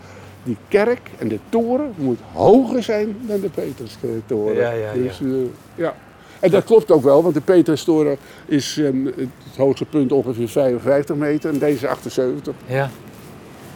Die 0.42 0.56
kerk 0.68 1.10
en 1.18 1.28
de 1.28 1.38
toren 1.48 1.92
moet 1.96 2.18
hoger 2.32 2.82
zijn 2.82 3.16
dan 3.20 3.40
de 3.40 3.48
Petrustoren. 3.48 4.56
Ja, 4.56 4.70
ja, 4.70 4.92
dus, 4.92 5.18
ja. 5.18 5.26
ja. 5.74 5.94
En 6.40 6.50
dat 6.50 6.64
klopt 6.64 6.90
ook 6.90 7.02
wel, 7.02 7.22
want 7.22 7.34
de 7.34 7.40
Petrustoren 7.40 8.16
is 8.46 8.76
um, 8.76 9.06
het 9.16 9.56
hoogste 9.56 9.84
punt 9.84 10.12
ongeveer 10.12 10.48
55 10.48 11.16
meter 11.16 11.50
en 11.50 11.58
deze 11.58 11.88
78. 11.88 12.54
Ja. 12.66 12.90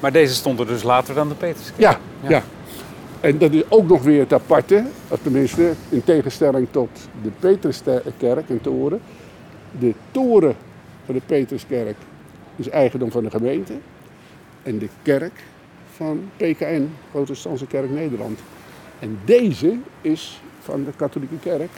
Maar 0.01 0.13
deze 0.13 0.35
stond 0.35 0.61
er 0.61 0.67
dus 0.67 0.83
later 0.83 1.15
dan 1.15 1.29
de 1.29 1.35
Peterskerk? 1.35 1.79
Ja, 1.79 1.99
ja, 2.29 2.43
En 3.21 3.39
dat 3.39 3.53
is 3.53 3.63
ook 3.69 3.89
nog 3.89 4.03
weer 4.03 4.21
het 4.21 4.33
aparte, 4.33 4.85
tenminste 5.23 5.73
in 5.89 6.05
tegenstelling 6.05 6.69
tot 6.71 6.89
de 7.23 7.31
Peterskerk 7.39 8.49
en 8.49 8.61
toren. 8.61 9.01
De 9.79 9.95
toren 10.11 10.55
van 11.05 11.15
de 11.15 11.21
Peterskerk 11.27 11.97
is 12.61 12.69
eigendom 12.69 13.11
van 13.11 13.25
de 13.25 13.31
gemeente. 13.31 13.73
En 14.63 14.79
de 14.79 14.89
kerk 15.03 15.43
van 15.97 16.31
PKN, 16.37 16.91
Protestantse 17.11 17.67
Kerk 17.67 17.91
Nederland. 17.91 18.39
En 18.99 19.19
deze 19.25 19.77
is 20.01 20.41
van 20.61 20.85
de 20.85 20.91
katholieke 20.97 21.39
kerk. 21.39 21.71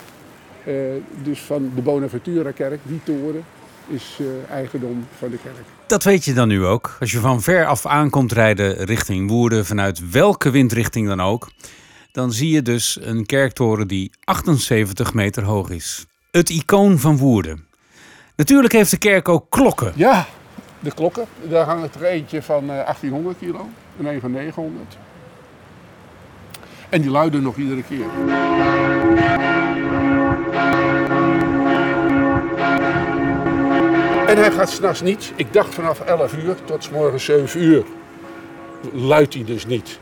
Uh, 0.67 0.75
dus 1.23 1.41
van 1.41 1.73
de 1.75 1.83
Bonaventura-kerk, 1.83 2.81
die 2.83 3.01
toren 3.05 3.45
is 3.89 4.19
uh, 4.21 4.27
eigendom 4.51 5.07
van 5.19 5.31
de 5.31 5.39
kerk. 5.43 5.65
Dat 5.87 6.05
weet 6.05 6.25
je 6.25 6.33
dan 6.33 6.49
nu 6.49 6.65
ook. 6.65 6.97
Als 7.01 7.13
je 7.13 7.19
van 7.19 7.43
ver 7.43 7.67
af 7.67 7.87
aankomt 7.87 8.33
rijden 8.33 8.85
richting 8.85 9.31
Woerden, 9.31 9.67
vanuit 9.67 10.11
welke 10.11 10.51
windrichting 10.51 11.09
dan 11.09 11.21
ook, 11.21 11.51
dan 12.13 12.33
zie 12.33 12.51
je 12.51 12.63
dus 12.63 12.99
een 13.01 13.27
kerktoren 13.27 13.89
die 13.89 14.11
78 14.25 15.15
meter 15.15 15.43
hoog 15.43 15.71
is. 15.71 16.07
Het 16.31 16.51
icoon 16.51 16.99
van 16.99 17.17
Woerden. 17.17 17.67
Natuurlijk 18.37 18.73
heeft 18.73 18.91
de 18.91 18.99
kerk 18.99 19.29
ook 19.29 19.47
klokken. 19.51 19.93
Ja, 19.97 20.27
de 20.83 20.93
klokken. 20.95 21.25
Daar 21.43 21.65
hangt 21.65 21.95
er 21.95 22.05
eentje 22.05 22.43
van 22.43 22.67
1800 22.67 23.37
eh, 23.37 23.43
kilo 23.43 23.69
en 23.99 24.07
een 24.07 24.21
van 24.21 24.31
900. 24.31 24.97
En 26.89 27.01
die 27.01 27.11
luiden 27.11 27.43
nog 27.43 27.57
iedere 27.57 27.83
keer. 27.83 28.07
En 34.27 34.39
hij 34.39 34.51
gaat 34.51 34.71
s'nachts 34.71 35.01
niet. 35.01 35.33
Ik 35.37 35.53
dacht 35.53 35.75
vanaf 35.75 36.01
11 36.01 36.37
uur 36.37 36.57
tot 36.65 36.85
s 36.85 36.91
morgens 36.91 37.25
7 37.25 37.63
uur. 37.63 37.85
Luidt 38.93 39.35
hij 39.35 39.45
dus 39.45 39.67
niet. 39.67 39.99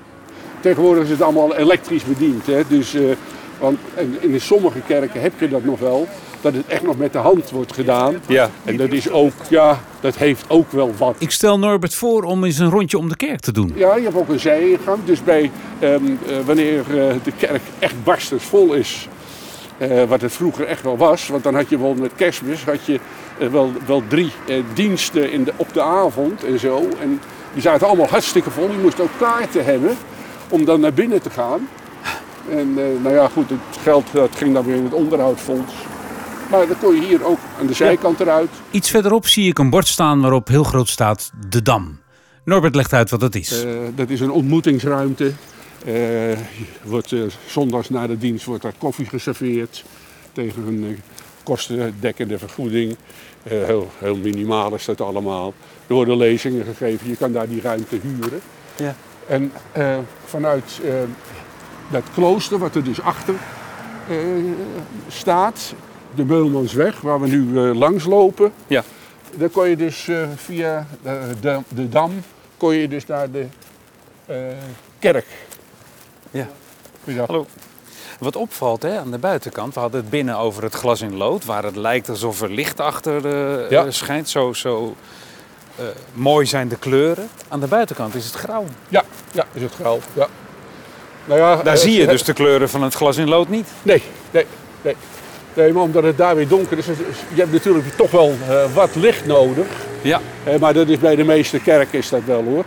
Tegenwoordig 0.61 1.05
is 1.05 1.11
het 1.11 1.23
allemaal 1.23 1.57
elektrisch 1.57 2.05
bediend. 2.05 2.47
Hè? 2.47 2.63
Dus, 2.69 2.95
uh, 2.95 3.13
want 3.59 3.79
in 4.21 4.41
sommige 4.41 4.81
kerken 4.81 5.21
heb 5.21 5.33
je 5.39 5.49
dat 5.49 5.65
nog 5.65 5.79
wel 5.79 6.09
dat 6.41 6.55
het 6.55 6.67
echt 6.67 6.83
nog 6.83 6.97
met 6.97 7.13
de 7.13 7.19
hand 7.19 7.51
wordt 7.51 7.73
gedaan. 7.73 8.17
Ja. 8.27 8.51
En 8.65 8.77
dat 8.77 8.93
is 8.93 9.11
ook, 9.11 9.33
ja, 9.49 9.79
dat 10.01 10.17
heeft 10.17 10.45
ook 10.49 10.73
wel 10.73 10.95
wat. 10.99 11.15
Ik 11.19 11.31
stel 11.31 11.59
Norbert 11.59 11.95
voor 11.95 12.23
om 12.23 12.45
eens 12.45 12.59
een 12.59 12.71
rondje 12.71 12.99
om 12.99 13.09
de 13.09 13.17
kerk 13.17 13.41
te 13.41 13.53
doen. 13.53 13.73
Ja, 13.75 13.97
je 13.97 14.03
hebt 14.03 14.17
ook 14.17 14.29
een 14.29 14.41
zijingang. 14.41 14.99
Dus 15.05 15.25
bij, 15.25 15.51
um, 15.83 16.07
uh, 16.07 16.37
wanneer 16.45 16.85
uh, 16.89 17.13
de 17.23 17.33
kerk 17.39 17.63
echt 17.79 18.05
barstensvol 18.05 18.73
is, 18.73 19.09
uh, 19.79 20.03
wat 20.05 20.21
het 20.21 20.33
vroeger 20.33 20.67
echt 20.67 20.83
wel 20.83 20.97
was. 20.97 21.29
Want 21.29 21.43
dan 21.43 21.55
had 21.55 21.69
je 21.69 21.79
wel 21.79 21.95
met 21.95 22.11
kerstmis 22.17 22.65
had 22.65 22.87
je, 22.87 23.01
wel, 23.51 23.73
wel 23.87 24.03
drie 24.09 24.33
diensten 24.75 25.33
in 25.33 25.45
de, 25.45 25.53
op 25.57 25.73
de 25.73 25.83
avond 25.83 26.45
en 26.45 26.59
zo. 26.59 26.89
En 27.01 27.21
die 27.53 27.63
zaten 27.63 27.87
allemaal 27.87 28.09
hartstikke 28.09 28.51
vol. 28.51 28.71
Je 28.71 28.79
moest 28.83 29.01
ook 29.01 29.11
kaarten 29.19 29.65
hebben 29.65 29.97
om 30.49 30.65
dan 30.65 30.81
naar 30.81 30.93
binnen 30.93 31.23
te 31.23 31.31
gaan. 31.31 31.69
En 32.51 32.75
nou 32.75 33.15
ja, 33.15 33.29
goed, 33.29 33.51
het 33.51 33.83
geld 33.83 34.07
dat 34.13 34.31
ging 34.37 34.55
dan 34.55 34.65
weer 34.65 34.77
in 34.77 34.85
het 34.85 34.95
onderhoudsfonds. 34.95 35.73
Maar 36.51 36.67
dan 36.67 36.79
kon 36.79 36.95
je 36.95 37.07
hier 37.07 37.25
ook 37.25 37.39
aan 37.61 37.67
de 37.67 37.75
zijkant 37.75 38.21
eruit. 38.21 38.51
Iets 38.71 38.91
verderop 38.91 39.27
zie 39.27 39.49
ik 39.49 39.59
een 39.59 39.71
bord 39.71 39.87
staan 39.87 40.21
waarop 40.21 40.49
heel 40.49 40.65
groot 40.65 40.89
staat 40.89 41.31
De 41.49 41.63
Dam. 41.63 41.99
Norbert 42.45 42.75
legt 42.75 42.93
uit 42.93 43.11
wat 43.11 43.21
dat 43.21 43.35
is. 43.35 43.65
Uh, 43.65 43.71
dat 43.95 44.11
is 44.11 44.21
een 44.21 44.31
ontmoetingsruimte. 44.31 45.33
Uh, 45.87 46.39
wordt, 46.83 47.11
uh, 47.11 47.23
zondags 47.47 47.89
na 47.89 48.07
de 48.07 48.19
dienst 48.19 48.45
wordt 48.45 48.63
daar 48.63 48.73
koffie 48.79 49.07
geserveerd. 49.07 49.85
Tegen 50.33 50.67
een 50.67 50.99
kostendekkende 51.43 52.39
vergoeding. 52.39 52.97
heel, 53.43 53.91
heel 53.99 54.17
minimaal 54.17 54.75
is 54.75 54.85
dat 54.85 55.01
allemaal. 55.01 55.55
Er 55.87 55.95
worden 55.95 56.17
lezingen 56.17 56.65
gegeven. 56.65 57.09
Je 57.09 57.17
kan 57.17 57.33
daar 57.33 57.49
die 57.49 57.61
ruimte 57.61 57.99
huren. 58.03 58.41
Ja. 58.77 58.95
En 59.27 59.53
vanuit 60.25 60.81
dat 61.91 62.03
klooster, 62.15 62.59
wat 62.59 62.75
er 62.75 62.85
dus 62.85 63.01
achter 63.01 63.35
staat, 65.09 65.75
de 66.21 66.27
Beulmansweg, 66.27 67.01
waar 67.01 67.21
we 67.21 67.29
nu 67.29 67.47
uh, 67.53 67.75
langs 67.75 68.05
lopen. 68.05 68.53
Ja. 68.67 68.85
Daar 69.35 69.49
kon 69.49 69.69
je 69.69 69.77
dus 69.77 70.07
uh, 70.07 70.29
via 70.37 70.87
de, 71.03 71.21
de, 71.41 71.59
de, 71.69 71.89
Dam 71.89 72.13
kon 72.57 72.75
je 72.75 72.89
dus 72.89 73.07
naar 73.07 73.31
de 73.31 73.47
kerk. 74.99 75.27
Ja. 76.31 76.49
Hallo. 77.27 77.47
Wat 78.19 78.37
opvalt 78.37 78.83
hè, 78.83 78.99
aan 78.99 79.11
de 79.11 79.19
buitenkant, 79.19 79.75
we 79.75 79.81
hadden 79.81 80.01
het 80.01 80.11
binnen 80.11 80.37
over 80.37 80.63
het 80.63 80.75
glas 80.75 81.01
in 81.01 81.17
lood, 81.17 81.45
waar 81.45 81.65
het 81.65 81.77
lijkt 81.77 82.09
alsof 82.09 82.43
er 82.43 82.51
licht 82.51 82.81
achter 82.81 83.29
ja. 83.71 83.91
schijnt. 83.91 84.29
Zo, 84.29 84.53
zo 84.53 84.97
mooi 86.13 86.47
zijn 86.47 86.69
de 86.69 86.77
kleuren. 86.77 87.29
Aan 87.49 87.61
de 87.61 87.67
buitenkant 87.67 88.15
is 88.15 88.25
het 88.25 88.35
grauw. 88.35 88.65
Ja, 88.89 89.05
ja 89.33 89.47
is 89.53 89.63
het 89.63 89.75
grauw. 89.75 89.99
Ja. 90.13 90.29
Nou 91.25 91.41
ja, 91.41 91.63
Daar 91.63 91.77
zie 91.77 92.01
je 92.01 92.07
dus 92.07 92.25
de 92.25 92.33
kleuren 92.33 92.69
van 92.69 92.83
het 92.83 92.95
glas 92.95 93.17
in 93.17 93.29
lood 93.29 93.49
niet. 93.49 93.69
Nee, 93.83 94.03
nee, 94.31 94.47
nee. 94.83 94.97
Nee, 95.55 95.73
maar 95.73 95.83
omdat 95.83 96.03
het 96.03 96.17
daar 96.17 96.37
weer 96.37 96.49
donker 96.49 96.79
is, 96.79 96.87
je 96.87 97.41
hebt 97.41 97.53
natuurlijk 97.53 97.97
toch 97.97 98.11
wel 98.11 98.35
uh, 98.49 98.75
wat 98.75 98.95
licht 98.95 99.27
nodig. 99.27 99.67
Ja. 100.03 100.21
Uh, 100.49 100.57
maar 100.57 100.75
dat 100.75 100.89
is 100.89 100.99
bij 100.99 101.17
de 101.17 101.25
meeste 101.25 101.61
kerken 101.61 101.99
is 101.99 102.09
dat 102.09 102.25
wel 102.25 102.43
hoor. 102.43 102.65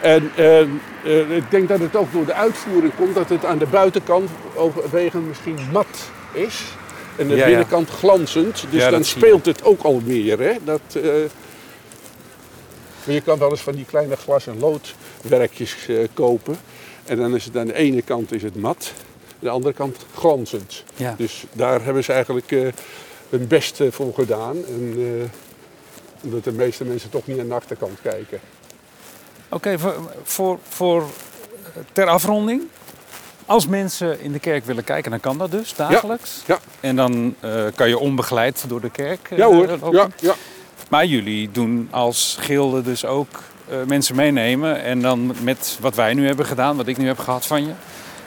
En 0.00 0.30
uh, 0.38 1.36
ik 1.36 1.50
denk 1.50 1.68
dat 1.68 1.78
het 1.78 1.96
ook 1.96 2.12
door 2.12 2.26
de 2.26 2.34
uitvoering 2.34 2.92
komt 2.96 3.14
dat 3.14 3.28
het 3.28 3.44
aan 3.44 3.58
de 3.58 3.66
buitenkant 3.66 4.30
overwegend 4.54 5.28
misschien 5.28 5.58
mat 5.72 6.10
is. 6.32 6.62
En 7.16 7.28
de 7.28 7.34
binnenkant 7.34 7.90
glanzend. 7.90 8.64
Dus 8.70 8.88
dan 8.90 9.04
speelt 9.04 9.46
het 9.46 9.64
ook 9.64 9.82
al 9.82 10.00
meer. 10.04 10.38
Hè? 10.38 10.52
Dat, 10.64 10.80
je 13.04 13.20
kan 13.24 13.38
wel 13.38 13.50
eens 13.50 13.60
van 13.60 13.74
die 13.74 13.84
kleine 13.84 14.16
glas- 14.16 14.46
en 14.46 14.58
loodwerkjes 14.58 15.76
kopen. 16.14 16.56
En 17.04 17.16
dan 17.16 17.34
is 17.34 17.44
het 17.44 17.56
aan 17.56 17.66
de 17.66 17.74
ene 17.74 18.02
kant 18.02 18.32
is 18.32 18.42
het 18.42 18.56
mat 18.56 18.92
de 19.44 19.50
andere 19.50 19.74
kant 19.74 19.96
glanzend. 20.14 20.84
Ja. 20.96 21.14
Dus 21.18 21.44
daar 21.52 21.84
hebben 21.84 22.04
ze 22.04 22.12
eigenlijk 22.12 22.50
uh, 22.50 22.68
hun 23.28 23.46
best 23.46 23.80
voor 23.90 24.14
gedaan. 24.14 24.56
En, 24.66 24.98
uh, 24.98 25.22
omdat 26.22 26.44
de 26.44 26.52
meeste 26.52 26.84
mensen 26.84 27.10
toch 27.10 27.26
niet 27.26 27.38
aan 27.38 27.48
de 27.48 27.54
achterkant 27.54 28.00
kijken. 28.02 28.40
Oké, 29.48 29.78
voor, 29.78 29.94
voor, 30.22 30.58
voor, 30.68 31.04
ter 31.92 32.06
afronding. 32.06 32.62
Als 33.46 33.66
mensen 33.66 34.20
in 34.20 34.32
de 34.32 34.38
kerk 34.38 34.64
willen 34.64 34.84
kijken, 34.84 35.10
dan 35.10 35.20
kan 35.20 35.38
dat 35.38 35.50
dus 35.50 35.74
dagelijks. 35.74 36.42
Ja. 36.46 36.54
ja. 36.54 36.88
En 36.88 36.96
dan 36.96 37.34
uh, 37.44 37.64
kan 37.74 37.88
je 37.88 37.98
onbegeleid 37.98 38.64
door 38.68 38.80
de 38.80 38.90
kerk. 38.90 39.28
ja 39.36 39.46
hoor. 39.46 39.94
Ja, 39.94 40.08
ja. 40.20 40.34
Maar 40.88 41.06
jullie 41.06 41.50
doen 41.52 41.88
als 41.90 42.36
gilde 42.40 42.82
dus 42.82 43.04
ook 43.04 43.42
mensen 43.86 44.14
meenemen. 44.14 44.82
En 44.82 45.00
dan 45.00 45.34
met 45.42 45.78
wat 45.80 45.94
wij 45.94 46.14
nu 46.14 46.26
hebben 46.26 46.46
gedaan, 46.46 46.76
wat 46.76 46.86
ik 46.86 46.96
nu 46.96 47.06
heb 47.06 47.18
gehad 47.18 47.46
van 47.46 47.66
je 47.66 47.72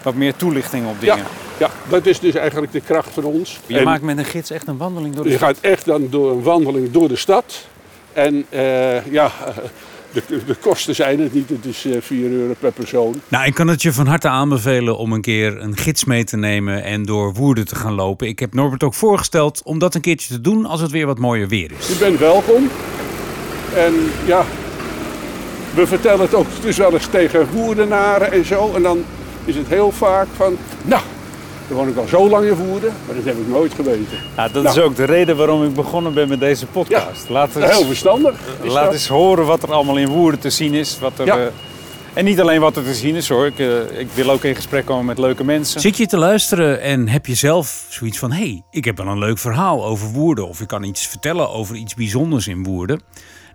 wat 0.08 0.16
meer 0.16 0.36
toelichting 0.36 0.88
op 0.88 1.00
dingen. 1.00 1.18
Ja, 1.18 1.26
ja, 1.58 1.70
dat 1.90 2.06
is 2.06 2.20
dus 2.20 2.36
eigenlijk 2.36 2.72
de 2.72 2.82
kracht 2.82 3.10
van 3.14 3.24
ons. 3.24 3.60
Je 3.66 3.82
maakt 3.82 4.02
met 4.02 4.18
een 4.18 4.26
gids 4.26 4.52
echt 4.52 4.68
een 4.68 4.78
wandeling 4.78 5.16
door 5.16 5.24
de 5.24 5.30
je 5.30 5.36
stad? 5.36 5.50
Je 5.50 5.56
gaat 5.56 5.72
echt 5.72 5.86
dan 5.86 6.08
door 6.10 6.32
een 6.32 6.42
wandeling 6.42 6.92
door 6.92 7.08
de 7.08 7.16
stad. 7.16 7.68
En 8.14 8.46
uh, 8.50 9.06
ja, 9.06 9.32
de, 10.14 10.22
de, 10.46 10.56
kosten 10.56 10.96
zijn 10.96 11.20
het 11.20 11.34
niet. 11.34 11.50
Het 11.50 11.66
is 11.66 11.86
4 12.00 12.26
eh, 12.26 12.32
euro 12.32 12.54
per 12.60 12.72
persoon. 12.72 13.22
Nou, 13.28 13.46
ik 13.46 13.54
kan 13.54 13.68
het 13.68 13.82
je 13.82 13.94
van 13.94 14.08
harte 14.08 14.28
aanbevelen 14.28 14.98
om 14.98 15.14
een 15.14 15.22
keer 15.22 15.62
een 15.62 15.78
gids 15.78 16.06
mee 16.06 16.24
te 16.24 16.38
nemen 16.38 16.84
en 16.84 17.04
door 17.04 17.34
Woerden 17.34 17.66
te 17.66 17.76
gaan 17.76 17.94
lopen. 17.94 18.28
Ik 18.28 18.40
heb 18.40 18.54
Norbert 18.54 18.84
ook 18.84 18.94
voorgesteld 18.94 19.62
om 19.64 19.80
dat 19.80 19.96
een 19.96 20.02
keertje 20.02 20.34
te 20.34 20.42
doen 20.42 20.66
als 20.66 20.82
het 20.82 20.92
weer 20.92 21.06
wat 21.06 21.20
mooier 21.20 21.48
weer 21.48 21.72
is. 21.80 21.88
Je 21.88 21.96
bent 21.96 22.20
welkom. 22.20 22.70
En 23.76 23.94
ja, 24.26 24.46
we 25.76 25.88
vertellen 25.88 26.22
het 26.22 26.34
ook 26.34 26.48
dus 26.62 26.78
wel 26.78 26.94
eens 26.94 27.08
tegen 27.08 27.48
Woerdenaren 27.52 28.32
en 28.32 28.46
zo. 28.46 28.74
En 28.76 28.82
dan 28.82 29.04
is 29.48 29.56
het 29.56 29.68
heel 29.68 29.92
vaak 29.92 30.28
van, 30.36 30.58
nou, 30.84 31.02
dan 31.68 31.78
woon 31.78 31.88
ik 31.88 31.98
al 31.98 32.08
zo 32.08 32.30
lang 32.30 32.46
in 32.46 32.56
Voerden, 32.56 32.94
maar 33.06 33.16
dat 33.16 33.26
heb 33.26 33.38
ik 33.38 33.48
nooit 33.48 33.74
geweten. 33.74 34.18
Ja, 34.36 34.48
dat 34.48 34.66
is 34.66 34.76
nou. 34.76 34.88
ook 34.88 34.96
de 34.96 35.04
reden 35.04 35.38
waarom 35.38 35.64
ik 35.64 35.74
begonnen 35.74 36.14
ben 36.14 36.28
met 36.28 36.40
deze 36.40 36.66
podcast. 36.66 37.28
Ja, 37.28 37.34
laat 37.34 37.56
eens, 37.56 37.72
heel 37.72 37.86
verstandig. 37.86 38.36
Laat 38.64 38.94
eens 38.94 39.08
horen 39.08 39.46
wat 39.46 39.64
er 39.64 39.72
allemaal 39.72 39.98
in 39.98 40.08
Woerden 40.08 40.40
te 40.40 40.50
zien 40.50 40.74
is. 40.74 41.00
Wat 41.00 41.20
er, 41.20 41.26
ja. 41.26 41.38
uh, 41.38 41.46
en 42.14 42.26
niet 42.26 42.42
alleen 42.42 42.60
wat 42.60 42.76
er 42.76 42.84
te 42.84 42.94
zien 42.94 43.16
is 43.16 43.30
hoor. 43.30 43.46
Ik, 43.46 43.60
uh, 43.60 44.00
ik, 44.00 44.08
wil 44.14 44.30
ook 44.30 44.44
in 44.44 44.56
gesprek 44.56 44.86
komen 44.86 45.06
met 45.06 45.18
leuke 45.18 45.44
mensen. 45.44 45.82
Zit 45.82 45.98
je 45.98 46.06
te 46.06 46.18
luisteren 46.18 46.82
en 46.82 47.08
heb 47.08 47.26
je 47.26 47.36
zelf 47.36 47.86
zoiets 47.90 48.20
van... 48.20 48.32
hé, 48.32 48.38
hey, 48.38 48.64
ik 48.70 48.86
heb 48.86 48.98
wel 48.98 49.08
een 49.08 49.20
leuk 49.20 49.38
verhaal 49.38 49.86
over 49.86 50.08
Woerden... 50.08 50.48
of 50.48 50.62
ik 50.62 50.68
kan 50.68 50.84
iets 50.84 51.08
vertellen 51.08 51.50
over 51.50 51.76
iets 51.76 51.94
bijzonders 51.94 52.48
in 52.48 52.64
Woerden... 52.64 53.02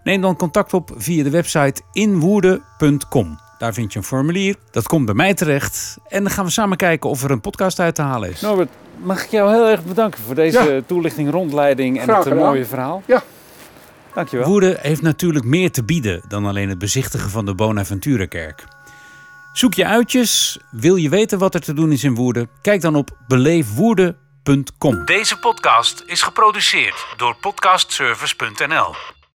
Neem 0.03 0.20
dan 0.20 0.36
contact 0.36 0.74
op 0.74 0.90
via 0.97 1.22
de 1.22 1.30
website 1.30 1.82
inwoerden.com. 1.93 3.38
Daar 3.62 3.74
vind 3.74 3.92
je 3.92 3.98
een 3.98 4.04
formulier. 4.04 4.56
Dat 4.70 4.86
komt 4.86 5.06
bij 5.06 5.14
mij 5.14 5.34
terecht. 5.34 5.96
En 6.08 6.22
dan 6.22 6.32
gaan 6.32 6.44
we 6.44 6.50
samen 6.50 6.76
kijken 6.76 7.10
of 7.10 7.22
er 7.22 7.30
een 7.30 7.40
podcast 7.40 7.80
uit 7.80 7.94
te 7.94 8.02
halen 8.02 8.30
is. 8.30 8.40
Norbert, 8.40 8.70
mag 8.96 9.24
ik 9.24 9.30
jou 9.30 9.52
heel 9.52 9.68
erg 9.68 9.84
bedanken 9.84 10.22
voor 10.22 10.34
deze 10.34 10.82
toelichting, 10.86 11.30
rondleiding 11.30 12.00
en 12.00 12.14
het 12.14 12.34
mooie 12.34 12.64
verhaal. 12.64 13.02
Ja. 13.06 13.22
Dankjewel. 14.14 14.46
Woerden 14.48 14.78
heeft 14.80 15.02
natuurlijk 15.02 15.44
meer 15.44 15.70
te 15.70 15.84
bieden 15.84 16.22
dan 16.28 16.46
alleen 16.46 16.68
het 16.68 16.78
bezichtigen 16.78 17.30
van 17.30 17.44
de 17.44 17.54
Bonaventurekerk. 17.54 18.64
Zoek 19.52 19.74
je 19.74 19.86
uitjes, 19.86 20.58
wil 20.70 20.96
je 20.96 21.08
weten 21.08 21.38
wat 21.38 21.54
er 21.54 21.60
te 21.60 21.74
doen 21.74 21.92
is 21.92 22.04
in 22.04 22.14
Woerden? 22.14 22.48
Kijk 22.62 22.80
dan 22.80 22.94
op 22.94 23.10
beleefwoerden.com. 23.28 25.04
Deze 25.04 25.38
podcast 25.38 26.02
is 26.06 26.22
geproduceerd 26.22 27.06
door 27.16 27.36
podcastservice.nl. 27.40 29.22